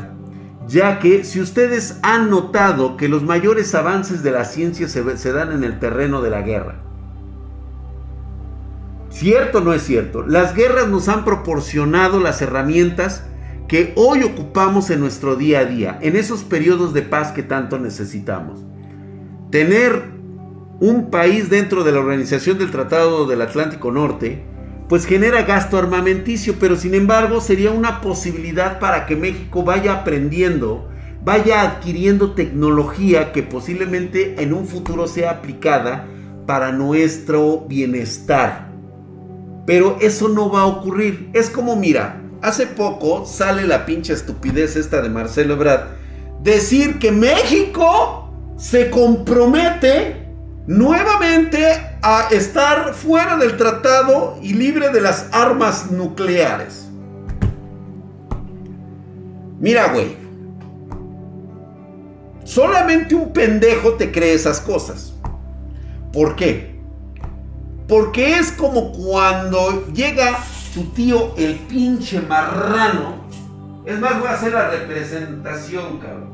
ya 0.67 0.99
que 0.99 1.23
si 1.23 1.39
ustedes 1.39 1.99
han 2.01 2.29
notado 2.29 2.97
que 2.97 3.07
los 3.07 3.23
mayores 3.23 3.73
avances 3.75 4.23
de 4.23 4.31
la 4.31 4.45
ciencia 4.45 4.87
se, 4.87 5.17
se 5.17 5.31
dan 5.31 5.51
en 5.51 5.63
el 5.63 5.79
terreno 5.79 6.21
de 6.21 6.29
la 6.31 6.41
guerra, 6.41 6.81
¿Cierto 9.11 9.57
o 9.57 9.61
no 9.61 9.73
es 9.73 9.83
cierto? 9.83 10.25
Las 10.25 10.55
guerras 10.55 10.87
nos 10.87 11.09
han 11.09 11.25
proporcionado 11.25 12.21
las 12.21 12.41
herramientas 12.41 13.25
que 13.71 13.93
hoy 13.95 14.21
ocupamos 14.23 14.89
en 14.89 14.99
nuestro 14.99 15.37
día 15.37 15.59
a 15.59 15.65
día, 15.65 15.97
en 16.01 16.17
esos 16.17 16.43
periodos 16.43 16.93
de 16.93 17.03
paz 17.03 17.31
que 17.31 17.41
tanto 17.41 17.79
necesitamos. 17.79 18.59
Tener 19.49 20.11
un 20.81 21.09
país 21.09 21.49
dentro 21.49 21.85
de 21.85 21.93
la 21.93 21.99
organización 21.99 22.57
del 22.57 22.69
Tratado 22.69 23.25
del 23.27 23.41
Atlántico 23.41 23.89
Norte, 23.89 24.43
pues 24.89 25.05
genera 25.05 25.43
gasto 25.43 25.77
armamenticio, 25.77 26.55
pero 26.59 26.75
sin 26.75 26.95
embargo 26.95 27.39
sería 27.39 27.71
una 27.71 28.01
posibilidad 28.01 28.77
para 28.77 29.05
que 29.05 29.15
México 29.15 29.63
vaya 29.63 29.93
aprendiendo, 29.93 30.89
vaya 31.23 31.61
adquiriendo 31.61 32.33
tecnología 32.33 33.31
que 33.31 33.41
posiblemente 33.41 34.43
en 34.43 34.51
un 34.51 34.67
futuro 34.67 35.07
sea 35.07 35.31
aplicada 35.31 36.07
para 36.45 36.73
nuestro 36.73 37.61
bienestar. 37.69 38.69
Pero 39.65 39.95
eso 40.01 40.27
no 40.27 40.51
va 40.51 40.63
a 40.63 40.65
ocurrir. 40.65 41.29
Es 41.31 41.49
como, 41.49 41.77
mira, 41.77 42.20
hace 42.41 42.67
poco 42.67 43.25
sale 43.25 43.65
la 43.65 43.85
pinche 43.85 44.13
estupidez 44.13 44.75
esta 44.75 45.01
de 45.01 45.09
Marcelo 45.09 45.53
Ebrard. 45.53 45.87
Decir 46.41 46.99
que 46.99 47.11
México 47.11 48.29
se 48.57 48.89
compromete 48.89 50.27
nuevamente 50.67 51.65
a 52.01 52.27
estar 52.31 52.93
fuera 52.93 53.37
del 53.37 53.57
tratado 53.57 54.37
y 54.41 54.53
libre 54.53 54.89
de 54.89 55.01
las 55.01 55.27
armas 55.31 55.91
nucleares. 55.91 56.87
Mira, 59.59 59.91
güey. 59.93 60.17
Solamente 62.43 63.13
un 63.15 63.31
pendejo 63.31 63.93
te 63.93 64.11
cree 64.11 64.33
esas 64.33 64.59
cosas. 64.59 65.13
¿Por 66.11 66.35
qué? 66.35 66.79
Porque 67.87 68.35
es 68.37 68.51
como 68.51 68.91
cuando 68.91 69.87
llega 69.93 70.39
tu 70.73 70.83
tío 70.91 71.33
el 71.37 71.55
pinche 71.55 72.21
marrano. 72.21 73.21
Es 73.85 73.99
más, 73.99 74.19
voy 74.19 74.27
a 74.27 74.33
hacer 74.33 74.53
la 74.53 74.69
representación, 74.69 75.97
cabrón. 75.97 76.29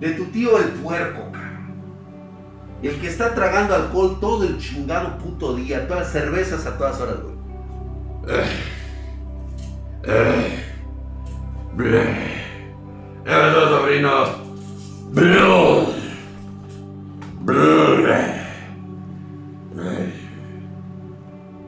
De 0.00 0.12
tu 0.12 0.24
tío 0.26 0.56
el 0.58 0.68
puerco, 0.68 1.32
cabrón. 1.32 1.74
El 2.82 3.00
que 3.00 3.08
está 3.08 3.34
tragando 3.34 3.74
alcohol 3.74 4.18
todo 4.20 4.44
el 4.44 4.58
chingado 4.58 5.18
puto 5.18 5.56
día, 5.56 5.88
todas 5.88 6.04
las 6.04 6.12
cervezas 6.12 6.64
a 6.66 6.76
todas 6.76 7.00
horas, 7.00 7.16
güey. 7.22 7.34
¡Eh, 8.28 8.44
sobrino! 13.68 14.44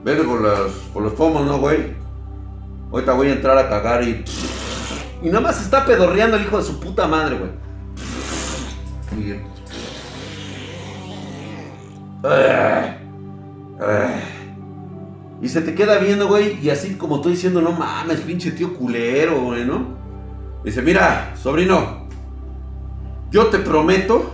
Venga 0.06 0.24
con, 0.24 0.40
las, 0.40 0.70
con 0.92 1.02
los 1.02 1.14
pomos, 1.14 1.44
¿no, 1.44 1.58
güey? 1.58 1.78
Ahorita 2.92 3.12
voy 3.14 3.26
a 3.26 3.32
entrar 3.32 3.58
a 3.58 3.68
cagar 3.68 4.04
y. 4.04 4.24
Y 5.20 5.26
nada 5.26 5.40
más 5.40 5.60
está 5.60 5.84
pedorreando 5.84 6.36
el 6.36 6.44
hijo 6.44 6.58
de 6.58 6.62
su 6.62 6.78
puta 6.78 7.08
madre, 7.08 7.36
güey. 7.36 7.50
Y 15.42 15.48
se 15.48 15.60
te 15.60 15.74
queda 15.74 15.98
viendo, 15.98 16.28
güey, 16.28 16.56
y 16.64 16.70
así 16.70 16.94
como 16.94 17.16
estoy 17.16 17.32
diciendo, 17.32 17.60
no 17.60 17.72
mames, 17.72 18.20
pinche 18.20 18.52
tío 18.52 18.74
culero, 18.74 19.40
güey, 19.40 19.64
¿no? 19.64 19.88
Dice, 20.62 20.82
mira, 20.82 21.34
sobrino, 21.36 22.06
Yo 23.32 23.46
te 23.46 23.58
prometo, 23.58 24.30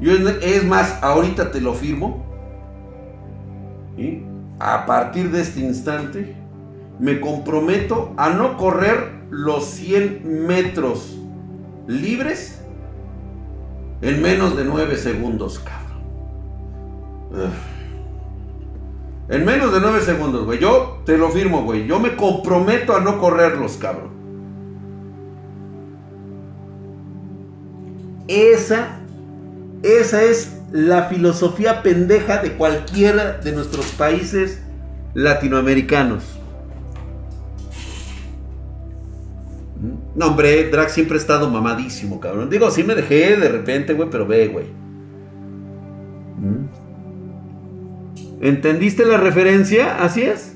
yo 0.00 0.12
es 0.12 0.64
más, 0.64 1.02
ahorita 1.02 1.50
te 1.50 1.62
lo 1.62 1.72
firmo, 1.72 2.26
y 3.96 4.22
a 4.58 4.86
partir 4.86 5.30
de 5.30 5.42
este 5.42 5.60
instante, 5.60 6.36
me 6.98 7.20
comprometo 7.20 8.12
a 8.16 8.30
no 8.30 8.56
correr 8.56 9.16
los 9.30 9.64
100 9.66 10.46
metros 10.46 11.18
libres 11.86 12.62
en 14.02 14.22
menos 14.22 14.56
de 14.56 14.64
9 14.64 14.96
segundos, 14.96 15.58
cabrón. 15.58 15.86
En 19.28 19.44
menos 19.44 19.72
de 19.72 19.80
9 19.80 20.00
segundos, 20.00 20.44
güey. 20.44 20.58
Yo 20.58 21.02
te 21.04 21.18
lo 21.18 21.30
firmo, 21.30 21.64
güey. 21.64 21.86
Yo 21.86 21.98
me 21.98 22.14
comprometo 22.16 22.94
a 22.94 23.00
no 23.00 23.18
correrlos, 23.18 23.76
cabrón. 23.76 24.10
Esa, 28.28 28.98
esa 29.82 30.22
es 30.22 30.55
la 30.72 31.04
filosofía 31.04 31.82
pendeja 31.82 32.42
de 32.42 32.52
cualquiera 32.52 33.32
de 33.38 33.52
nuestros 33.52 33.86
países 33.92 34.60
latinoamericanos. 35.14 36.24
No, 40.14 40.28
hombre, 40.28 40.70
Drag 40.70 40.90
siempre 40.90 41.16
ha 41.16 41.20
estado 41.20 41.50
mamadísimo, 41.50 42.18
cabrón. 42.20 42.48
Digo, 42.48 42.70
sí 42.70 42.82
me 42.82 42.94
dejé 42.94 43.36
de 43.36 43.48
repente, 43.48 43.92
güey, 43.92 44.08
pero 44.10 44.26
ve, 44.26 44.48
güey. 44.48 44.66
¿Mm? 46.38 46.66
¿Entendiste 48.40 49.04
la 49.04 49.18
referencia? 49.18 50.02
Así 50.02 50.22
es. 50.22 50.54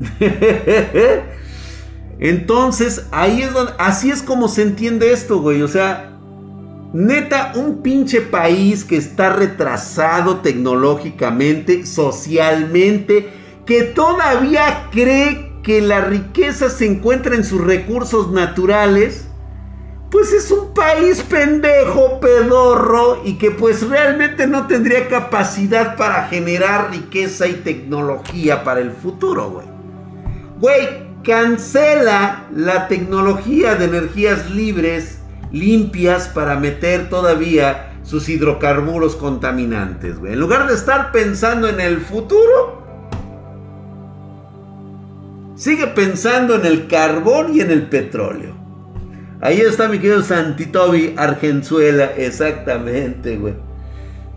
Entonces, 2.20 3.06
ahí 3.12 3.42
es 3.42 3.52
donde, 3.52 3.72
así 3.78 4.10
es 4.10 4.22
como 4.22 4.46
se 4.46 4.62
entiende 4.62 5.10
esto, 5.10 5.40
güey. 5.40 5.62
O 5.62 5.68
sea, 5.68 6.18
neta, 6.92 7.52
un 7.56 7.82
pinche 7.82 8.20
país 8.20 8.84
que 8.84 8.98
está 8.98 9.30
retrasado 9.30 10.40
tecnológicamente, 10.40 11.86
socialmente, 11.86 13.30
que 13.64 13.84
todavía 13.84 14.88
cree 14.92 15.50
que 15.62 15.80
la 15.80 16.02
riqueza 16.02 16.68
se 16.68 16.86
encuentra 16.86 17.34
en 17.34 17.44
sus 17.44 17.62
recursos 17.62 18.30
naturales, 18.30 19.26
pues 20.10 20.32
es 20.32 20.50
un 20.50 20.74
país 20.74 21.22
pendejo, 21.22 22.20
pedorro, 22.20 23.22
y 23.24 23.38
que 23.38 23.50
pues 23.50 23.88
realmente 23.88 24.46
no 24.46 24.66
tendría 24.66 25.08
capacidad 25.08 25.96
para 25.96 26.26
generar 26.26 26.90
riqueza 26.90 27.46
y 27.46 27.54
tecnología 27.54 28.62
para 28.62 28.80
el 28.80 28.90
futuro, 28.90 29.50
güey. 29.50 29.66
Güey, 30.58 31.09
cancela 31.22 32.46
la 32.54 32.88
tecnología 32.88 33.74
de 33.74 33.84
energías 33.84 34.50
libres, 34.50 35.18
limpias, 35.52 36.28
para 36.28 36.56
meter 36.56 37.08
todavía 37.08 37.98
sus 38.02 38.28
hidrocarburos 38.28 39.16
contaminantes, 39.16 40.18
güey. 40.18 40.32
En 40.32 40.40
lugar 40.40 40.66
de 40.66 40.74
estar 40.74 41.12
pensando 41.12 41.68
en 41.68 41.80
el 41.80 42.00
futuro, 42.00 42.82
sigue 45.54 45.86
pensando 45.88 46.54
en 46.54 46.66
el 46.66 46.86
carbón 46.88 47.54
y 47.54 47.60
en 47.60 47.70
el 47.70 47.82
petróleo. 47.82 48.54
Ahí 49.42 49.60
está 49.60 49.88
mi 49.88 49.98
querido 49.98 50.22
Santitobi 50.22 51.14
Argenzuela, 51.16 52.04
exactamente, 52.16 53.36
güey. 53.36 53.54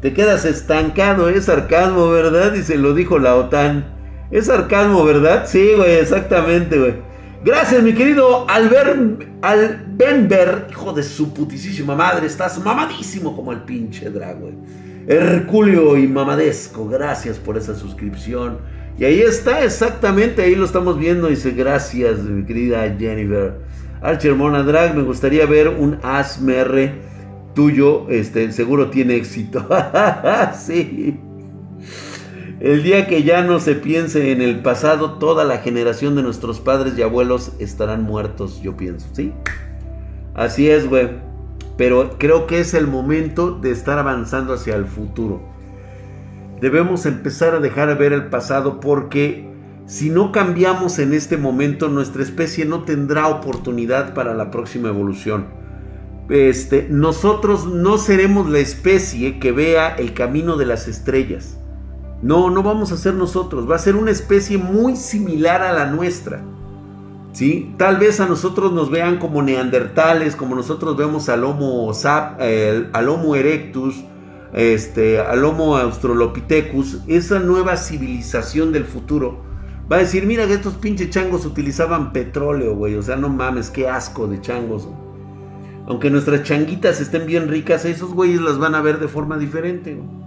Te 0.02 0.14
quedas 0.14 0.46
estancado, 0.46 1.30
es 1.30 1.46
sarcasmo, 1.46 2.10
¿verdad? 2.10 2.54
Y 2.54 2.62
se 2.62 2.78
lo 2.78 2.94
dijo 2.94 3.20
la 3.20 3.36
OTAN. 3.36 3.93
Es 4.34 4.48
sarcasmo, 4.48 5.06
¿verdad? 5.06 5.46
Sí, 5.46 5.74
güey, 5.78 6.00
exactamente, 6.00 6.80
güey. 6.80 6.96
Gracias, 7.46 7.84
mi 7.84 7.94
querido 7.94 8.50
Albert 8.50 9.22
hijo 10.72 10.92
de 10.92 11.04
su 11.04 11.32
putísima 11.36 11.94
madre. 11.94 12.26
Estás 12.26 12.58
mamadísimo 12.58 13.36
como 13.36 13.52
el 13.52 13.60
pinche 13.60 14.10
drag, 14.10 14.40
güey. 14.40 14.56
Herculio 15.06 15.98
y 15.98 16.08
mamadesco, 16.08 16.88
gracias 16.88 17.38
por 17.38 17.60
esa 17.60 17.76
suscripción. 17.76 18.58
Y 18.98 19.06
ahí 19.06 19.22
está, 19.22 19.64
exactamente, 19.64 20.42
ahí 20.42 20.56
lo 20.56 20.66
estamos 20.66 20.98
viendo. 20.98 21.28
Dice, 21.28 21.52
gracias, 21.52 22.18
mi 22.22 22.44
querida 22.44 22.92
Jennifer. 22.98 23.54
Archer 24.02 24.34
Mona 24.34 24.64
Drag, 24.64 24.96
me 24.96 25.04
gustaría 25.04 25.46
ver 25.46 25.68
un 25.68 26.00
ASMR 26.02 26.92
tuyo. 27.54 28.10
Este, 28.10 28.52
seguro 28.52 28.90
tiene 28.90 29.16
éxito. 29.16 29.64
sí. 30.58 31.20
El 32.64 32.82
día 32.82 33.08
que 33.08 33.24
ya 33.24 33.44
no 33.44 33.60
se 33.60 33.76
piense 33.76 34.32
en 34.32 34.42
el 34.42 34.62
pasado, 34.62 35.16
toda 35.16 35.44
la 35.44 35.58
generación 35.58 36.16
de 36.16 36.24
nuestros 36.24 36.62
padres 36.62 36.98
y 36.98 37.02
abuelos 37.02 37.52
estarán 37.60 38.04
muertos, 38.04 38.62
yo 38.62 38.78
pienso, 38.78 39.06
¿sí? 39.12 39.34
Así 40.34 40.70
es, 40.70 40.88
güey. 40.88 41.10
Pero 41.76 42.16
creo 42.18 42.48
que 42.48 42.62
es 42.62 42.74
el 42.74 42.88
momento 42.88 43.52
de 43.52 43.72
estar 43.72 44.00
avanzando 44.00 44.54
hacia 44.54 44.78
el 44.78 44.86
futuro. 44.86 45.42
Debemos 46.62 47.06
empezar 47.06 47.54
a 47.54 47.60
dejar 47.60 47.90
de 47.90 47.96
ver 47.96 48.14
el 48.14 48.28
pasado 48.28 48.80
porque 48.80 49.46
si 49.86 50.10
no 50.10 50.32
cambiamos 50.32 51.00
en 51.00 51.14
este 51.14 51.36
momento, 51.36 51.90
nuestra 51.90 52.24
especie 52.24 52.64
no 52.64 52.84
tendrá 52.84 53.28
oportunidad 53.28 54.14
para 54.14 54.34
la 54.34 54.52
próxima 54.52 54.88
evolución. 54.88 55.48
Este, 56.30 56.88
nosotros 56.90 57.66
no 57.66 57.98
seremos 57.98 58.50
la 58.50 58.60
especie 58.60 59.38
que 59.38 59.52
vea 59.52 59.94
el 59.96 60.14
camino 60.14 60.56
de 60.56 60.66
las 60.66 60.88
estrellas. 60.88 61.58
No, 62.24 62.50
no 62.50 62.64
vamos 62.64 62.94
a 62.94 62.98
ser 62.98 63.16
nosotros, 63.16 63.70
va 63.70 63.76
a 63.76 63.80
ser 63.80 63.98
una 63.98 64.10
especie 64.10 64.58
muy 64.58 64.96
similar 64.96 65.62
a 65.62 65.74
la 65.74 65.88
nuestra. 65.88 66.42
¿Sí? 67.34 67.74
Tal 67.78 67.98
vez 67.98 68.22
a 68.22 68.28
nosotros 68.28 68.72
nos 68.72 68.90
vean 68.90 69.18
como 69.18 69.42
neandertales, 69.42 70.36
como 70.38 70.56
nosotros 70.56 70.96
vemos 70.96 71.28
al 71.28 71.44
Homo, 71.44 71.92
al 71.92 73.10
Homo 73.10 73.36
erectus, 73.36 74.06
este, 74.54 75.20
al 75.20 75.44
Homo 75.44 75.76
australopithecus, 75.76 77.00
esa 77.08 77.40
nueva 77.40 77.76
civilización 77.76 78.72
del 78.72 78.86
futuro. 78.86 79.42
Va 79.92 79.98
a 79.98 80.00
decir, 80.00 80.26
mira 80.26 80.48
que 80.48 80.54
estos 80.54 80.76
pinches 80.76 81.10
changos 81.10 81.46
utilizaban 81.46 82.14
petróleo, 82.14 82.74
güey. 82.76 82.96
O 82.96 83.02
sea, 83.02 83.18
no 83.18 83.28
mames, 83.28 83.70
qué 83.70 83.90
asco 83.90 84.28
de 84.28 84.40
changos. 84.40 84.88
Aunque 85.88 86.10
nuestras 86.10 86.44
changuitas 86.44 87.02
estén 87.02 87.26
bien 87.26 87.50
ricas, 87.50 87.84
esos 87.84 88.14
güeyes 88.14 88.40
las 88.40 88.60
van 88.60 88.76
a 88.76 88.82
ver 88.82 89.00
de 89.00 89.10
forma 89.10 89.38
diferente. 89.38 89.96
Güey. 89.96 90.23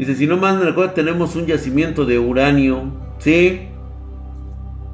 Dice, 0.00 0.16
si 0.16 0.26
no 0.26 0.36
más 0.38 0.58
me 0.58 0.72
tenemos 0.88 1.36
un 1.36 1.44
yacimiento 1.44 2.06
de 2.06 2.18
uranio. 2.18 2.84
Sí. 3.18 3.68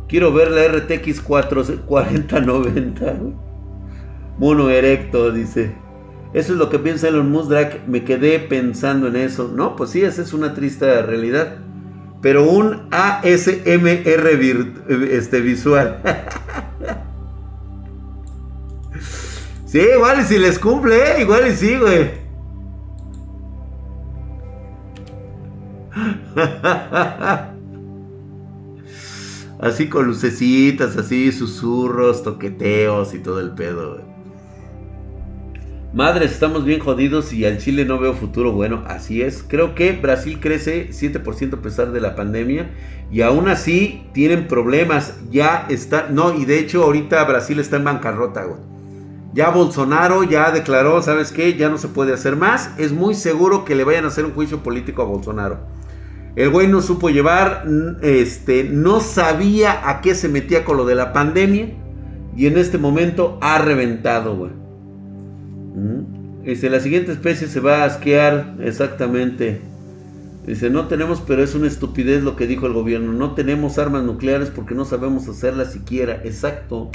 Quiero 0.08 0.32
ver 0.32 0.50
la 0.50 0.66
RTX 0.66 1.20
4090. 1.20 3.14
Mono 4.36 4.68
erecto, 4.68 5.30
dice. 5.30 5.76
Eso 6.34 6.54
es 6.54 6.58
lo 6.58 6.68
que 6.70 6.80
piensa 6.80 7.06
Elon 7.06 7.30
Musk, 7.30 7.52
Me 7.86 8.02
quedé 8.02 8.40
pensando 8.40 9.06
en 9.06 9.14
eso. 9.14 9.52
No, 9.54 9.76
pues 9.76 9.90
sí, 9.90 10.02
esa 10.02 10.22
es 10.22 10.32
una 10.32 10.54
triste 10.54 10.86
realidad. 11.02 11.58
Pero 12.20 12.42
un 12.42 12.88
ASMR 12.90 14.26
este, 15.12 15.40
visual. 15.40 16.02
sí, 19.66 19.82
igual 19.94 20.22
y 20.22 20.24
si 20.24 20.38
les 20.38 20.58
cumple, 20.58 20.96
¿eh? 20.96 21.22
igual 21.22 21.46
y 21.46 21.52
sí, 21.52 21.76
güey. 21.76 22.25
así 29.60 29.88
con 29.88 30.06
lucecitas, 30.06 30.96
así 30.96 31.32
susurros, 31.32 32.22
toqueteos 32.22 33.14
y 33.14 33.18
todo 33.20 33.40
el 33.40 33.52
pedo. 33.52 34.16
Madres, 35.96 36.32
estamos 36.32 36.64
bien 36.66 36.80
jodidos 36.80 37.32
y 37.32 37.46
al 37.46 37.56
Chile 37.56 37.86
no 37.86 37.98
veo 37.98 38.12
futuro 38.12 38.52
bueno. 38.52 38.82
Así 38.86 39.22
es. 39.22 39.42
Creo 39.42 39.74
que 39.74 39.92
Brasil 39.92 40.40
crece 40.40 40.90
7% 40.90 41.54
a 41.54 41.62
pesar 41.62 41.90
de 41.90 42.02
la 42.02 42.14
pandemia. 42.14 42.68
Y 43.10 43.22
aún 43.22 43.48
así 43.48 44.06
tienen 44.12 44.46
problemas. 44.46 45.14
Ya 45.30 45.64
está. 45.70 46.08
No, 46.10 46.34
y 46.34 46.44
de 46.44 46.58
hecho 46.58 46.82
ahorita 46.82 47.24
Brasil 47.24 47.58
está 47.60 47.76
en 47.76 47.84
bancarrota, 47.84 48.44
Ya 49.32 49.48
Bolsonaro 49.48 50.22
ya 50.22 50.50
declaró, 50.50 51.00
¿sabes 51.00 51.32
qué? 51.32 51.54
Ya 51.56 51.70
no 51.70 51.78
se 51.78 51.88
puede 51.88 52.12
hacer 52.12 52.36
más. 52.36 52.72
Es 52.76 52.92
muy 52.92 53.14
seguro 53.14 53.64
que 53.64 53.74
le 53.74 53.84
vayan 53.84 54.04
a 54.04 54.08
hacer 54.08 54.26
un 54.26 54.32
juicio 54.32 54.62
político 54.62 55.00
a 55.00 55.06
Bolsonaro. 55.06 55.60
El 56.36 56.50
güey 56.50 56.68
no 56.68 56.82
supo 56.82 57.08
llevar, 57.08 57.64
este, 58.02 58.64
no 58.64 59.00
sabía 59.00 59.88
a 59.88 60.02
qué 60.02 60.14
se 60.14 60.28
metía 60.28 60.66
con 60.66 60.76
lo 60.76 60.84
de 60.84 60.94
la 60.94 61.14
pandemia. 61.14 61.70
Y 62.36 62.46
en 62.46 62.58
este 62.58 62.76
momento 62.76 63.38
ha 63.40 63.56
reventado, 63.58 64.36
güey. 64.36 64.50
Mm. 65.74 66.42
Dice, 66.44 66.68
la 66.68 66.80
siguiente 66.80 67.10
especie 67.10 67.48
se 67.48 67.60
va 67.60 67.78
a 67.78 67.84
asquear 67.86 68.54
exactamente. 68.60 69.62
Dice, 70.46 70.68
no 70.68 70.86
tenemos, 70.88 71.22
pero 71.26 71.42
es 71.42 71.54
una 71.54 71.66
estupidez 71.68 72.22
lo 72.22 72.36
que 72.36 72.46
dijo 72.46 72.66
el 72.66 72.74
gobierno. 72.74 73.14
No 73.14 73.32
tenemos 73.32 73.78
armas 73.78 74.04
nucleares 74.04 74.50
porque 74.50 74.74
no 74.74 74.84
sabemos 74.84 75.26
hacerlas 75.28 75.72
siquiera. 75.72 76.20
Exacto. 76.22 76.90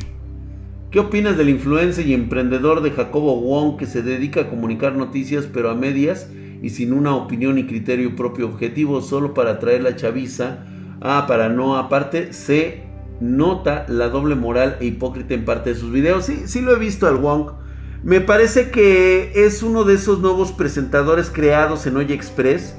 ¿Qué 0.92 1.00
opinas 1.00 1.36
del 1.36 1.50
influencer 1.50 2.06
y 2.06 2.14
emprendedor 2.14 2.84
de 2.84 2.92
Jacobo 2.92 3.42
Wong 3.42 3.78
que 3.78 3.88
se 3.88 4.04
dedica 4.04 4.42
a 4.42 4.50
comunicar 4.50 4.94
noticias 4.96 5.48
pero 5.52 5.72
a 5.72 5.76
medias 5.76 6.28
y 6.62 6.70
sin 6.70 6.94
una 6.94 7.16
opinión 7.16 7.58
y 7.58 7.66
criterio 7.66 8.16
propio 8.16 8.48
objetivo, 8.48 9.02
solo 9.02 9.34
para 9.34 9.60
traer 9.60 9.82
la 9.84 9.96
chaviza 9.96 10.66
Ah, 11.02 11.26
para 11.28 11.50
no, 11.50 11.78
aparte 11.78 12.32
se 12.32 12.84
nota 13.20 13.86
la 13.90 14.10
doble 14.10 14.36
moral 14.36 14.78
e 14.80 14.86
hipócrita 14.86 15.34
en 15.34 15.46
parte 15.46 15.72
de 15.72 15.76
sus 15.76 15.92
videos. 15.92 16.26
Sí, 16.26 16.44
sí 16.46 16.62
lo 16.62 16.76
he 16.76 16.80
visto 16.80 17.08
al 17.08 17.18
Wong. 17.18 17.54
Me 18.04 18.22
parece 18.22 18.70
que 18.70 19.32
es 19.34 19.64
uno 19.64 19.84
de 19.84 19.96
esos 19.96 20.20
nuevos 20.20 20.52
presentadores 20.52 21.32
creados 21.32 21.88
en 21.88 21.98
Oye 21.98 22.14
Express. 22.14 22.76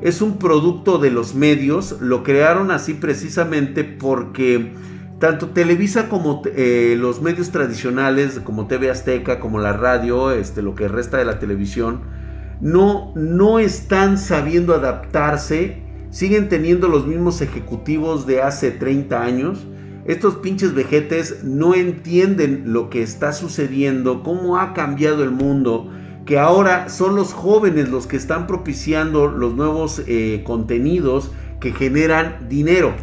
Es 0.00 0.22
un 0.22 0.38
producto 0.38 0.96
de 0.96 1.10
los 1.10 1.34
medios. 1.34 2.00
Lo 2.00 2.22
crearon 2.22 2.70
así 2.70 2.94
precisamente 2.94 3.84
porque 3.84 4.72
tanto 5.18 5.50
Televisa 5.50 6.08
como 6.08 6.42
eh, 6.46 6.96
los 6.98 7.20
medios 7.20 7.50
tradicionales 7.50 8.40
como 8.42 8.68
TV 8.68 8.90
Azteca, 8.90 9.38
como 9.38 9.58
la 9.58 9.74
radio, 9.74 10.30
este, 10.30 10.62
lo 10.62 10.74
que 10.74 10.88
resta 10.88 11.18
de 11.18 11.26
la 11.26 11.38
televisión, 11.38 12.00
no, 12.60 13.12
no 13.14 13.58
están 13.58 14.18
sabiendo 14.18 14.74
adaptarse. 14.74 15.82
Siguen 16.10 16.48
teniendo 16.48 16.88
los 16.88 17.06
mismos 17.06 17.40
ejecutivos 17.40 18.26
de 18.26 18.42
hace 18.42 18.70
30 18.70 19.22
años 19.22 19.66
estos 20.06 20.36
pinches 20.36 20.72
vejetes 20.72 21.42
no 21.42 21.74
entienden 21.74 22.72
lo 22.72 22.90
que 22.90 23.02
está 23.02 23.32
sucediendo, 23.32 24.22
cómo 24.22 24.56
ha 24.58 24.72
cambiado 24.72 25.24
el 25.24 25.32
mundo, 25.32 25.90
que 26.24 26.38
ahora 26.38 26.88
son 26.88 27.16
los 27.16 27.32
jóvenes 27.32 27.88
los 27.88 28.06
que 28.06 28.16
están 28.16 28.46
propiciando 28.46 29.26
los 29.26 29.54
nuevos 29.54 30.02
eh, 30.06 30.42
contenidos 30.46 31.32
que 31.60 31.72
generan 31.72 32.48
dinero. 32.48 32.94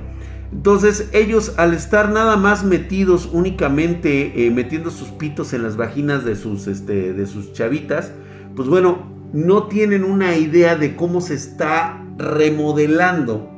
Entonces 0.53 1.09
ellos 1.11 1.55
al 1.57 1.73
estar 1.73 2.09
nada 2.09 2.37
más 2.37 2.63
metidos 2.63 3.29
únicamente 3.33 4.45
eh, 4.45 4.51
metiendo 4.51 4.89
sus 4.89 5.09
pitos 5.09 5.51
en 5.51 5.63
las 5.63 5.75
vaginas 5.75 6.23
de 6.23 6.37
sus, 6.37 6.67
este, 6.67 7.11
de 7.11 7.25
sus 7.25 7.51
chavitas, 7.51 8.13
pues 8.55 8.69
bueno, 8.69 9.12
no 9.33 9.63
tienen 9.63 10.03
una 10.03 10.37
idea 10.37 10.75
de 10.75 10.95
cómo 10.95 11.19
se 11.19 11.33
está 11.33 12.05
remodelando 12.17 13.49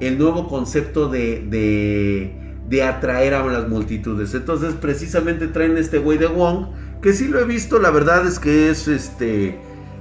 el 0.00 0.18
nuevo 0.18 0.48
concepto 0.48 1.08
de, 1.08 2.32
de 2.68 2.82
atraer 2.82 3.34
a 3.34 3.44
las 3.44 3.68
multitudes. 3.68 4.34
Entonces, 4.34 4.74
precisamente 4.74 5.46
traen 5.46 5.76
este 5.76 5.98
güey 5.98 6.16
de 6.16 6.26
Wong, 6.26 6.68
que 7.02 7.12
sí 7.12 7.28
lo 7.28 7.38
he 7.38 7.44
visto, 7.44 7.78
la 7.78 7.90
verdad 7.90 8.26
es 8.26 8.38
que 8.38 8.70
es 8.70 8.88
este 8.88 9.58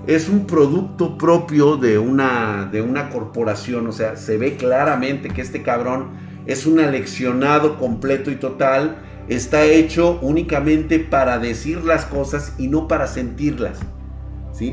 es 0.08 0.30
un 0.30 0.48
producto 0.48 1.18
propio 1.18 1.76
de 1.76 2.00
una 2.00 2.68
de 2.72 2.82
una 2.82 3.10
corporación, 3.10 3.88
o 3.88 3.92
sea, 3.92 4.16
se 4.16 4.38
ve 4.38 4.56
claramente 4.56 5.30
que 5.30 5.42
este 5.42 5.62
cabrón 5.62 6.12
es 6.46 6.66
un 6.66 6.80
aleccionado 6.80 7.78
completo 7.78 8.32
y 8.32 8.36
total, 8.36 8.98
está 9.28 9.66
hecho 9.66 10.18
únicamente 10.22 11.00
para 11.00 11.38
decir 11.40 11.84
las 11.84 12.06
cosas 12.06 12.54
y 12.58 12.70
no 12.70 12.88
para 12.88 13.08
sentirlas. 13.08 13.80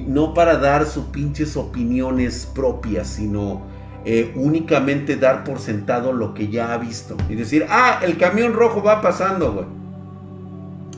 No 0.06 0.34
para 0.34 0.58
dar 0.58 0.86
sus 0.86 1.04
pinches 1.06 1.56
opiniones 1.56 2.50
propias, 2.54 3.06
sino 3.06 3.62
eh, 4.04 4.32
únicamente 4.36 5.16
dar 5.16 5.44
por 5.44 5.58
sentado 5.58 6.12
lo 6.12 6.34
que 6.34 6.48
ya 6.48 6.72
ha 6.72 6.78
visto. 6.78 7.16
Y 7.28 7.34
decir, 7.34 7.66
ah, 7.68 8.00
el 8.02 8.16
camión 8.18 8.52
rojo 8.52 8.82
va 8.82 9.00
pasando, 9.00 9.52
güey. 9.52 9.66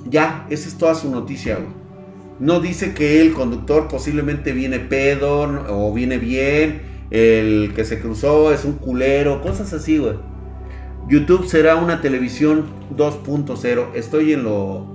Ya, 0.08 0.46
esa 0.48 0.68
es 0.68 0.78
toda 0.78 0.94
su 0.94 1.10
noticia, 1.10 1.56
güey. 1.56 1.78
No 2.38 2.60
dice 2.60 2.94
que 2.94 3.20
el 3.20 3.32
conductor 3.32 3.88
posiblemente 3.88 4.52
viene 4.52 4.78
pedo 4.78 5.40
o 5.68 5.92
viene 5.92 6.18
bien. 6.18 6.82
El 7.10 7.72
que 7.74 7.84
se 7.84 7.98
cruzó 8.00 8.52
es 8.52 8.64
un 8.64 8.74
culero. 8.74 9.42
Cosas 9.42 9.72
así, 9.72 9.98
güey. 9.98 10.16
YouTube 11.08 11.46
será 11.46 11.76
una 11.76 12.00
televisión 12.00 12.66
2.0. 12.96 13.88
Estoy 13.94 14.34
en 14.34 14.44
lo... 14.44 14.86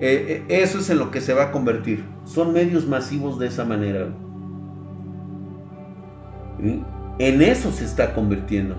Eh, 0.00 0.44
eh, 0.48 0.62
eso 0.62 0.78
es 0.78 0.90
en 0.90 0.98
lo 0.98 1.10
que 1.10 1.20
se 1.20 1.34
va 1.34 1.44
a 1.44 1.50
convertir. 1.52 2.04
Son 2.28 2.52
medios 2.52 2.86
masivos 2.86 3.38
de 3.38 3.46
esa 3.46 3.64
manera. 3.64 4.08
Güey. 6.58 6.82
En 7.18 7.42
eso 7.42 7.72
se 7.72 7.84
está 7.84 8.14
convirtiendo. 8.14 8.76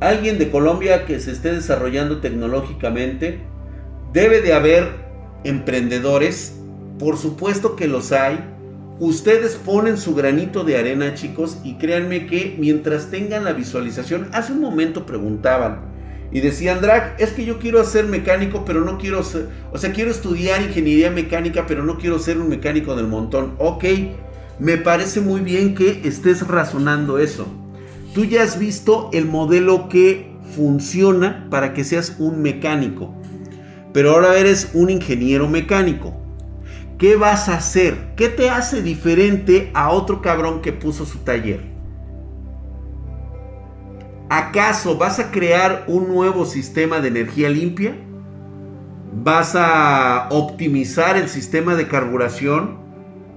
Alguien 0.00 0.38
de 0.38 0.50
Colombia 0.50 1.06
que 1.06 1.18
se 1.18 1.32
esté 1.32 1.52
desarrollando 1.52 2.20
tecnológicamente, 2.20 3.40
debe 4.12 4.42
de 4.42 4.52
haber 4.52 4.84
emprendedores, 5.42 6.56
por 6.98 7.16
supuesto 7.16 7.74
que 7.74 7.88
los 7.88 8.12
hay. 8.12 8.38
Ustedes 9.00 9.56
ponen 9.56 9.96
su 9.96 10.14
granito 10.14 10.64
de 10.64 10.76
arena, 10.76 11.14
chicos, 11.14 11.58
y 11.64 11.78
créanme 11.78 12.26
que 12.26 12.56
mientras 12.58 13.10
tengan 13.10 13.44
la 13.44 13.52
visualización, 13.52 14.28
hace 14.32 14.52
un 14.52 14.60
momento 14.60 15.06
preguntaban 15.06 15.97
y 16.30 16.40
decían, 16.40 16.80
Drag, 16.80 17.16
es 17.18 17.30
que 17.30 17.44
yo 17.44 17.58
quiero 17.58 17.82
ser 17.84 18.06
mecánico, 18.06 18.64
pero 18.64 18.82
no 18.84 18.98
quiero 18.98 19.22
ser, 19.22 19.48
o 19.72 19.78
sea, 19.78 19.92
quiero 19.92 20.10
estudiar 20.10 20.60
ingeniería 20.60 21.10
mecánica, 21.10 21.66
pero 21.66 21.84
no 21.84 21.96
quiero 21.96 22.18
ser 22.18 22.38
un 22.38 22.48
mecánico 22.48 22.94
del 22.94 23.06
montón. 23.06 23.54
Ok, 23.58 23.84
me 24.58 24.76
parece 24.76 25.20
muy 25.20 25.40
bien 25.40 25.74
que 25.74 26.02
estés 26.04 26.46
razonando 26.46 27.18
eso. 27.18 27.46
Tú 28.14 28.24
ya 28.24 28.42
has 28.42 28.58
visto 28.58 29.08
el 29.12 29.26
modelo 29.26 29.88
que 29.88 30.32
funciona 30.54 31.46
para 31.50 31.72
que 31.72 31.84
seas 31.84 32.16
un 32.18 32.42
mecánico. 32.42 33.14
Pero 33.92 34.12
ahora 34.12 34.36
eres 34.36 34.70
un 34.74 34.90
ingeniero 34.90 35.48
mecánico. 35.48 36.14
¿Qué 36.98 37.16
vas 37.16 37.48
a 37.48 37.54
hacer? 37.54 38.14
¿Qué 38.16 38.28
te 38.28 38.50
hace 38.50 38.82
diferente 38.82 39.70
a 39.72 39.90
otro 39.90 40.20
cabrón 40.20 40.60
que 40.60 40.72
puso 40.72 41.06
su 41.06 41.18
taller? 41.18 41.77
¿Acaso 44.30 44.98
vas 44.98 45.18
a 45.18 45.30
crear 45.30 45.84
un 45.86 46.08
nuevo 46.08 46.44
sistema 46.44 47.00
de 47.00 47.08
energía 47.08 47.48
limpia? 47.48 47.96
¿Vas 49.24 49.54
a 49.56 50.28
optimizar 50.30 51.16
el 51.16 51.28
sistema 51.28 51.74
de 51.74 51.88
carburación? 51.88 52.88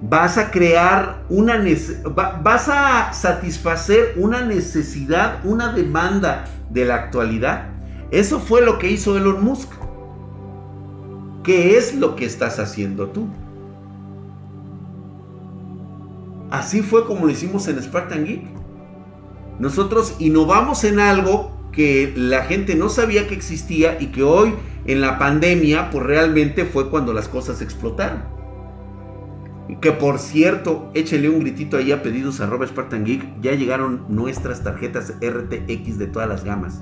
vas 0.02 0.38
a 0.38 0.50
crear 0.50 1.24
una 1.30 1.64
vas 2.44 2.68
a 2.68 3.14
satisfacer 3.14 4.16
una 4.18 4.42
necesidad, 4.42 5.46
una 5.46 5.74
demanda 5.74 6.46
de 6.70 6.86
la 6.86 6.96
actualidad. 6.96 7.70
Eso 8.10 8.40
fue 8.40 8.62
lo 8.62 8.80
que 8.80 8.90
hizo 8.92 9.16
Elon 9.16 9.44
Musk. 9.44 9.72
¿Qué 11.44 11.78
es 11.78 11.96
lo 11.96 12.16
que 12.16 12.26
estás 12.26 12.60
haciendo 12.60 13.10
tú? 13.10 13.28
Así 16.50 16.82
fue 16.82 17.06
como 17.06 17.26
lo 17.26 17.32
hicimos 17.32 17.68
en 17.68 17.82
Spartan 17.82 18.26
Geek. 18.26 18.61
Nosotros 19.62 20.16
innovamos 20.18 20.84
en 20.86 21.00
algo 21.00 21.52
que 21.72 22.12
la 22.16 22.46
gente 22.46 22.74
no 22.74 22.90
sabía 22.90 23.28
que 23.28 23.36
existía 23.36 23.96
y 24.02 24.08
que 24.08 24.24
hoy 24.24 24.56
en 24.88 25.02
la 25.02 25.20
pandemia 25.20 25.92
pues 25.92 26.04
realmente 26.04 26.66
fue 26.66 26.90
cuando 26.90 27.14
las 27.14 27.28
cosas 27.28 27.62
explotaron. 27.62 28.24
Que 29.80 29.92
por 29.92 30.18
cierto, 30.18 30.90
échele 30.96 31.30
un 31.30 31.42
gritito 31.42 31.78
ahí 31.78 31.92
a 31.92 32.02
pedidos 32.02 32.42
a 32.42 32.48
Robert 32.48 32.72
Spartan 32.72 33.06
Geek. 33.06 33.40
Ya 33.40 33.54
llegaron 33.54 34.06
nuestras 34.10 34.64
tarjetas 34.64 35.14
RTX 35.22 36.00
de 36.00 36.08
todas 36.08 36.28
las 36.28 36.44
gamas. 36.44 36.82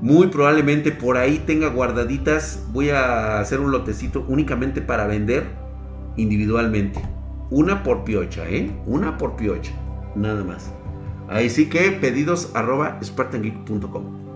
Muy 0.00 0.28
probablemente 0.28 0.92
por 0.92 1.16
ahí 1.16 1.42
tenga 1.44 1.70
guardaditas. 1.70 2.68
Voy 2.70 2.90
a 2.90 3.40
hacer 3.40 3.58
un 3.58 3.72
lotecito 3.72 4.24
únicamente 4.28 4.80
para 4.80 5.08
vender 5.08 5.48
individualmente. 6.16 7.00
Una 7.50 7.82
por 7.82 8.04
piocha, 8.04 8.48
¿eh? 8.48 8.70
Una 8.86 9.18
por 9.18 9.34
piocha. 9.34 9.72
Nada 10.14 10.44
más. 10.44 10.72
Ahí 11.28 11.50
sí 11.50 11.68
que 11.68 11.90
pedidos 11.92 12.50
arroba 12.54 12.98
spartangeek.com. 13.02 14.26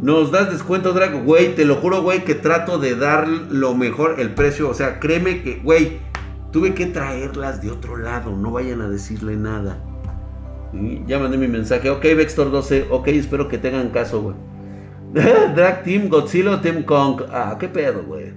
Nos 0.00 0.30
das 0.30 0.50
descuento, 0.50 0.92
Drago, 0.92 1.20
güey. 1.20 1.54
Te 1.54 1.64
lo 1.64 1.76
juro, 1.76 2.02
güey, 2.02 2.24
que 2.24 2.34
trato 2.34 2.78
de 2.78 2.96
dar 2.96 3.28
lo 3.28 3.74
mejor 3.74 4.16
el 4.18 4.34
precio. 4.34 4.68
O 4.68 4.74
sea, 4.74 5.00
créeme 5.00 5.42
que, 5.42 5.60
güey, 5.62 5.98
Tuve 6.54 6.72
que 6.72 6.86
traerlas 6.86 7.60
de 7.60 7.72
otro 7.72 7.96
lado, 7.96 8.30
no 8.30 8.52
vayan 8.52 8.80
a 8.80 8.88
decirle 8.88 9.34
nada. 9.34 9.76
ya 11.04 11.18
mandé 11.18 11.36
mi 11.36 11.48
mensaje. 11.48 11.90
Ok, 11.90 12.02
Vextor 12.02 12.52
12. 12.52 12.86
Ok, 12.92 13.08
espero 13.08 13.48
que 13.48 13.58
tengan 13.58 13.88
caso, 13.88 14.22
güey. 14.22 14.36
Drag 15.56 15.82
Team 15.82 16.08
Godzilla 16.08 16.60
Team 16.60 16.84
Kong. 16.84 17.22
Ah, 17.32 17.56
qué 17.58 17.66
pedo, 17.66 18.04
güey. 18.04 18.34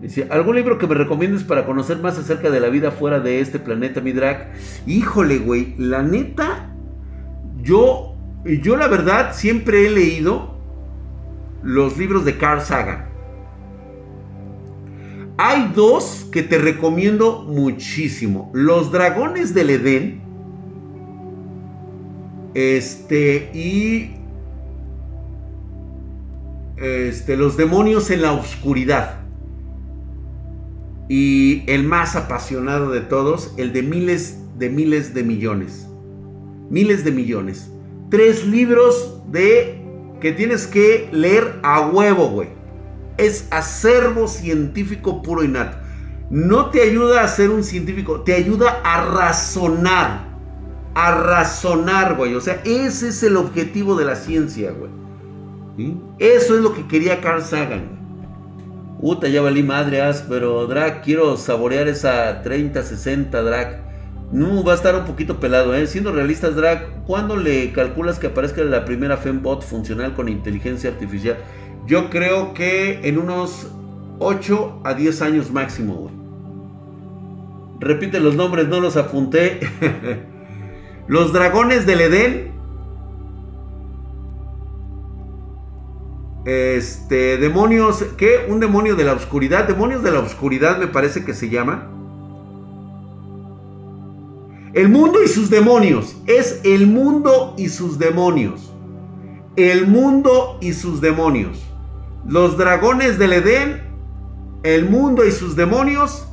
Dice, 0.00 0.26
¿algún 0.30 0.56
libro 0.56 0.78
que 0.78 0.86
me 0.86 0.94
recomiendes 0.94 1.44
para 1.44 1.66
conocer 1.66 1.98
más 1.98 2.18
acerca 2.18 2.50
de 2.50 2.58
la 2.58 2.68
vida 2.68 2.90
fuera 2.90 3.20
de 3.20 3.40
este 3.40 3.58
planeta, 3.58 4.00
mi 4.00 4.12
drag? 4.12 4.52
Híjole, 4.86 5.38
güey, 5.38 5.74
la 5.76 6.02
neta, 6.02 6.70
yo, 7.62 8.14
yo 8.44 8.76
la 8.76 8.88
verdad 8.88 9.34
siempre 9.34 9.86
he 9.86 9.90
leído 9.90 10.54
los 11.62 11.98
libros 11.98 12.24
de 12.24 12.38
Carl 12.38 12.62
Sagan. 12.62 13.10
Hay 15.36 15.72
dos 15.74 16.28
que 16.30 16.42
te 16.42 16.58
recomiendo 16.58 17.42
muchísimo. 17.42 18.50
Los 18.52 18.92
dragones 18.92 19.54
del 19.54 19.70
Edén. 19.70 20.20
Este 22.52 23.50
y 23.54 24.16
este, 26.76 27.36
los 27.36 27.56
demonios 27.56 28.10
en 28.10 28.22
la 28.22 28.32
oscuridad. 28.32 29.19
Y 31.10 31.64
el 31.66 31.84
más 31.84 32.16
apasionado 32.16 32.90
de 32.90 33.02
todos, 33.02 33.52
el 33.58 33.74
de 33.74 33.82
miles 33.82 34.38
de 34.58 34.70
miles 34.70 35.12
de 35.12 35.24
millones. 35.24 35.86
Miles 36.70 37.04
de 37.04 37.10
millones. 37.10 37.70
Tres 38.08 38.46
libros 38.46 39.20
de 39.30 39.84
que 40.22 40.32
tienes 40.32 40.66
que 40.66 41.10
leer 41.12 41.60
a 41.62 41.86
huevo, 41.88 42.30
güey 42.30 42.60
es 43.20 43.46
acervo 43.50 44.28
científico 44.28 45.22
puro 45.22 45.44
y 45.44 45.48
nato. 45.48 45.76
No 46.30 46.70
te 46.70 46.82
ayuda 46.82 47.22
a 47.22 47.28
ser 47.28 47.50
un 47.50 47.64
científico, 47.64 48.22
te 48.22 48.34
ayuda 48.34 48.80
a 48.84 49.04
razonar. 49.04 50.30
a 50.92 51.12
razonar, 51.12 52.16
güey. 52.16 52.34
O 52.34 52.40
sea, 52.40 52.60
ese 52.64 53.08
es 53.08 53.22
el 53.22 53.36
objetivo 53.36 53.94
de 53.94 54.04
la 54.04 54.16
ciencia, 54.16 54.72
güey. 54.72 54.90
Eso 56.18 56.56
es 56.56 56.62
lo 56.62 56.74
que 56.74 56.86
quería 56.88 57.20
Carl 57.20 57.42
Sagan. 57.42 57.99
Puta, 59.00 59.28
ya 59.28 59.40
valí 59.40 59.62
madre, 59.62 60.02
pero 60.28 60.66
Drag, 60.66 61.00
quiero 61.02 61.38
saborear 61.38 61.88
esa 61.88 62.42
30-60 62.42 63.30
Drag. 63.30 63.80
No, 64.30 64.62
va 64.62 64.72
a 64.72 64.74
estar 64.74 64.94
un 64.94 65.06
poquito 65.06 65.40
pelado, 65.40 65.74
¿eh? 65.74 65.86
Siendo 65.86 66.12
realistas, 66.12 66.54
Drag, 66.54 67.02
¿cuándo 67.06 67.36
le 67.36 67.72
calculas 67.72 68.18
que 68.18 68.26
aparezca 68.26 68.62
la 68.62 68.84
primera 68.84 69.16
Fembot 69.16 69.62
funcional 69.62 70.14
con 70.14 70.28
inteligencia 70.28 70.90
artificial? 70.90 71.38
Yo 71.86 72.10
creo 72.10 72.52
que 72.52 73.00
en 73.08 73.16
unos 73.18 73.68
8 74.18 74.82
a 74.84 74.92
10 74.92 75.22
años 75.22 75.50
máximo, 75.50 75.94
güey. 75.94 76.14
Repite 77.80 78.20
los 78.20 78.36
nombres, 78.36 78.68
no 78.68 78.80
los 78.80 78.98
apunté. 78.98 79.60
los 81.08 81.32
dragones 81.32 81.86
del 81.86 82.02
Edén 82.02 82.49
Este, 86.44 87.36
demonios, 87.36 88.02
¿qué? 88.16 88.46
Un 88.48 88.60
demonio 88.60 88.96
de 88.96 89.04
la 89.04 89.12
oscuridad. 89.12 89.68
Demonios 89.68 90.02
de 90.02 90.10
la 90.10 90.20
oscuridad 90.20 90.78
me 90.78 90.86
parece 90.86 91.24
que 91.24 91.34
se 91.34 91.50
llama. 91.50 91.88
El 94.72 94.88
mundo 94.88 95.22
y 95.22 95.28
sus 95.28 95.50
demonios. 95.50 96.16
Es 96.26 96.60
el 96.64 96.86
mundo 96.86 97.54
y 97.58 97.68
sus 97.68 97.98
demonios. 97.98 98.72
El 99.56 99.86
mundo 99.86 100.58
y 100.60 100.72
sus 100.72 101.00
demonios. 101.00 101.60
Los 102.26 102.56
dragones 102.56 103.18
del 103.18 103.34
Edén. 103.34 103.82
El 104.62 104.88
mundo 104.88 105.26
y 105.26 105.32
sus 105.32 105.56
demonios. 105.56 106.26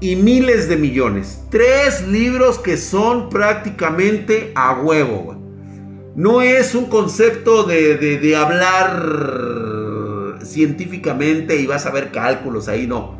Y 0.00 0.16
miles 0.16 0.68
de 0.68 0.76
millones. 0.76 1.44
Tres 1.50 2.06
libros 2.08 2.58
que 2.58 2.78
son 2.78 3.28
prácticamente 3.28 4.52
a 4.54 4.72
huevo. 4.80 5.39
No 6.16 6.42
es 6.42 6.74
un 6.74 6.86
concepto 6.86 7.64
de, 7.64 7.96
de, 7.96 8.36
hablar 8.36 10.38
científicamente 10.42 11.60
y 11.60 11.66
vas 11.66 11.86
a 11.86 11.90
ver 11.90 12.10
cálculos 12.10 12.68
ahí, 12.68 12.86
no. 12.86 13.14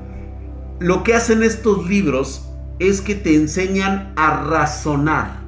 Lo 0.81 1.05
que 1.05 1.15
hacen 1.15 1.43
estos 1.43 1.89
libros 1.89 2.49
es 2.79 3.01
que 3.01 3.15
te 3.15 3.35
enseñan 3.35 4.13
a 4.17 4.45
razonar. 4.45 5.41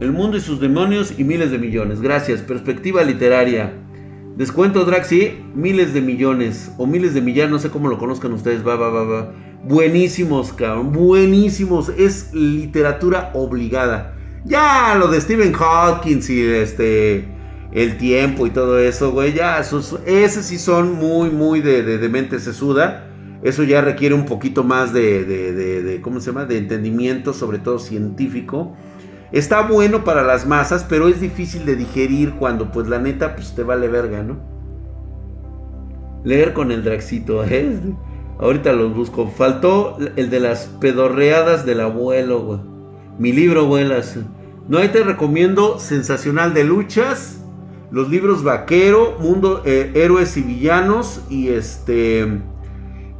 El 0.00 0.12
mundo 0.12 0.36
y 0.36 0.40
sus 0.40 0.60
demonios 0.60 1.14
y 1.18 1.24
miles 1.24 1.50
de 1.50 1.58
millones. 1.58 2.00
Gracias. 2.00 2.42
Perspectiva 2.42 3.02
literaria. 3.02 3.72
Descuento 4.36 4.84
Draxi, 4.84 5.38
miles 5.54 5.94
de 5.94 6.00
millones 6.00 6.72
o 6.76 6.86
miles 6.86 7.14
de 7.14 7.20
millones, 7.20 7.52
no 7.52 7.58
sé 7.60 7.70
cómo 7.70 7.88
lo 7.88 7.98
conozcan 7.98 8.32
ustedes. 8.32 8.66
Va, 8.66 8.76
va, 8.76 8.90
va, 8.90 9.04
va. 9.04 9.32
Buenísimos, 9.64 10.52
cabrón. 10.52 10.92
Buenísimos. 10.92 11.88
Es 11.88 12.32
literatura 12.34 13.30
obligada. 13.34 14.13
Ya 14.44 14.94
lo 14.98 15.08
de 15.08 15.20
Stephen 15.20 15.52
Hawking 15.52 16.20
y 16.28 16.40
este 16.42 17.34
el 17.74 17.98
tiempo 17.98 18.46
y 18.46 18.50
todo 18.50 18.78
eso, 18.78 19.10
güey, 19.10 19.32
ya 19.32 19.58
esos, 19.58 19.98
ese 20.06 20.44
sí 20.44 20.58
son 20.58 20.94
muy, 20.94 21.30
muy 21.30 21.60
de, 21.60 21.82
de, 21.82 22.08
mente 22.08 22.38
sesuda. 22.38 23.08
Eso 23.42 23.64
ya 23.64 23.80
requiere 23.80 24.14
un 24.14 24.26
poquito 24.26 24.62
más 24.62 24.92
de, 24.92 25.24
de, 25.24 26.00
¿cómo 26.00 26.20
se 26.20 26.26
llama? 26.26 26.44
De 26.44 26.56
entendimiento, 26.56 27.32
sobre 27.32 27.58
todo 27.58 27.80
científico. 27.80 28.76
Está 29.32 29.62
bueno 29.62 30.04
para 30.04 30.22
las 30.22 30.46
masas, 30.46 30.86
pero 30.88 31.08
es 31.08 31.20
difícil 31.20 31.66
de 31.66 31.74
digerir 31.74 32.34
cuando, 32.34 32.70
pues 32.70 32.86
la 32.86 33.00
neta, 33.00 33.34
pues 33.34 33.56
te 33.56 33.64
vale 33.64 33.88
verga, 33.88 34.22
¿no? 34.22 34.38
Leer 36.22 36.52
con 36.52 36.70
el 36.70 36.84
Draxito, 36.84 37.44
¿eh? 37.48 37.76
Ahorita 38.38 38.72
los 38.72 38.94
busco. 38.94 39.26
Faltó 39.26 39.98
el 40.14 40.30
de 40.30 40.38
las 40.38 40.66
pedorreadas 40.80 41.66
del 41.66 41.80
abuelo, 41.80 42.40
güey. 42.40 42.73
Mi 43.18 43.32
libro, 43.32 43.60
abuelas. 43.62 44.18
No, 44.68 44.78
ahí 44.78 44.88
te 44.88 45.04
recomiendo 45.04 45.78
Sensacional 45.78 46.54
de 46.54 46.64
Luchas, 46.64 47.44
los 47.90 48.08
libros 48.08 48.42
Vaquero, 48.42 49.16
Mundo, 49.20 49.62
eh, 49.64 49.92
Héroes 49.94 50.36
y 50.36 50.42
Villanos 50.42 51.20
y 51.30 51.48
este... 51.48 52.40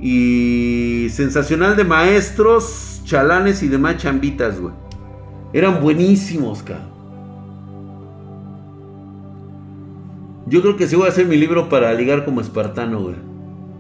Y 0.01 1.09
Sensacional 1.11 1.77
de 1.77 1.85
Maestros, 1.85 3.03
Chalanes 3.05 3.63
y 3.63 3.69
demás 3.69 3.99
chambitas, 3.99 4.61
güey. 4.61 4.75
Eran 5.53 5.81
buenísimos, 5.81 6.63
cabrón. 6.63 6.95
Yo 10.47 10.61
creo 10.61 10.77
que 10.77 10.87
sí 10.87 10.97
voy 10.97 11.07
a 11.07 11.11
hacer 11.11 11.27
mi 11.27 11.37
libro 11.37 11.69
para 11.69 11.93
ligar 11.95 12.25
como 12.25 12.41
espartano, 12.41 13.01
güey. 13.01 13.17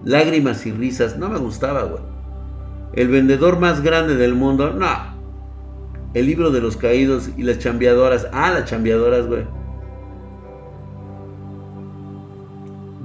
Lágrimas 0.05 0.65
y 0.67 0.73
risas. 0.73 1.19
No 1.19 1.29
me 1.29 1.39
gustaba, 1.39 1.83
güey. 1.83 2.03
El 2.95 3.09
vendedor 3.09 3.59
más 3.59 3.83
grande 3.83 4.15
del 4.15 4.35
mundo. 4.35 4.73
No. 4.73 5.14
El 6.15 6.27
libro 6.27 6.51
de 6.51 6.61
los 6.61 6.77
caídos 6.77 7.31
y 7.37 7.43
las 7.43 7.59
chambeadoras. 7.59 8.29
Ah, 8.33 8.53
las 8.53 8.65
chambeadoras, 8.65 9.27
güey. 9.27 9.45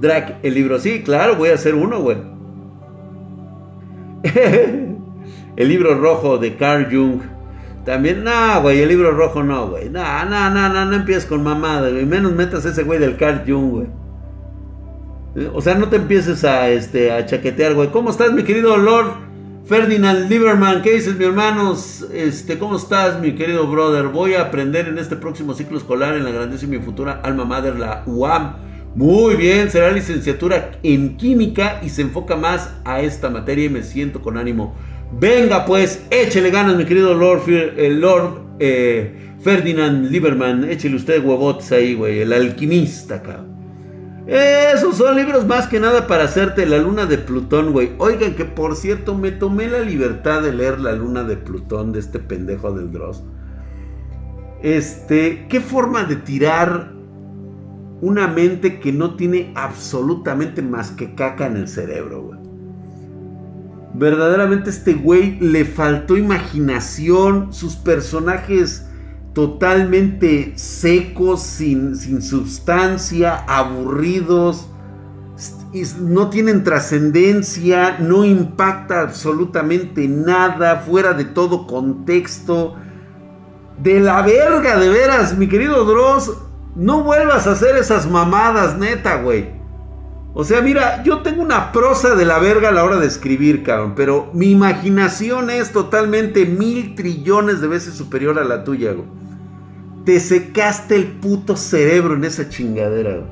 Drac, 0.00 0.38
el 0.42 0.54
libro, 0.54 0.78
sí, 0.78 1.02
claro, 1.02 1.36
voy 1.36 1.50
a 1.50 1.54
hacer 1.54 1.74
uno, 1.74 2.00
güey. 2.00 2.16
el 5.56 5.68
libro 5.68 5.94
rojo 5.94 6.38
de 6.38 6.56
Carl 6.56 6.86
Jung. 6.90 7.20
También, 7.84 8.24
no, 8.24 8.62
güey, 8.62 8.80
el 8.80 8.88
libro 8.88 9.10
rojo 9.10 9.42
no, 9.42 9.68
güey. 9.68 9.90
No, 9.90 10.24
no, 10.24 10.50
no, 10.50 10.68
no, 10.68 10.84
no 10.86 10.96
empieces 10.96 11.26
con 11.26 11.42
mamada, 11.42 11.90
güey. 11.90 12.06
Menos 12.06 12.32
metas 12.32 12.64
ese 12.64 12.82
güey 12.82 12.98
del 12.98 13.16
Carl 13.16 13.42
Jung, 13.46 13.70
güey. 13.70 13.86
O 15.52 15.60
sea, 15.60 15.74
no 15.74 15.88
te 15.88 15.96
empieces 15.96 16.44
a, 16.44 16.70
este, 16.70 17.12
a 17.12 17.26
chaquetear, 17.26 17.74
güey. 17.74 17.90
¿Cómo 17.90 18.10
estás, 18.10 18.32
mi 18.32 18.42
querido 18.42 18.76
Lord? 18.76 19.29
Ferdinand 19.64 20.28
Lieberman, 20.28 20.82
¿qué 20.82 20.94
dices, 20.94 21.16
mi 21.16 21.24
hermanos? 21.24 22.04
Este, 22.12 22.58
¿Cómo 22.58 22.76
estás, 22.76 23.20
mi 23.20 23.36
querido 23.36 23.68
brother? 23.68 24.08
Voy 24.08 24.34
a 24.34 24.42
aprender 24.42 24.88
en 24.88 24.98
este 24.98 25.14
próximo 25.14 25.54
ciclo 25.54 25.78
escolar 25.78 26.16
en 26.16 26.24
la 26.24 26.30
grandísima 26.30 26.76
y 26.76 26.80
futura 26.80 27.20
alma 27.22 27.44
mater, 27.44 27.78
la 27.78 28.02
UAM. 28.06 28.56
Muy 28.96 29.36
bien, 29.36 29.70
será 29.70 29.92
licenciatura 29.92 30.72
en 30.82 31.16
química 31.16 31.80
y 31.84 31.90
se 31.90 32.02
enfoca 32.02 32.34
más 32.34 32.74
a 32.84 33.00
esta 33.00 33.30
materia 33.30 33.66
y 33.66 33.68
me 33.68 33.84
siento 33.84 34.20
con 34.20 34.38
ánimo. 34.38 34.74
Venga, 35.12 35.64
pues, 35.64 36.04
échele 36.10 36.50
ganas, 36.50 36.76
mi 36.76 36.84
querido 36.84 37.14
Lord, 37.14 37.42
Lord 37.76 38.40
eh, 38.58 39.34
Ferdinand 39.40 40.10
Lieberman. 40.10 40.68
Échele 40.68 40.96
usted 40.96 41.24
huevotes 41.24 41.70
ahí, 41.70 41.94
güey, 41.94 42.20
el 42.20 42.32
alquimista, 42.32 43.22
cabrón. 43.22 43.49
Esos 44.30 44.98
son 44.98 45.16
libros 45.16 45.44
más 45.44 45.66
que 45.66 45.80
nada 45.80 46.06
para 46.06 46.22
hacerte 46.22 46.64
la 46.64 46.78
luna 46.78 47.04
de 47.04 47.18
Plutón, 47.18 47.72
güey. 47.72 47.94
Oigan, 47.98 48.36
que 48.36 48.44
por 48.44 48.76
cierto, 48.76 49.16
me 49.16 49.32
tomé 49.32 49.66
la 49.66 49.80
libertad 49.80 50.40
de 50.40 50.52
leer 50.52 50.78
la 50.78 50.92
luna 50.92 51.24
de 51.24 51.36
Plutón 51.36 51.90
de 51.90 51.98
este 51.98 52.20
pendejo 52.20 52.70
del 52.70 52.92
Dross. 52.92 53.24
Este, 54.62 55.48
qué 55.48 55.60
forma 55.60 56.04
de 56.04 56.14
tirar 56.14 56.92
una 58.00 58.28
mente 58.28 58.78
que 58.78 58.92
no 58.92 59.16
tiene 59.16 59.52
absolutamente 59.56 60.62
más 60.62 60.92
que 60.92 61.16
caca 61.16 61.46
en 61.46 61.56
el 61.56 61.66
cerebro, 61.66 62.22
güey. 62.22 62.38
Verdaderamente 63.94 64.70
este 64.70 64.94
güey 64.94 65.40
le 65.40 65.64
faltó 65.64 66.16
imaginación, 66.16 67.52
sus 67.52 67.74
personajes 67.74 68.89
totalmente 69.32 70.52
secos, 70.56 71.42
sin, 71.42 71.96
sin 71.96 72.22
sustancia, 72.22 73.44
aburridos, 73.46 74.68
no 76.00 76.30
tienen 76.30 76.64
trascendencia, 76.64 77.98
no 77.98 78.24
impacta 78.24 79.02
absolutamente 79.02 80.08
nada, 80.08 80.76
fuera 80.76 81.12
de 81.12 81.24
todo 81.24 81.66
contexto. 81.66 82.74
De 83.78 84.00
la 84.00 84.20
verga, 84.22 84.76
de 84.76 84.88
veras, 84.90 85.36
mi 85.38 85.48
querido 85.48 85.84
Dross, 85.84 86.32
no 86.74 87.02
vuelvas 87.02 87.46
a 87.46 87.52
hacer 87.52 87.76
esas 87.76 88.10
mamadas, 88.10 88.76
neta, 88.76 89.22
güey. 89.22 89.59
O 90.32 90.44
sea, 90.44 90.60
mira, 90.60 91.02
yo 91.02 91.20
tengo 91.20 91.42
una 91.42 91.72
prosa 91.72 92.14
de 92.14 92.24
la 92.24 92.38
verga 92.38 92.68
a 92.68 92.72
la 92.72 92.84
hora 92.84 92.98
de 92.98 93.06
escribir, 93.06 93.64
cabrón, 93.64 93.94
pero 93.96 94.30
mi 94.32 94.50
imaginación 94.50 95.50
es 95.50 95.72
totalmente 95.72 96.46
mil 96.46 96.94
trillones 96.94 97.60
de 97.60 97.66
veces 97.66 97.94
superior 97.94 98.38
a 98.38 98.44
la 98.44 98.62
tuya, 98.62 98.92
güey. 98.92 99.08
Te 100.04 100.20
secaste 100.20 100.94
el 100.94 101.06
puto 101.06 101.56
cerebro 101.56 102.14
en 102.14 102.24
esa 102.24 102.48
chingadera. 102.48 103.24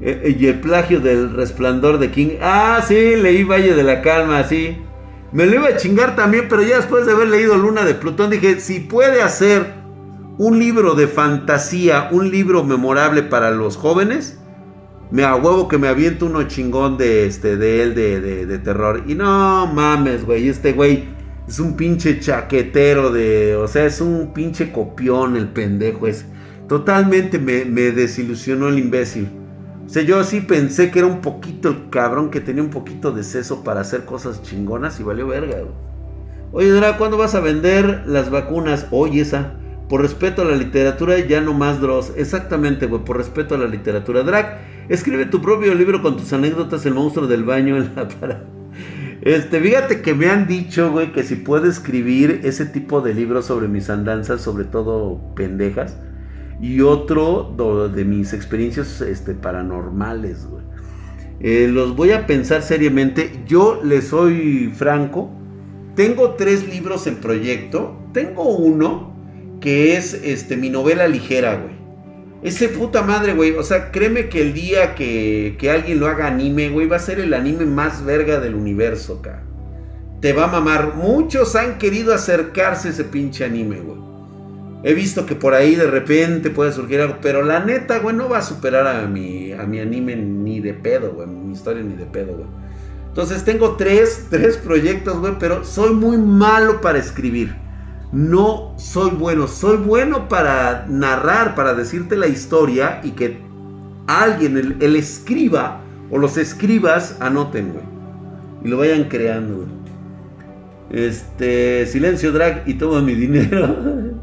Eh, 0.00 0.20
eh, 0.24 0.36
y 0.38 0.46
el 0.46 0.60
plagio 0.60 1.00
del 1.00 1.32
resplandor 1.32 1.98
de 1.98 2.10
King. 2.10 2.36
Ah, 2.42 2.84
sí, 2.86 3.16
leí 3.16 3.44
Valle 3.44 3.74
de 3.74 3.82
la 3.82 4.02
Calma, 4.02 4.44
sí. 4.44 4.76
Me 5.32 5.46
lo 5.46 5.54
iba 5.54 5.68
a 5.68 5.76
chingar 5.76 6.14
también, 6.16 6.46
pero 6.48 6.62
ya 6.62 6.76
después 6.76 7.06
de 7.06 7.12
haber 7.12 7.28
leído 7.28 7.56
Luna 7.56 7.84
de 7.84 7.94
Plutón 7.94 8.30
dije, 8.30 8.60
si 8.60 8.80
puede 8.80 9.22
hacer 9.22 9.85
un 10.38 10.58
libro 10.58 10.94
de 10.94 11.06
fantasía, 11.06 12.08
un 12.12 12.30
libro 12.30 12.64
memorable 12.64 13.22
para 13.22 13.50
los 13.50 13.76
jóvenes, 13.76 14.38
me 15.10 15.24
a 15.24 15.36
huevo 15.36 15.68
que 15.68 15.78
me 15.78 15.88
aviento 15.88 16.26
uno 16.26 16.42
chingón 16.44 16.98
de 16.98 17.26
este 17.26 17.56
de 17.56 17.82
él 17.82 17.94
de, 17.94 18.46
de 18.46 18.58
terror. 18.58 19.04
Y 19.06 19.14
no 19.14 19.66
mames, 19.66 20.24
güey, 20.24 20.48
este 20.48 20.72
güey 20.72 21.16
es 21.46 21.60
un 21.60 21.76
pinche 21.76 22.18
chaquetero 22.18 23.10
de. 23.10 23.54
O 23.56 23.68
sea, 23.68 23.84
es 23.86 24.00
un 24.00 24.32
pinche 24.32 24.72
copión 24.72 25.36
el 25.36 25.48
pendejo 25.48 26.06
es. 26.06 26.26
Totalmente 26.68 27.38
me, 27.38 27.64
desilusionó 27.92 28.68
el 28.68 28.78
imbécil. 28.80 29.28
O 29.86 29.88
sea, 29.88 30.02
yo 30.02 30.24
sí 30.24 30.40
pensé 30.40 30.90
que 30.90 30.98
era 30.98 31.06
un 31.06 31.20
poquito 31.20 31.68
el 31.68 31.90
cabrón 31.90 32.30
que 32.30 32.40
tenía 32.40 32.62
un 32.62 32.70
poquito 32.70 33.12
de 33.12 33.22
seso 33.22 33.62
para 33.62 33.82
hacer 33.82 34.04
cosas 34.04 34.42
chingonas 34.42 34.98
y 34.98 35.04
valió 35.04 35.28
verga, 35.28 35.58
güey. 35.58 35.86
Oye, 36.52 36.70
Dra, 36.72 36.96
¿cuándo 36.96 37.16
vas 37.16 37.36
a 37.36 37.40
vender 37.40 38.02
las 38.06 38.30
vacunas? 38.30 38.88
Oye, 38.90 39.20
esa. 39.20 39.52
Por 39.88 40.02
respeto 40.02 40.42
a 40.42 40.44
la 40.44 40.56
literatura, 40.56 41.18
ya 41.20 41.40
no 41.40 41.54
más 41.54 41.80
Dross. 41.80 42.12
Exactamente, 42.16 42.86
güey, 42.86 43.04
por 43.04 43.16
respeto 43.16 43.54
a 43.54 43.58
la 43.58 43.66
literatura. 43.66 44.22
Drag, 44.22 44.58
escribe 44.88 45.26
tu 45.26 45.40
propio 45.40 45.74
libro 45.74 46.02
con 46.02 46.16
tus 46.16 46.32
anécdotas, 46.32 46.84
el 46.86 46.94
monstruo 46.94 47.26
del 47.26 47.44
baño 47.44 47.76
en 47.76 47.94
la 47.94 48.08
para. 48.20 48.44
Este, 49.22 49.60
fíjate 49.60 50.02
que 50.02 50.14
me 50.14 50.28
han 50.28 50.46
dicho, 50.46 50.90
güey, 50.92 51.12
que 51.12 51.22
si 51.22 51.36
puedo 51.36 51.66
escribir 51.66 52.40
ese 52.44 52.66
tipo 52.66 53.00
de 53.00 53.14
libros 53.14 53.46
sobre 53.46 53.68
mis 53.68 53.88
andanzas, 53.88 54.40
sobre 54.40 54.64
todo 54.64 55.20
pendejas, 55.34 55.96
y 56.60 56.80
otro 56.80 57.54
de 57.92 58.04
mis 58.04 58.32
experiencias 58.32 59.00
este, 59.00 59.34
paranormales, 59.34 60.46
güey. 60.46 60.64
Eh, 61.40 61.68
los 61.70 61.94
voy 61.96 62.12
a 62.12 62.26
pensar 62.26 62.62
seriamente. 62.62 63.42
Yo 63.46 63.80
le 63.84 64.00
soy 64.02 64.72
franco. 64.74 65.30
Tengo 65.94 66.30
tres 66.30 66.66
libros 66.66 67.06
en 67.06 67.16
proyecto. 67.16 67.96
Tengo 68.12 68.44
uno 68.56 69.15
que 69.60 69.96
es 69.96 70.14
este, 70.14 70.56
mi 70.56 70.70
novela 70.70 71.08
ligera, 71.08 71.56
güey. 71.56 71.76
Ese 72.42 72.68
puta 72.68 73.02
madre, 73.02 73.32
güey. 73.32 73.52
O 73.52 73.62
sea, 73.62 73.90
créeme 73.90 74.28
que 74.28 74.40
el 74.42 74.54
día 74.54 74.94
que, 74.94 75.56
que, 75.58 75.70
alguien 75.70 75.98
lo 75.98 76.06
haga 76.06 76.26
anime, 76.26 76.68
güey, 76.68 76.86
va 76.86 76.96
a 76.96 77.00
ser 77.00 77.18
el 77.18 77.34
anime 77.34 77.64
más 77.64 78.04
verga 78.04 78.40
del 78.40 78.54
universo, 78.54 79.18
acá. 79.18 79.42
Te 80.20 80.32
va 80.32 80.44
a 80.44 80.48
mamar. 80.48 80.94
Muchos 80.94 81.56
han 81.56 81.78
querido 81.78 82.14
acercarse 82.14 82.88
a 82.88 82.90
ese 82.92 83.04
pinche 83.04 83.44
anime, 83.44 83.80
güey. 83.80 83.98
He 84.84 84.94
visto 84.94 85.26
que 85.26 85.34
por 85.34 85.54
ahí 85.54 85.74
de 85.74 85.86
repente 85.86 86.50
puede 86.50 86.72
surgir 86.72 87.00
algo, 87.00 87.16
pero 87.20 87.42
la 87.42 87.64
neta, 87.64 87.98
güey, 87.98 88.14
no 88.14 88.28
va 88.28 88.38
a 88.38 88.42
superar 88.42 88.86
a 88.86 89.06
mi, 89.08 89.52
a 89.52 89.64
mi 89.64 89.80
anime 89.80 90.14
ni 90.14 90.60
de 90.60 90.74
pedo, 90.74 91.12
güey. 91.12 91.26
Mi 91.26 91.52
historia 91.52 91.82
ni 91.82 91.96
de 91.96 92.06
pedo, 92.06 92.34
güey. 92.34 92.48
Entonces 93.08 93.44
tengo 93.44 93.76
tres, 93.76 94.26
tres 94.30 94.58
proyectos, 94.58 95.18
güey, 95.18 95.32
pero 95.40 95.64
soy 95.64 95.94
muy 95.94 96.18
malo 96.18 96.80
para 96.82 96.98
escribir 96.98 97.65
no 98.16 98.72
soy 98.78 99.10
bueno. 99.10 99.46
Soy 99.46 99.76
bueno 99.76 100.26
para 100.26 100.86
narrar, 100.88 101.54
para 101.54 101.74
decirte 101.74 102.16
la 102.16 102.26
historia 102.26 103.00
y 103.04 103.10
que 103.10 103.42
alguien, 104.06 104.78
el, 104.80 104.96
escriba 104.96 105.82
o 106.10 106.16
los 106.16 106.38
escribas 106.38 107.18
anoten, 107.20 107.74
güey. 107.74 107.84
Y 108.64 108.68
lo 108.68 108.78
vayan 108.78 109.04
creando, 109.04 109.56
güey. 109.56 109.68
Este, 110.88 111.84
silencio 111.84 112.32
drag 112.32 112.62
y 112.66 112.74
toma 112.74 113.02
mi 113.02 113.14
dinero. 113.14 113.76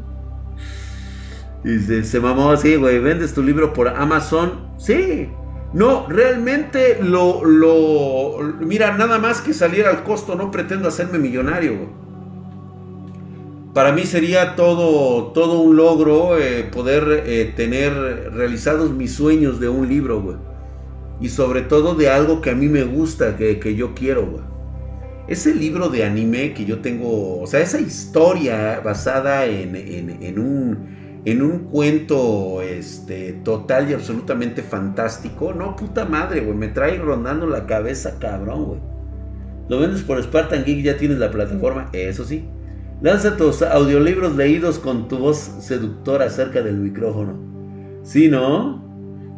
Dice, 1.62 2.02
se 2.02 2.18
mamó 2.18 2.50
así, 2.50 2.74
güey. 2.74 2.98
¿Vendes 2.98 3.32
tu 3.32 3.44
libro 3.44 3.72
por 3.72 3.86
Amazon? 3.86 4.70
Sí. 4.76 5.28
No, 5.72 6.08
realmente 6.08 6.98
lo, 7.00 7.44
lo. 7.44 8.38
Mira, 8.60 8.96
nada 8.96 9.18
más 9.18 9.40
que 9.40 9.54
salir 9.54 9.86
al 9.86 10.02
costo, 10.02 10.34
no 10.34 10.50
pretendo 10.50 10.88
hacerme 10.88 11.18
millonario, 11.18 11.76
güey 11.76 12.03
para 13.74 13.92
mí 13.92 14.04
sería 14.04 14.54
todo, 14.54 15.32
todo 15.32 15.60
un 15.60 15.76
logro 15.76 16.38
eh, 16.38 16.62
poder 16.72 17.24
eh, 17.26 17.52
tener 17.56 17.92
realizados 18.32 18.92
mis 18.92 19.12
sueños 19.12 19.58
de 19.58 19.68
un 19.68 19.88
libro, 19.88 20.22
güey. 20.22 20.36
Y 21.20 21.28
sobre 21.28 21.62
todo 21.62 21.96
de 21.96 22.08
algo 22.08 22.40
que 22.40 22.50
a 22.50 22.54
mí 22.54 22.68
me 22.68 22.84
gusta, 22.84 23.36
que, 23.36 23.74
yo 23.74 23.94
quiero, 23.94 24.26
güey. 24.26 24.44
Ese 25.26 25.54
libro 25.54 25.88
de 25.88 26.04
anime 26.04 26.54
que 26.54 26.64
yo 26.64 26.80
tengo, 26.80 27.40
o 27.40 27.46
sea, 27.46 27.60
esa 27.60 27.80
historia 27.80 28.80
basada 28.84 29.46
en, 29.46 29.74
en, 29.74 30.38
un, 30.38 31.22
en 31.24 31.42
un 31.42 31.60
cuento 31.70 32.62
este, 32.62 33.32
total 33.32 33.90
y 33.90 33.94
absolutamente 33.94 34.62
fantástico, 34.62 35.52
no, 35.52 35.74
puta 35.74 36.04
madre, 36.04 36.40
güey, 36.40 36.56
me 36.56 36.68
trae 36.68 36.98
rondando 36.98 37.46
la 37.46 37.66
cabeza, 37.66 38.18
cabrón, 38.20 38.64
güey. 38.66 38.80
Lo 39.68 39.80
vendes 39.80 40.02
por 40.02 40.22
Spartan 40.22 40.64
Geek, 40.64 40.84
ya 40.84 40.96
tienes 40.96 41.18
la 41.18 41.30
plataforma, 41.30 41.88
eso 41.92 42.24
sí. 42.24 42.44
Lanza 43.04 43.36
tus 43.36 43.60
audiolibros 43.60 44.34
leídos 44.34 44.78
con 44.78 45.08
tu 45.08 45.18
voz 45.18 45.36
seductora 45.60 46.30
cerca 46.30 46.62
del 46.62 46.78
micrófono. 46.78 47.38
¿Sí, 48.02 48.28
no? 48.28 48.82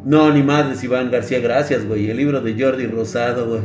No, 0.05 0.31
ni 0.31 0.41
madres, 0.41 0.85
Iván 0.85 1.11
García, 1.11 1.41
gracias, 1.41 1.85
güey. 1.85 2.09
El 2.09 2.15
libro 2.15 2.39
de 2.39 2.55
Jordi 2.57 2.87
Rosado, 2.87 3.45
güey. 3.49 3.63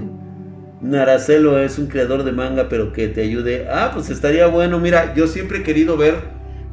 Naracelo 0.80 1.56
es 1.60 1.78
un 1.78 1.86
creador 1.86 2.24
de 2.24 2.32
manga, 2.32 2.68
pero 2.68 2.92
que 2.92 3.06
te 3.06 3.22
ayude. 3.22 3.68
Ah, 3.70 3.92
pues 3.94 4.10
estaría 4.10 4.48
bueno. 4.48 4.80
Mira, 4.80 5.14
yo 5.14 5.28
siempre 5.28 5.58
he 5.58 5.62
querido 5.62 5.96
ver. 5.96 6.16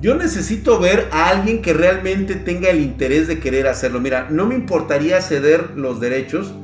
Yo 0.02 0.16
necesito 0.16 0.80
ver 0.80 1.06
a 1.12 1.30
alguien 1.30 1.62
que 1.62 1.74
realmente 1.74 2.34
tenga 2.34 2.72
el 2.72 2.80
interés 2.80 3.28
de 3.28 3.40
querer 3.40 3.68
hacerlo. 3.68 4.00
Mira, 4.00 4.26
no 4.32 4.48
me 4.48 4.56
importaría 4.56 5.22
ceder 5.22 5.76
los 5.76 6.00
derechos 6.00 6.56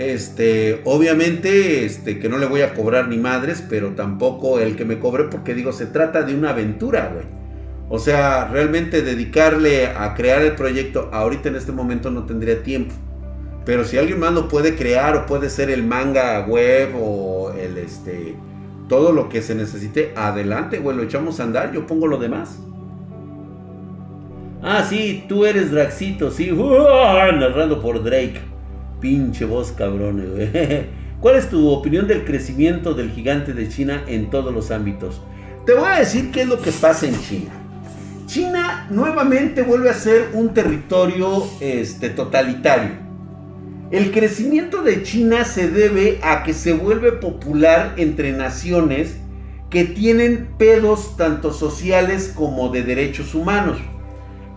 este, 0.00 0.80
obviamente, 0.84 1.84
este, 1.84 2.18
que 2.18 2.30
no 2.30 2.38
le 2.38 2.46
voy 2.46 2.62
a 2.62 2.72
cobrar 2.72 3.08
ni 3.08 3.18
madres, 3.18 3.62
pero 3.68 3.90
tampoco 3.90 4.58
el 4.58 4.74
que 4.74 4.86
me 4.86 4.98
cobre, 4.98 5.24
porque 5.24 5.54
digo, 5.54 5.72
se 5.72 5.84
trata 5.84 6.22
de 6.22 6.34
una 6.34 6.50
aventura, 6.50 7.10
güey. 7.12 7.26
O 7.90 7.98
sea, 7.98 8.48
realmente 8.48 9.02
dedicarle 9.02 9.88
a 9.88 10.14
crear 10.14 10.40
el 10.40 10.54
proyecto 10.54 11.10
ahorita 11.12 11.50
en 11.50 11.56
este 11.56 11.72
momento 11.72 12.10
no 12.10 12.24
tendría 12.24 12.62
tiempo. 12.62 12.94
Pero 13.66 13.84
si 13.84 13.98
alguien 13.98 14.18
más 14.18 14.32
lo 14.32 14.48
puede 14.48 14.74
crear 14.74 15.16
o 15.16 15.26
puede 15.26 15.50
ser 15.50 15.70
el 15.70 15.82
manga 15.82 16.46
web 16.46 16.94
o 16.98 17.52
el 17.52 17.76
este 17.76 18.36
todo 18.88 19.12
lo 19.12 19.28
que 19.28 19.42
se 19.42 19.54
necesite, 19.54 20.12
adelante, 20.16 20.78
güey, 20.78 20.96
lo 20.96 21.02
echamos 21.02 21.40
a 21.40 21.44
andar, 21.44 21.72
yo 21.72 21.86
pongo 21.86 22.06
lo 22.06 22.16
demás. 22.16 22.58
Ah, 24.62 24.84
sí, 24.88 25.26
tú 25.28 25.44
eres 25.44 25.70
Draxito, 25.70 26.30
sí, 26.30 26.50
narrando 27.38 27.82
por 27.82 28.02
Drake. 28.02 28.40
Pinche 29.00 29.44
voz 29.44 29.72
cabrón, 29.72 30.22
¿Cuál 31.20 31.36
es 31.36 31.50
tu 31.50 31.68
opinión 31.68 32.06
del 32.06 32.24
crecimiento 32.24 32.94
del 32.94 33.10
gigante 33.10 33.52
de 33.52 33.68
China 33.68 34.04
en 34.06 34.30
todos 34.30 34.54
los 34.54 34.70
ámbitos? 34.70 35.20
Te 35.66 35.74
voy 35.74 35.88
a 35.88 35.98
decir 35.98 36.30
qué 36.30 36.42
es 36.42 36.48
lo 36.48 36.60
que 36.60 36.72
pasa 36.72 37.06
en 37.06 37.20
China. 37.20 37.50
China 38.26 38.86
nuevamente 38.90 39.62
vuelve 39.62 39.90
a 39.90 39.94
ser 39.94 40.30
un 40.34 40.54
territorio 40.54 41.44
este, 41.60 42.10
totalitario. 42.10 42.92
El 43.90 44.12
crecimiento 44.12 44.82
de 44.82 45.02
China 45.02 45.44
se 45.44 45.68
debe 45.68 46.20
a 46.22 46.44
que 46.44 46.54
se 46.54 46.72
vuelve 46.72 47.12
popular 47.12 47.94
entre 47.96 48.32
naciones 48.32 49.16
que 49.68 49.84
tienen 49.84 50.48
pedos 50.58 51.16
tanto 51.16 51.52
sociales 51.52 52.32
como 52.34 52.68
de 52.68 52.82
derechos 52.82 53.34
humanos. 53.34 53.78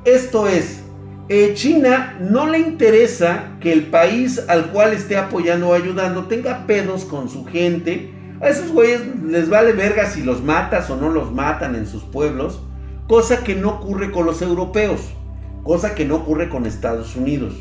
Esto 0.05 0.47
es, 0.47 0.82
eh, 1.29 1.53
China 1.53 2.17
no 2.19 2.47
le 2.47 2.59
interesa 2.59 3.55
que 3.61 3.71
el 3.71 3.87
país 3.87 4.43
al 4.49 4.71
cual 4.71 4.93
esté 4.93 5.15
apoyando 5.17 5.69
o 5.69 5.73
ayudando 5.73 6.25
tenga 6.25 6.67
pedos 6.67 7.05
con 7.05 7.29
su 7.29 7.45
gente. 7.45 8.11
A 8.41 8.49
esos 8.49 8.71
güeyes 8.71 9.01
les 9.25 9.49
vale 9.49 9.71
verga 9.71 10.05
si 10.05 10.21
los 10.21 10.43
matas 10.43 10.89
o 10.89 10.97
no 10.97 11.09
los 11.09 11.31
matan 11.31 11.75
en 11.75 11.87
sus 11.87 12.03
pueblos. 12.03 12.61
Cosa 13.07 13.43
que 13.43 13.55
no 13.55 13.69
ocurre 13.69 14.11
con 14.11 14.25
los 14.25 14.41
europeos. 14.41 15.13
Cosa 15.63 15.95
que 15.95 16.03
no 16.03 16.15
ocurre 16.17 16.49
con 16.49 16.65
Estados 16.65 17.15
Unidos. 17.15 17.53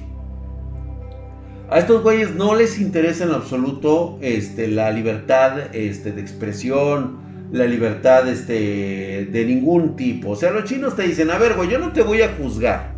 A 1.71 1.79
estos 1.79 2.03
güeyes 2.03 2.35
no 2.35 2.57
les 2.57 2.81
interesa 2.81 3.25
en 3.25 3.31
absoluto 3.31 4.19
este, 4.21 4.67
la 4.69 4.91
libertad 4.91 5.75
este, 5.75 6.11
de 6.13 6.21
expresión, 6.21 7.21
la 7.53 7.65
libertad 7.65 8.29
este, 8.29 9.29
de 9.31 9.45
ningún 9.47 9.95
tipo. 9.95 10.31
O 10.31 10.37
sea, 10.37 10.51
los 10.51 10.65
chinos 10.65 10.97
te 10.97 11.05
dicen, 11.05 11.31
a 11.31 11.39
ver, 11.39 11.55
güey, 11.55 11.71
yo 11.71 11.79
no 11.79 11.93
te 11.93 12.03
voy 12.03 12.23
a 12.23 12.35
juzgar. 12.35 12.92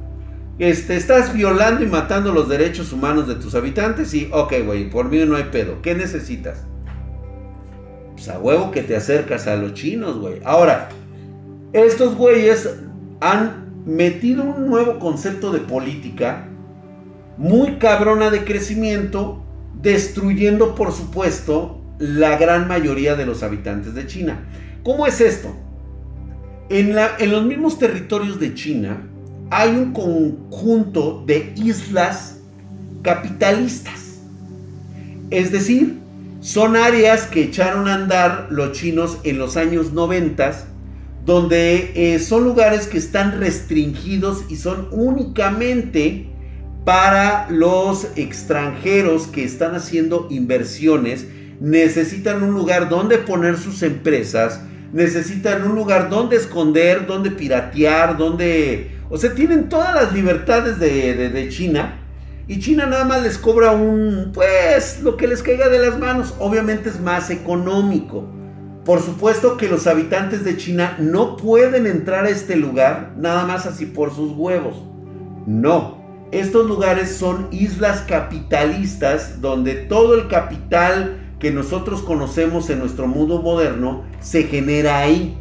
Este, 0.59 0.97
estás 0.97 1.33
violando 1.33 1.83
y 1.83 1.89
matando 1.89 2.33
los 2.33 2.49
derechos 2.49 2.93
humanos 2.93 3.27
de 3.27 3.35
tus 3.35 3.55
habitantes 3.55 4.15
y, 4.15 4.29
ok, 4.33 4.53
güey, 4.65 4.89
por 4.89 5.09
mí 5.09 5.25
no 5.25 5.37
hay 5.37 5.45
pedo. 5.45 5.83
¿Qué 5.83 5.95
necesitas? 5.95 6.65
Pues 8.15 8.29
a 8.29 8.39
huevo 8.39 8.71
que 8.71 8.83
te 8.83 8.97
acercas 8.97 9.47
a 9.49 9.57
los 9.57 9.75
chinos, 9.75 10.19
güey. 10.19 10.41
Ahora, 10.45 10.89
estos 11.73 12.15
güeyes 12.15 12.71
han 13.21 13.65
metido 13.85 14.45
un 14.45 14.69
nuevo 14.69 14.99
concepto 14.99 15.51
de 15.51 15.61
política 15.61 16.49
muy 17.37 17.79
cabrona 17.79 18.31
de 18.31 18.45
crecimiento, 18.45 19.43
destruyendo, 19.81 20.75
por 20.75 20.93
supuesto, 20.93 21.81
la 21.99 22.37
gran 22.37 22.69
mayoría 22.69 23.17
de 23.17 23.27
los 23.27 23.43
habitantes 23.43 23.95
de 23.95 24.07
China. 24.07 24.41
¿Cómo 24.83 25.07
es 25.07 25.21
esto? 25.21 25.55
En, 26.69 26.95
los 27.31 27.45
mismos 27.45 27.79
territorios 27.79 28.41
de 28.41 28.55
China, 28.55 29.09
hay 29.51 29.71
un 29.71 29.93
conjunto 29.93 31.23
de 31.27 31.53
islas 31.57 32.39
capitalistas. 33.03 34.19
Es 35.31 35.53
decir, 35.53 35.99
son 36.41 36.77
áreas 36.77 37.23
que 37.27 37.43
echaron 37.45 37.89
a 37.89 37.95
andar 37.95 38.49
los 38.51 38.73
chinos 38.73 39.19
en 39.25 39.39
los 39.39 39.57
años 39.57 39.93
90, 39.93 40.53
donde 41.25 41.93
eh, 41.95 42.19
son 42.19 42.45
lugares 42.45 42.87
que 42.87 42.99
están 42.99 43.39
restringidos 43.41 44.45
y 44.49 44.57
son 44.57 44.89
únicamente 44.91 46.27
para 46.85 47.49
los 47.51 48.09
extranjeros 48.17 49.27
que 49.27 49.45
están 49.45 49.75
haciendo 49.75 50.29
inversiones. 50.31 51.27
Necesitan 51.61 52.43
un 52.43 52.53
lugar 52.53 52.91
donde 52.91 53.17
poner 53.19 53.57
sus 53.57 53.83
empresas, 53.83 54.61
necesitan 54.93 55.63
un 55.67 55.75
lugar 55.75 56.11
donde 56.11 56.37
esconder, 56.37 57.07
donde 57.07 57.31
piratear, 57.31 58.19
donde 58.19 58.94
o 59.11 59.19
sea, 59.19 59.35
tienen 59.35 59.69
todas 59.69 59.95
las 59.95 60.13
libertades 60.13 60.79
de, 60.79 61.49
China, 61.51 62.01
Y 62.47 62.61
China 62.61 62.87
nada 62.87 63.05
más 63.05 63.23
les 63.23 63.39
cobra 63.39 63.73
un, 63.73 64.33
pues, 64.35 65.01
lo 65.03 65.17
que 65.17 65.27
les 65.27 65.43
caiga 65.43 65.69
de 65.69 65.79
las 65.79 65.99
manos. 65.99 66.35
Obviamente 66.39 66.89
es 66.89 67.01
más 67.01 67.31
económico. 67.31 68.27
Por 68.85 69.01
supuesto 69.01 69.57
que 69.57 69.69
los 69.69 69.87
habitantes 69.87 70.45
de 70.45 70.57
China 70.59 70.97
no 70.99 71.37
pueden 71.37 71.87
entrar 71.87 72.27
a 72.27 72.31
este 72.31 72.57
lugar 72.57 73.13
nada 73.17 73.47
más 73.47 73.65
así 73.65 73.87
por 73.87 74.15
sus 74.15 74.33
huevos. 74.33 74.77
No. 75.47 76.05
Estos 76.33 76.67
lugares 76.67 77.17
son 77.17 77.49
islas 77.51 78.03
capitalistas 78.03 79.41
donde 79.41 79.75
todo 79.75 80.15
el 80.15 80.29
capital 80.29 81.37
que 81.39 81.51
nosotros 81.51 82.03
conocemos 82.03 82.69
en 82.71 82.79
nuestro 82.79 83.07
mundo 83.07 83.41
moderno 83.41 84.05
se 84.21 84.45
genera 84.45 84.99
ahí. 84.99 85.39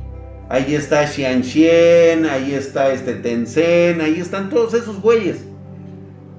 Ahí 0.53 0.75
está 0.75 1.07
Xianxian, 1.07 2.27
ahí 2.27 2.53
está 2.53 2.93
este 2.93 3.15
Tencent, 3.15 3.99
ahí 3.99 4.19
están 4.19 4.51
todos 4.51 4.75
esos 4.75 5.01
güeyes. 5.01 5.37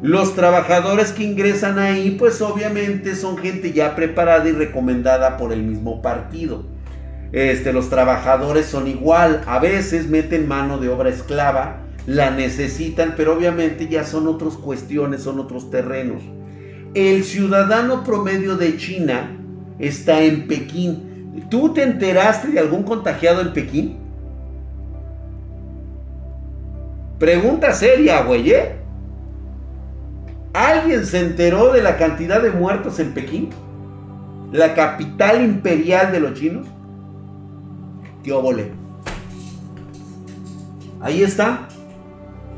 Los 0.03 0.37
trabajadores 0.37 1.11
que 1.11 1.25
ingresan 1.25 1.81
ahí, 1.81 2.13
pues 2.13 2.41
obviamente 2.41 3.17
son 3.17 3.37
gente 3.37 3.73
ya 3.73 3.97
preparada 3.97 4.49
y 4.49 4.53
recomendada 4.53 5.37
por 5.37 5.53
el 5.53 5.65
mismo 5.65 6.01
partido. 6.01 6.65
Este, 7.33 7.73
los 7.73 7.91
trabajadores 7.91 8.67
son 8.67 8.87
igual, 8.87 9.43
a 9.49 9.59
veces 9.59 10.07
meten 10.07 10.47
mano 10.47 10.79
de 10.79 10.91
obra 10.91 11.11
esclava, 11.11 11.81
la 12.07 12.31
necesitan, 12.31 13.15
pero 13.17 13.37
obviamente 13.37 13.89
ya 13.89 14.05
son 14.05 14.29
otras 14.29 14.55
cuestiones, 14.55 15.23
son 15.25 15.41
otros 15.41 15.73
terrenos. 15.73 16.23
El 16.95 17.25
ciudadano 17.25 18.05
promedio 18.05 18.55
de 18.55 18.77
China 18.77 19.37
está 19.81 20.23
en 20.23 20.47
Pekín. 20.47 21.43
¿Tú 21.51 21.75
te 21.75 21.83
enteraste 21.83 22.53
de 22.53 22.61
algún 22.61 22.85
contagiado 22.85 23.41
en 23.41 23.53
Pekín? 23.53 24.04
Pregunta 27.19 27.73
seria, 27.73 28.23
güey, 28.23 28.51
¿eh? 28.51 28.77
¿Alguien 30.53 31.05
se 31.05 31.21
enteró 31.21 31.73
de 31.73 31.83
la 31.83 31.97
cantidad 31.97 32.41
de 32.41 32.51
muertos 32.51 32.99
en 32.99 33.13
Pekín? 33.13 33.51
La 34.53 34.75
capital 34.75 35.45
imperial 35.45 36.13
de 36.13 36.21
los 36.21 36.35
chinos. 36.35 36.67
Tío 38.23 38.41
Bole. 38.41 38.71
Ahí 41.01 41.23
está. 41.23 41.69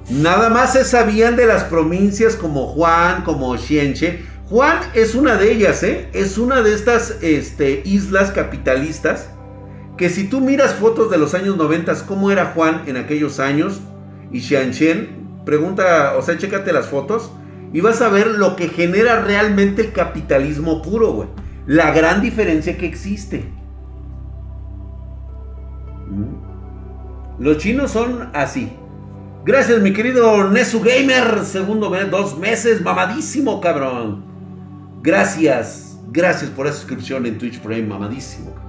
Nada 0.08 0.50
más 0.50 0.74
se 0.74 0.84
sabían 0.84 1.36
de 1.36 1.46
las 1.46 1.64
provincias 1.64 2.36
como 2.36 2.66
Juan, 2.68 3.24
como 3.24 3.56
Xienche. 3.56 4.24
Juan 4.48 4.78
es 4.94 5.14
una 5.14 5.36
de 5.36 5.52
ellas, 5.52 5.82
¿eh? 5.82 6.08
Es 6.12 6.38
una 6.38 6.62
de 6.62 6.74
estas 6.74 7.16
este, 7.22 7.82
islas 7.84 8.30
capitalistas. 8.30 9.30
Que 9.96 10.10
si 10.10 10.28
tú 10.28 10.40
miras 10.40 10.74
fotos 10.74 11.10
de 11.10 11.18
los 11.18 11.34
años 11.34 11.56
90, 11.56 11.94
cómo 12.06 12.30
era 12.30 12.52
Juan 12.54 12.82
en 12.86 12.96
aquellos 12.98 13.40
años, 13.40 13.80
y 14.32 14.40
Xianxian, 14.40 15.42
pregunta, 15.44 16.14
o 16.16 16.22
sea, 16.22 16.36
chécate 16.36 16.72
las 16.72 16.86
fotos 16.86 17.32
y 17.72 17.80
vas 17.80 18.00
a 18.02 18.08
ver 18.08 18.28
lo 18.28 18.56
que 18.56 18.68
genera 18.68 19.20
realmente 19.20 19.82
el 19.82 19.92
capitalismo 19.92 20.82
puro, 20.82 21.12
güey. 21.12 21.28
La 21.66 21.90
gran 21.90 22.20
diferencia 22.20 22.78
que 22.78 22.86
existe. 22.86 23.44
¿Mm? 26.08 27.42
Los 27.42 27.58
chinos 27.58 27.90
son 27.90 28.30
así. 28.32 28.72
Gracias, 29.44 29.80
mi 29.80 29.92
querido 29.92 30.48
Nesu 30.50 30.80
Gamer. 30.80 31.44
Segundo 31.44 31.90
mes, 31.90 32.10
dos 32.10 32.38
meses, 32.38 32.80
mamadísimo, 32.82 33.60
cabrón. 33.60 34.24
Gracias, 35.02 35.98
gracias 36.10 36.50
por 36.50 36.66
esa 36.66 36.76
suscripción 36.76 37.26
en 37.26 37.38
Twitch 37.38 37.60
Prime, 37.60 37.86
mamadísimo. 37.86 38.65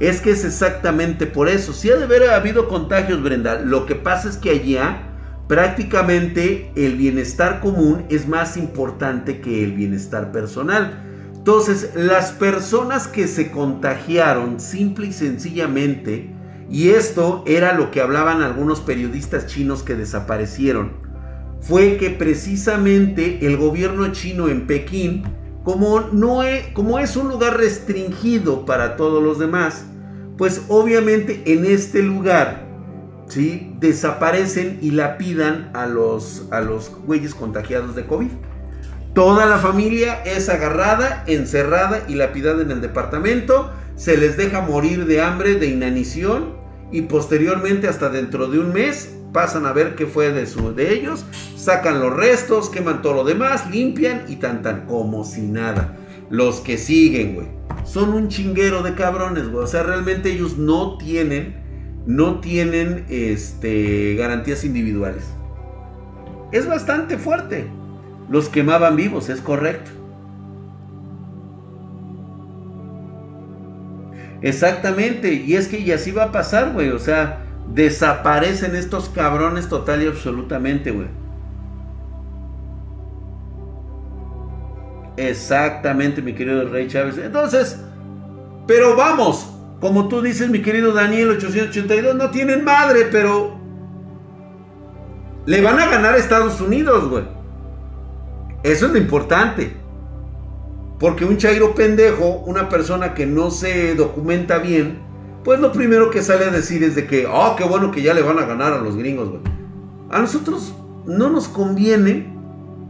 Es 0.00 0.20
que 0.20 0.30
es 0.30 0.44
exactamente 0.44 1.26
por 1.26 1.48
eso. 1.48 1.72
Si 1.72 1.90
ha 1.90 1.96
de 1.96 2.04
haber 2.04 2.30
habido 2.30 2.68
contagios, 2.68 3.22
Brenda. 3.22 3.60
Lo 3.60 3.86
que 3.86 3.94
pasa 3.94 4.28
es 4.28 4.36
que 4.36 4.50
allá 4.50 5.10
prácticamente 5.48 6.72
el 6.74 6.96
bienestar 6.96 7.60
común 7.60 8.04
es 8.08 8.26
más 8.26 8.56
importante 8.56 9.40
que 9.40 9.62
el 9.62 9.72
bienestar 9.72 10.32
personal. 10.32 11.00
Entonces, 11.34 11.90
las 11.94 12.32
personas 12.32 13.06
que 13.06 13.28
se 13.28 13.50
contagiaron 13.50 14.58
simple 14.60 15.08
y 15.08 15.12
sencillamente, 15.12 16.30
y 16.70 16.88
esto 16.90 17.44
era 17.46 17.74
lo 17.74 17.90
que 17.90 18.00
hablaban 18.00 18.42
algunos 18.42 18.80
periodistas 18.80 19.46
chinos 19.46 19.82
que 19.82 19.94
desaparecieron, 19.94 20.92
fue 21.60 21.98
que 21.98 22.10
precisamente 22.10 23.46
el 23.46 23.58
gobierno 23.58 24.10
chino 24.12 24.48
en 24.48 24.66
Pekín 24.66 25.24
como, 25.64 26.00
no 26.00 26.42
es, 26.42 26.68
como 26.68 26.98
es 26.98 27.16
un 27.16 27.28
lugar 27.28 27.56
restringido 27.56 28.66
para 28.66 28.96
todos 28.96 29.22
los 29.22 29.38
demás, 29.38 29.86
pues 30.36 30.62
obviamente 30.68 31.42
en 31.46 31.64
este 31.64 32.02
lugar 32.02 32.66
¿sí? 33.28 33.74
desaparecen 33.80 34.78
y 34.82 34.90
lapidan 34.90 35.70
a 35.72 35.86
los, 35.86 36.46
a 36.50 36.60
los 36.60 36.92
güeyes 37.06 37.34
contagiados 37.34 37.96
de 37.96 38.06
COVID. 38.06 38.30
Toda 39.14 39.46
la 39.46 39.58
familia 39.58 40.22
es 40.24 40.48
agarrada, 40.48 41.24
encerrada 41.26 42.02
y 42.08 42.14
lapidada 42.14 42.62
en 42.62 42.70
el 42.70 42.80
departamento. 42.80 43.70
Se 43.96 44.16
les 44.18 44.36
deja 44.36 44.60
morir 44.60 45.06
de 45.06 45.22
hambre, 45.22 45.54
de 45.54 45.68
inanición 45.68 46.56
y 46.90 47.02
posteriormente 47.02 47.88
hasta 47.88 48.10
dentro 48.10 48.48
de 48.48 48.58
un 48.58 48.72
mes 48.72 49.14
pasan 49.34 49.66
a 49.66 49.72
ver 49.72 49.96
qué 49.96 50.06
fue 50.06 50.32
de, 50.32 50.46
su, 50.46 50.74
de 50.74 50.94
ellos, 50.94 51.26
sacan 51.56 52.00
los 52.00 52.14
restos, 52.14 52.70
queman 52.70 53.02
todo 53.02 53.14
lo 53.14 53.24
demás, 53.24 53.68
limpian 53.70 54.22
y 54.28 54.36
tan 54.36 54.62
tan 54.62 54.86
como 54.86 55.24
si 55.24 55.42
nada. 55.42 55.98
Los 56.30 56.60
que 56.60 56.78
siguen, 56.78 57.34
güey, 57.34 57.48
son 57.84 58.14
un 58.14 58.28
chinguero 58.28 58.82
de 58.82 58.94
cabrones, 58.94 59.50
güey. 59.50 59.64
O 59.64 59.66
sea, 59.66 59.82
realmente 59.82 60.32
ellos 60.32 60.56
no 60.56 60.96
tienen, 60.98 61.56
no 62.06 62.40
tienen, 62.40 63.04
este, 63.10 64.14
garantías 64.14 64.64
individuales. 64.64 65.24
Es 66.52 66.66
bastante 66.66 67.18
fuerte. 67.18 67.66
Los 68.30 68.48
quemaban 68.48 68.94
vivos, 68.94 69.28
es 69.28 69.40
correcto. 69.40 69.90
Exactamente, 74.42 75.32
y 75.32 75.54
es 75.54 75.68
que 75.68 75.80
y 75.80 75.90
así 75.90 76.12
va 76.12 76.24
a 76.24 76.32
pasar, 76.32 76.72
güey. 76.72 76.90
O 76.90 76.98
sea, 76.98 77.40
Desaparecen 77.72 78.76
estos 78.76 79.08
cabrones 79.08 79.68
total 79.68 80.02
y 80.02 80.06
absolutamente, 80.06 80.90
güey. 80.90 81.08
Exactamente, 85.16 86.22
mi 86.22 86.34
querido 86.34 86.68
Rey 86.68 86.88
Chávez. 86.88 87.18
Entonces, 87.18 87.80
pero 88.66 88.96
vamos, 88.96 89.48
como 89.80 90.08
tú 90.08 90.22
dices, 90.22 90.48
mi 90.50 90.62
querido 90.62 90.92
Daniel 90.92 91.30
882, 91.30 92.16
no 92.16 92.30
tienen 92.30 92.64
madre, 92.64 93.08
pero 93.10 93.54
le 95.46 95.60
van 95.60 95.78
a 95.78 95.86
ganar 95.86 96.14
a 96.14 96.18
Estados 96.18 96.60
Unidos, 96.60 97.08
güey. 97.08 97.24
Eso 98.62 98.86
es 98.86 98.92
lo 98.92 98.98
importante. 98.98 99.76
Porque 100.98 101.24
un 101.24 101.36
chairo 101.36 101.74
pendejo, 101.74 102.42
una 102.46 102.68
persona 102.68 103.14
que 103.14 103.26
no 103.26 103.50
se 103.50 103.94
documenta 103.94 104.58
bien, 104.58 105.00
pues 105.44 105.60
lo 105.60 105.72
primero 105.72 106.10
que 106.10 106.22
sale 106.22 106.46
a 106.46 106.50
decir 106.50 106.82
es 106.82 106.94
de 106.94 107.06
que, 107.06 107.26
oh, 107.26 107.54
qué 107.56 107.64
bueno 107.64 107.90
que 107.90 108.02
ya 108.02 108.14
le 108.14 108.22
van 108.22 108.38
a 108.38 108.46
ganar 108.46 108.72
a 108.72 108.80
los 108.80 108.96
gringos, 108.96 109.28
güey. 109.28 109.42
A 110.10 110.20
nosotros 110.20 110.74
no 111.06 111.28
nos 111.28 111.48
conviene 111.48 112.32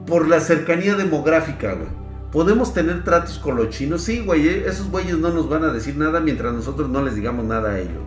por 0.06 0.28
la 0.28 0.38
cercanía 0.38 0.94
demográfica, 0.94 1.74
güey. 1.74 1.88
Podemos 2.30 2.72
tener 2.72 3.04
tratos 3.04 3.38
con 3.38 3.56
los 3.56 3.70
chinos, 3.70 4.02
sí, 4.02 4.20
güey, 4.24 4.48
eh, 4.48 4.64
esos 4.68 4.90
güeyes 4.90 5.18
no 5.18 5.30
nos 5.30 5.48
van 5.48 5.64
a 5.64 5.72
decir 5.72 5.96
nada 5.96 6.20
mientras 6.20 6.52
nosotros 6.52 6.88
no 6.88 7.02
les 7.02 7.16
digamos 7.16 7.44
nada 7.44 7.72
a 7.72 7.80
ellos. 7.80 8.02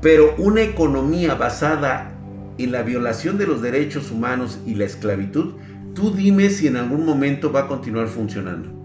Pero 0.00 0.34
una 0.38 0.62
economía 0.62 1.34
basada 1.34 2.12
en 2.58 2.72
la 2.72 2.82
violación 2.82 3.38
de 3.38 3.46
los 3.46 3.60
derechos 3.60 4.10
humanos 4.10 4.58
y 4.66 4.74
la 4.74 4.84
esclavitud, 4.84 5.54
tú 5.94 6.10
dime 6.10 6.48
si 6.50 6.68
en 6.68 6.76
algún 6.76 7.04
momento 7.04 7.52
va 7.52 7.60
a 7.60 7.68
continuar 7.68 8.08
funcionando. 8.08 8.75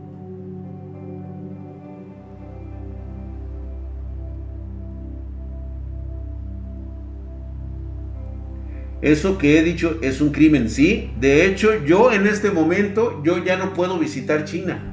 Eso 9.02 9.40
que 9.40 9.58
he 9.58 9.64
dicho 9.64 9.98
es 10.02 10.22
un 10.22 10.32
crimen, 10.32 10.70
sí. 10.70 11.12
De 11.20 11.46
hecho, 11.46 11.84
yo 11.86 12.12
en 12.12 12.28
este 12.28 12.52
momento, 12.52 13.22
yo 13.24 13.44
ya 13.44 13.58
no 13.58 13.74
puedo 13.74 13.98
visitar 13.98 14.46
China. 14.46 14.92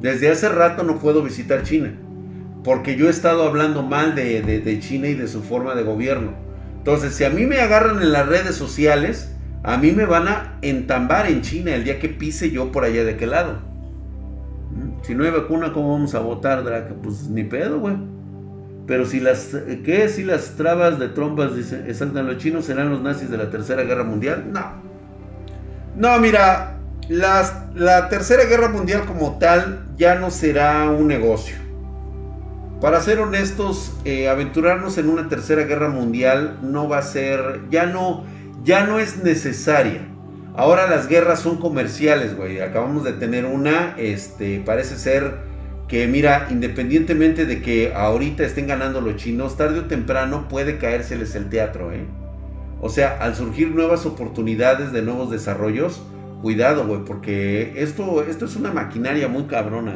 Desde 0.00 0.30
hace 0.30 0.48
rato 0.48 0.82
no 0.82 0.98
puedo 0.98 1.22
visitar 1.22 1.62
China. 1.62 1.92
Porque 2.62 2.96
yo 2.96 3.06
he 3.06 3.10
estado 3.10 3.44
hablando 3.44 3.82
mal 3.82 4.14
de, 4.14 4.78
China 4.80 5.08
y 5.08 5.14
de 5.14 5.26
su 5.26 5.42
forma 5.42 5.74
de 5.74 5.82
gobierno. 5.82 6.32
Entonces, 6.76 7.14
si 7.14 7.24
a 7.24 7.30
mí 7.30 7.46
me 7.46 7.60
agarran 7.60 8.02
en 8.02 8.12
las 8.12 8.28
redes 8.28 8.56
sociales, 8.56 9.34
a 9.62 9.78
mí 9.78 9.92
me 9.92 10.04
van 10.04 10.28
a 10.28 10.58
entambar 10.60 11.26
en 11.30 11.40
China 11.40 11.74
el 11.74 11.84
día 11.84 11.98
que 11.98 12.10
pise 12.10 12.50
yo 12.50 12.70
por 12.70 12.84
allá 12.84 13.04
de 13.04 13.16
qué 13.16 13.26
lado. 13.26 13.60
¿Mm? 14.70 15.02
Si 15.02 15.14
no 15.14 15.24
hay 15.24 15.30
vacuna, 15.30 15.72
¿cómo 15.72 15.92
vamos 15.92 16.14
a 16.14 16.20
votar, 16.20 16.62
Draca? 16.62 16.94
Pues 17.02 17.28
ni 17.28 17.44
pedo, 17.44 17.80
güey. 17.80 17.96
Pero 18.86 19.04
si 19.04 19.20
las, 19.20 19.56
¿qué? 19.84 20.08
Si 20.08 20.24
las 20.24 20.56
trabas 20.56 20.98
de 20.98 21.08
trompas, 21.08 21.54
dice, 21.54 21.84
los 21.86 22.38
chinos, 22.38 22.64
serán 22.64 22.90
los 22.90 23.02
nazis 23.02 23.30
de 23.30 23.36
la 23.36 23.50
Tercera 23.50 23.82
Guerra 23.84 24.04
Mundial. 24.04 24.46
No. 24.52 24.90
No, 25.96 26.18
mira, 26.18 26.78
la 27.08 28.08
Tercera 28.08 28.44
Guerra 28.44 28.68
Mundial 28.68 29.04
como 29.04 29.38
tal 29.38 29.84
ya 29.96 30.16
no 30.16 30.30
será 30.30 30.90
un 30.90 31.06
negocio. 31.06 31.56
Para 32.80 33.02
ser 33.02 33.20
honestos, 33.20 33.92
eh, 34.06 34.30
aventurarnos 34.30 34.96
en 34.96 35.10
una 35.10 35.28
Tercera 35.28 35.64
Guerra 35.64 35.90
Mundial 35.90 36.58
no 36.62 36.88
va 36.88 36.98
a 36.98 37.02
ser, 37.02 37.60
ya 37.70 37.84
no, 37.84 38.24
ya 38.64 38.86
no 38.86 38.98
es 38.98 39.22
necesaria. 39.22 40.00
Ahora 40.56 40.88
las 40.88 41.06
guerras 41.06 41.40
son 41.40 41.58
comerciales, 41.58 42.34
güey. 42.34 42.60
Acabamos 42.60 43.04
de 43.04 43.12
tener 43.12 43.44
una, 43.44 43.94
este, 43.98 44.62
parece 44.64 44.96
ser 44.96 45.49
que, 45.90 46.06
mira, 46.06 46.46
independientemente 46.50 47.46
de 47.46 47.60
que 47.60 47.92
ahorita 47.92 48.44
estén 48.44 48.68
ganando 48.68 49.00
los 49.00 49.16
chinos, 49.16 49.56
tarde 49.56 49.80
o 49.80 49.84
temprano 49.86 50.46
puede 50.48 50.78
caérseles 50.78 51.34
el 51.34 51.48
teatro, 51.48 51.92
¿eh? 51.92 52.04
O 52.80 52.88
sea, 52.88 53.18
al 53.20 53.34
surgir 53.34 53.72
nuevas 53.72 54.06
oportunidades 54.06 54.92
de 54.92 55.02
nuevos 55.02 55.32
desarrollos, 55.32 56.00
cuidado, 56.42 56.86
güey, 56.86 57.00
porque 57.04 57.74
esto, 57.82 58.22
esto 58.22 58.44
es 58.44 58.54
una 58.54 58.72
maquinaria 58.72 59.26
muy 59.26 59.42
cabrona, 59.44 59.94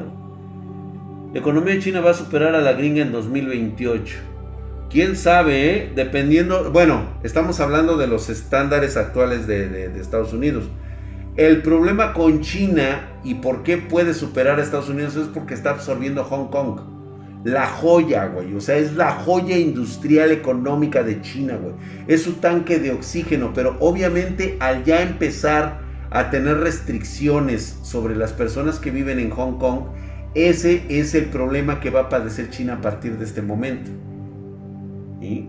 La 1.33 1.39
economía 1.39 1.75
de 1.75 1.81
China 1.81 2.01
va 2.01 2.11
a 2.11 2.15
superar 2.15 2.57
a 2.57 2.61
la 2.61 2.73
gringa 2.73 3.01
en 3.01 3.13
2028. 3.13 4.17
Quién 4.91 5.15
sabe, 5.15 5.77
eh? 5.77 5.93
dependiendo. 5.95 6.73
Bueno, 6.73 7.03
estamos 7.23 7.61
hablando 7.61 7.97
de 7.97 8.09
los 8.09 8.31
estándares 8.31 8.97
actuales 8.97 9.47
de, 9.47 9.87
Estados 10.01 10.33
Unidos. 10.33 10.65
El 11.37 11.63
problema 11.63 12.13
con 12.13 12.43
China 12.43 13.09
y 13.25 13.35
por 13.35 13.65
qué 13.65 13.77
puede 13.77 14.15
superar 14.15 14.61
a 14.61 14.63
Estados 14.63 14.89
Unidos 14.89 15.17
es 15.17 15.27
porque 15.27 15.55
está 15.55 15.71
absorbiendo 15.71 16.23
Hong 16.23 16.47
Kong. 16.47 16.81
La 17.43 17.67
joya, 17.67 18.27
güey. 18.27 18.55
O 18.55 18.61
sea, 18.61 18.77
es 18.77 18.95
la 18.95 19.11
joya 19.11 19.59
industrial 19.59 20.31
económica 20.31 21.03
de 21.03 21.21
China, 21.23 21.59
güey. 21.61 21.75
Es 22.07 22.23
su 22.23 22.35
tanque 22.35 22.79
de 22.79 22.93
oxígeno. 22.93 23.53
Pero 23.53 23.77
obviamente 23.81 24.57
al 24.61 24.85
ya 24.85 25.03
empezar 25.03 25.81
a 26.11 26.31
tener 26.31 26.59
restricciones 26.59 27.79
sobre 27.83 28.15
las 28.15 28.33
personas 28.33 28.79
que 28.79 28.93
viven 28.93 29.19
en 29.19 29.31
Hong 29.31 29.59
Kong, 29.59 29.87
ese 30.35 30.85
es 30.89 31.17
el 31.17 31.27
problema 31.27 31.81
que 31.81 31.91
va 31.91 32.03
a 32.03 32.09
padecer 32.09 32.51
China 32.51 32.75
a 32.75 32.81
partir 32.81 33.19
de 33.19 33.25
este 33.25 33.43
momento. 33.43 33.91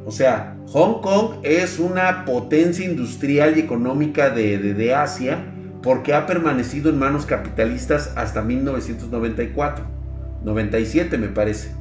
O 0.06 0.12
sea, 0.12 0.58
Hong 0.68 1.02
Kong 1.02 1.40
es 1.44 1.80
una 1.80 2.26
potencia 2.26 2.86
industrial 2.86 3.58
y 3.58 3.60
económica 3.60 4.30
de, 4.30 4.94
Asia 4.96 5.52
porque 5.86 6.16
ha 6.16 6.26
permanecido 6.26 6.90
en 6.90 6.98
manos 6.98 7.28
capitalistas 7.28 8.12
hasta 8.16 8.42
1994, 8.42 9.86
97 10.44 11.16
me 11.20 11.28
parece. 11.28 11.76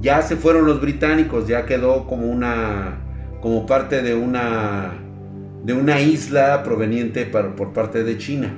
Ya 0.00 0.22
se 0.22 0.36
fueron 0.36 0.64
los 0.64 0.80
británicos, 0.80 1.46
ya 1.46 1.66
quedó 1.66 2.06
como 2.06 2.26
una 2.26 3.00
como 3.42 3.66
parte 3.66 4.00
de 4.00 4.14
una 4.14 4.94
de 5.62 5.74
una 5.74 6.00
isla 6.00 6.62
proveniente 6.62 7.26
por 7.26 7.74
parte 7.74 8.02
de 8.02 8.16
China. 8.16 8.50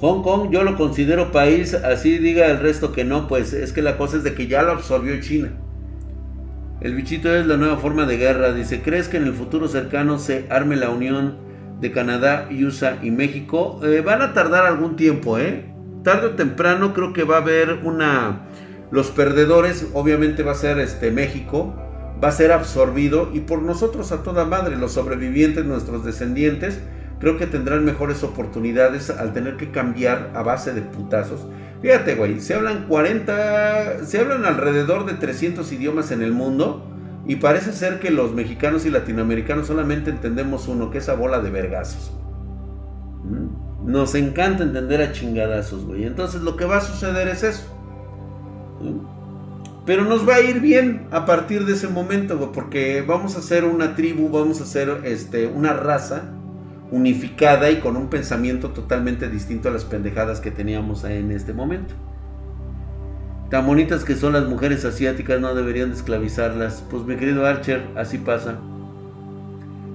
Hong 0.00 0.22
Kong 0.24 0.50
yo 0.50 0.64
lo 0.64 0.76
considero 0.76 1.30
país, 1.30 1.72
así 1.72 2.18
diga 2.18 2.48
el 2.48 2.58
resto 2.58 2.90
que 2.90 3.04
no, 3.04 3.28
pues 3.28 3.52
es 3.52 3.72
que 3.72 3.80
la 3.80 3.96
cosa 3.96 4.16
es 4.16 4.24
de 4.24 4.34
que 4.34 4.48
ya 4.48 4.64
lo 4.64 4.72
absorbió 4.72 5.20
China. 5.20 5.52
El 6.84 6.94
bichito 6.94 7.34
es 7.34 7.46
la 7.46 7.56
nueva 7.56 7.78
forma 7.78 8.04
de 8.04 8.18
guerra. 8.18 8.52
Dice, 8.52 8.82
¿crees 8.82 9.08
que 9.08 9.16
en 9.16 9.24
el 9.24 9.32
futuro 9.32 9.68
cercano 9.68 10.18
se 10.18 10.44
arme 10.50 10.76
la 10.76 10.90
unión 10.90 11.38
de 11.80 11.90
Canadá, 11.90 12.46
USA 12.50 12.98
y 13.02 13.10
México? 13.10 13.80
Eh, 13.82 14.02
van 14.04 14.20
a 14.20 14.34
tardar 14.34 14.66
algún 14.66 14.94
tiempo, 14.94 15.38
¿eh? 15.38 15.64
Tarde 16.02 16.26
o 16.26 16.30
temprano 16.32 16.92
creo 16.92 17.14
que 17.14 17.24
va 17.24 17.36
a 17.36 17.40
haber 17.40 17.80
una... 17.84 18.48
Los 18.90 19.10
perdedores, 19.10 19.88
obviamente 19.94 20.42
va 20.42 20.52
a 20.52 20.56
ser 20.56 20.78
este 20.78 21.10
México, 21.10 21.74
va 22.22 22.28
a 22.28 22.32
ser 22.32 22.52
absorbido 22.52 23.30
y 23.32 23.40
por 23.40 23.62
nosotros 23.62 24.12
a 24.12 24.22
toda 24.22 24.44
madre, 24.44 24.76
los 24.76 24.92
sobrevivientes, 24.92 25.64
nuestros 25.64 26.04
descendientes, 26.04 26.80
creo 27.18 27.38
que 27.38 27.46
tendrán 27.46 27.86
mejores 27.86 28.22
oportunidades 28.22 29.08
al 29.08 29.32
tener 29.32 29.56
que 29.56 29.70
cambiar 29.70 30.32
a 30.34 30.42
base 30.42 30.74
de 30.74 30.82
putazos. 30.82 31.46
Fíjate, 31.84 32.14
güey, 32.14 32.40
se 32.40 32.54
hablan 32.54 32.86
40, 32.88 34.06
se 34.06 34.18
hablan 34.18 34.46
alrededor 34.46 35.04
de 35.04 35.12
300 35.12 35.70
idiomas 35.70 36.12
en 36.12 36.22
el 36.22 36.32
mundo 36.32 36.82
y 37.26 37.36
parece 37.36 37.74
ser 37.74 38.00
que 38.00 38.10
los 38.10 38.32
mexicanos 38.32 38.86
y 38.86 38.90
latinoamericanos 38.90 39.66
solamente 39.66 40.08
entendemos 40.08 40.66
uno, 40.66 40.90
que 40.90 40.96
es 40.96 41.10
a 41.10 41.14
bola 41.14 41.40
de 41.40 41.50
vergazos. 41.50 42.10
¿Mm? 43.24 43.90
Nos 43.92 44.14
encanta 44.14 44.62
entender 44.62 45.02
a 45.02 45.12
chingadazos, 45.12 45.84
güey. 45.84 46.04
Entonces 46.04 46.40
lo 46.40 46.56
que 46.56 46.64
va 46.64 46.78
a 46.78 46.80
suceder 46.80 47.28
es 47.28 47.42
eso. 47.42 47.66
Pero 49.84 50.06
nos 50.06 50.26
va 50.26 50.36
a 50.36 50.40
ir 50.40 50.60
bien 50.60 51.06
a 51.10 51.26
partir 51.26 51.66
de 51.66 51.74
ese 51.74 51.88
momento, 51.88 52.38
güey, 52.38 52.50
porque 52.50 53.04
vamos 53.06 53.36
a 53.36 53.42
ser 53.42 53.66
una 53.66 53.94
tribu, 53.94 54.30
vamos 54.30 54.62
a 54.62 54.64
ser 54.64 55.02
este, 55.04 55.48
una 55.48 55.74
raza 55.74 56.32
unificada 56.90 57.70
y 57.70 57.80
con 57.80 57.96
un 57.96 58.08
pensamiento 58.08 58.70
totalmente 58.70 59.28
distinto 59.28 59.68
a 59.68 59.72
las 59.72 59.84
pendejadas 59.84 60.40
que 60.40 60.50
teníamos 60.50 61.04
en 61.04 61.30
este 61.30 61.52
momento. 61.52 61.94
Tan 63.50 63.66
bonitas 63.66 64.04
que 64.04 64.16
son 64.16 64.32
las 64.32 64.46
mujeres 64.48 64.84
asiáticas, 64.84 65.40
no 65.40 65.54
deberían 65.54 65.90
de 65.90 65.96
esclavizarlas. 65.96 66.82
Pues 66.90 67.04
mi 67.04 67.16
querido 67.16 67.46
Archer, 67.46 67.86
así 67.94 68.18
pasa. 68.18 68.58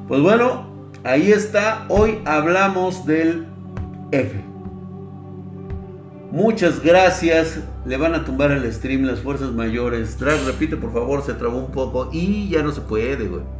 Pues 0.08 0.22
bueno, 0.22 0.68
ahí 1.04 1.32
está. 1.32 1.86
Hoy 1.90 2.20
hablamos 2.26 3.06
del 3.06 3.48
F. 4.12 4.50
Muchas 6.32 6.82
gracias. 6.84 7.60
Le 7.86 7.98
van 7.98 8.14
a 8.14 8.24
tumbar 8.24 8.52
el 8.52 8.72
stream 8.72 9.04
las 9.04 9.20
fuerzas 9.20 9.52
mayores. 9.52 10.20
Drag, 10.20 10.40
repite 10.46 10.78
por 10.78 10.94
favor, 10.94 11.24
se 11.24 11.34
trabó 11.34 11.58
un 11.58 11.72
poco 11.72 12.10
y 12.12 12.50
ya 12.50 12.62
no 12.62 12.72
se 12.72 12.82
puede, 12.82 13.28
güey. 13.28 13.59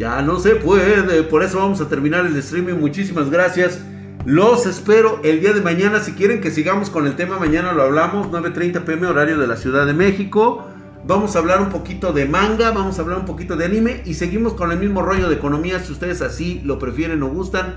Ya 0.00 0.22
no 0.22 0.38
se 0.38 0.54
puede. 0.56 1.22
Por 1.24 1.42
eso 1.42 1.58
vamos 1.58 1.82
a 1.82 1.88
terminar 1.90 2.24
el 2.24 2.34
streaming. 2.38 2.76
Muchísimas 2.80 3.28
gracias. 3.28 3.80
Los 4.24 4.64
espero 4.64 5.20
el 5.22 5.42
día 5.42 5.52
de 5.52 5.60
mañana. 5.60 6.00
Si 6.00 6.12
quieren 6.12 6.40
que 6.40 6.50
sigamos 6.50 6.88
con 6.88 7.06
el 7.06 7.16
tema, 7.16 7.38
mañana 7.38 7.74
lo 7.74 7.82
hablamos. 7.82 8.28
9.30 8.28 8.84
pm 8.84 9.08
horario 9.08 9.36
de 9.36 9.46
la 9.46 9.58
Ciudad 9.58 9.84
de 9.84 9.92
México. 9.92 10.64
Vamos 11.06 11.36
a 11.36 11.40
hablar 11.40 11.60
un 11.60 11.68
poquito 11.68 12.14
de 12.14 12.24
manga, 12.24 12.70
vamos 12.70 12.98
a 12.98 13.02
hablar 13.02 13.18
un 13.18 13.26
poquito 13.26 13.56
de 13.56 13.66
anime 13.66 14.02
y 14.06 14.14
seguimos 14.14 14.54
con 14.54 14.72
el 14.72 14.78
mismo 14.78 15.02
rollo 15.02 15.28
de 15.28 15.34
economía. 15.34 15.80
Si 15.80 15.92
ustedes 15.92 16.22
así 16.22 16.62
lo 16.64 16.78
prefieren 16.78 17.22
o 17.22 17.28
gustan, 17.28 17.74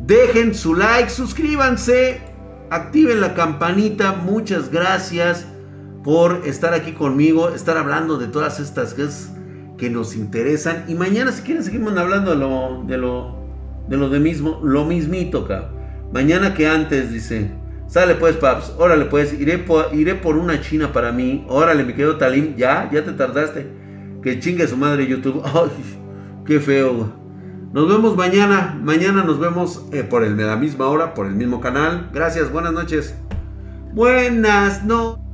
dejen 0.00 0.54
su 0.54 0.74
like, 0.74 1.10
suscríbanse, 1.10 2.22
activen 2.70 3.20
la 3.20 3.34
campanita. 3.34 4.12
Muchas 4.14 4.70
gracias 4.70 5.46
por 6.02 6.40
estar 6.46 6.72
aquí 6.72 6.92
conmigo, 6.92 7.50
estar 7.50 7.76
hablando 7.76 8.16
de 8.16 8.28
todas 8.28 8.60
estas 8.60 8.94
cosas 8.94 9.35
que 9.78 9.90
nos 9.90 10.16
interesan. 10.16 10.84
Y 10.88 10.94
mañana, 10.94 11.32
si 11.32 11.42
quieren, 11.42 11.62
seguimos 11.62 11.96
hablando 11.96 12.30
de 12.30 12.36
lo 12.36 12.84
de 12.86 12.98
lo 12.98 13.36
de 13.88 13.96
lo 13.96 14.08
de 14.08 14.20
mismo, 14.20 14.60
lo 14.62 14.84
mismito, 14.84 15.46
cabrón. 15.46 15.76
Mañana 16.12 16.54
que 16.54 16.66
antes, 16.66 17.12
dice. 17.12 17.50
Sale 17.88 18.14
pues, 18.16 18.36
paps. 18.36 18.74
Órale 18.78 19.04
pues, 19.06 19.32
iré 19.38 19.58
por, 19.58 19.94
iré 19.94 20.14
por 20.14 20.36
una 20.36 20.60
china 20.60 20.92
para 20.92 21.12
mí. 21.12 21.44
Órale, 21.48 21.84
mi 21.84 21.92
querido 21.92 22.16
Talim. 22.16 22.56
Ya, 22.56 22.88
ya 22.92 23.04
te 23.04 23.12
tardaste. 23.12 23.66
Que 24.22 24.40
chingue 24.40 24.66
su 24.66 24.76
madre 24.76 25.06
YouTube. 25.06 25.42
Ay, 25.44 25.70
qué 26.44 26.60
feo. 26.60 27.12
Nos 27.72 27.88
vemos 27.88 28.16
mañana. 28.16 28.78
Mañana 28.82 29.22
nos 29.22 29.38
vemos 29.38 29.86
eh, 29.92 30.02
por 30.02 30.24
el, 30.24 30.36
la 30.36 30.56
misma 30.56 30.86
hora, 30.86 31.14
por 31.14 31.26
el 31.26 31.34
mismo 31.34 31.60
canal. 31.60 32.10
Gracias, 32.12 32.50
buenas 32.50 32.72
noches. 32.72 33.14
Buenas 33.92 34.84
noches. 34.84 35.25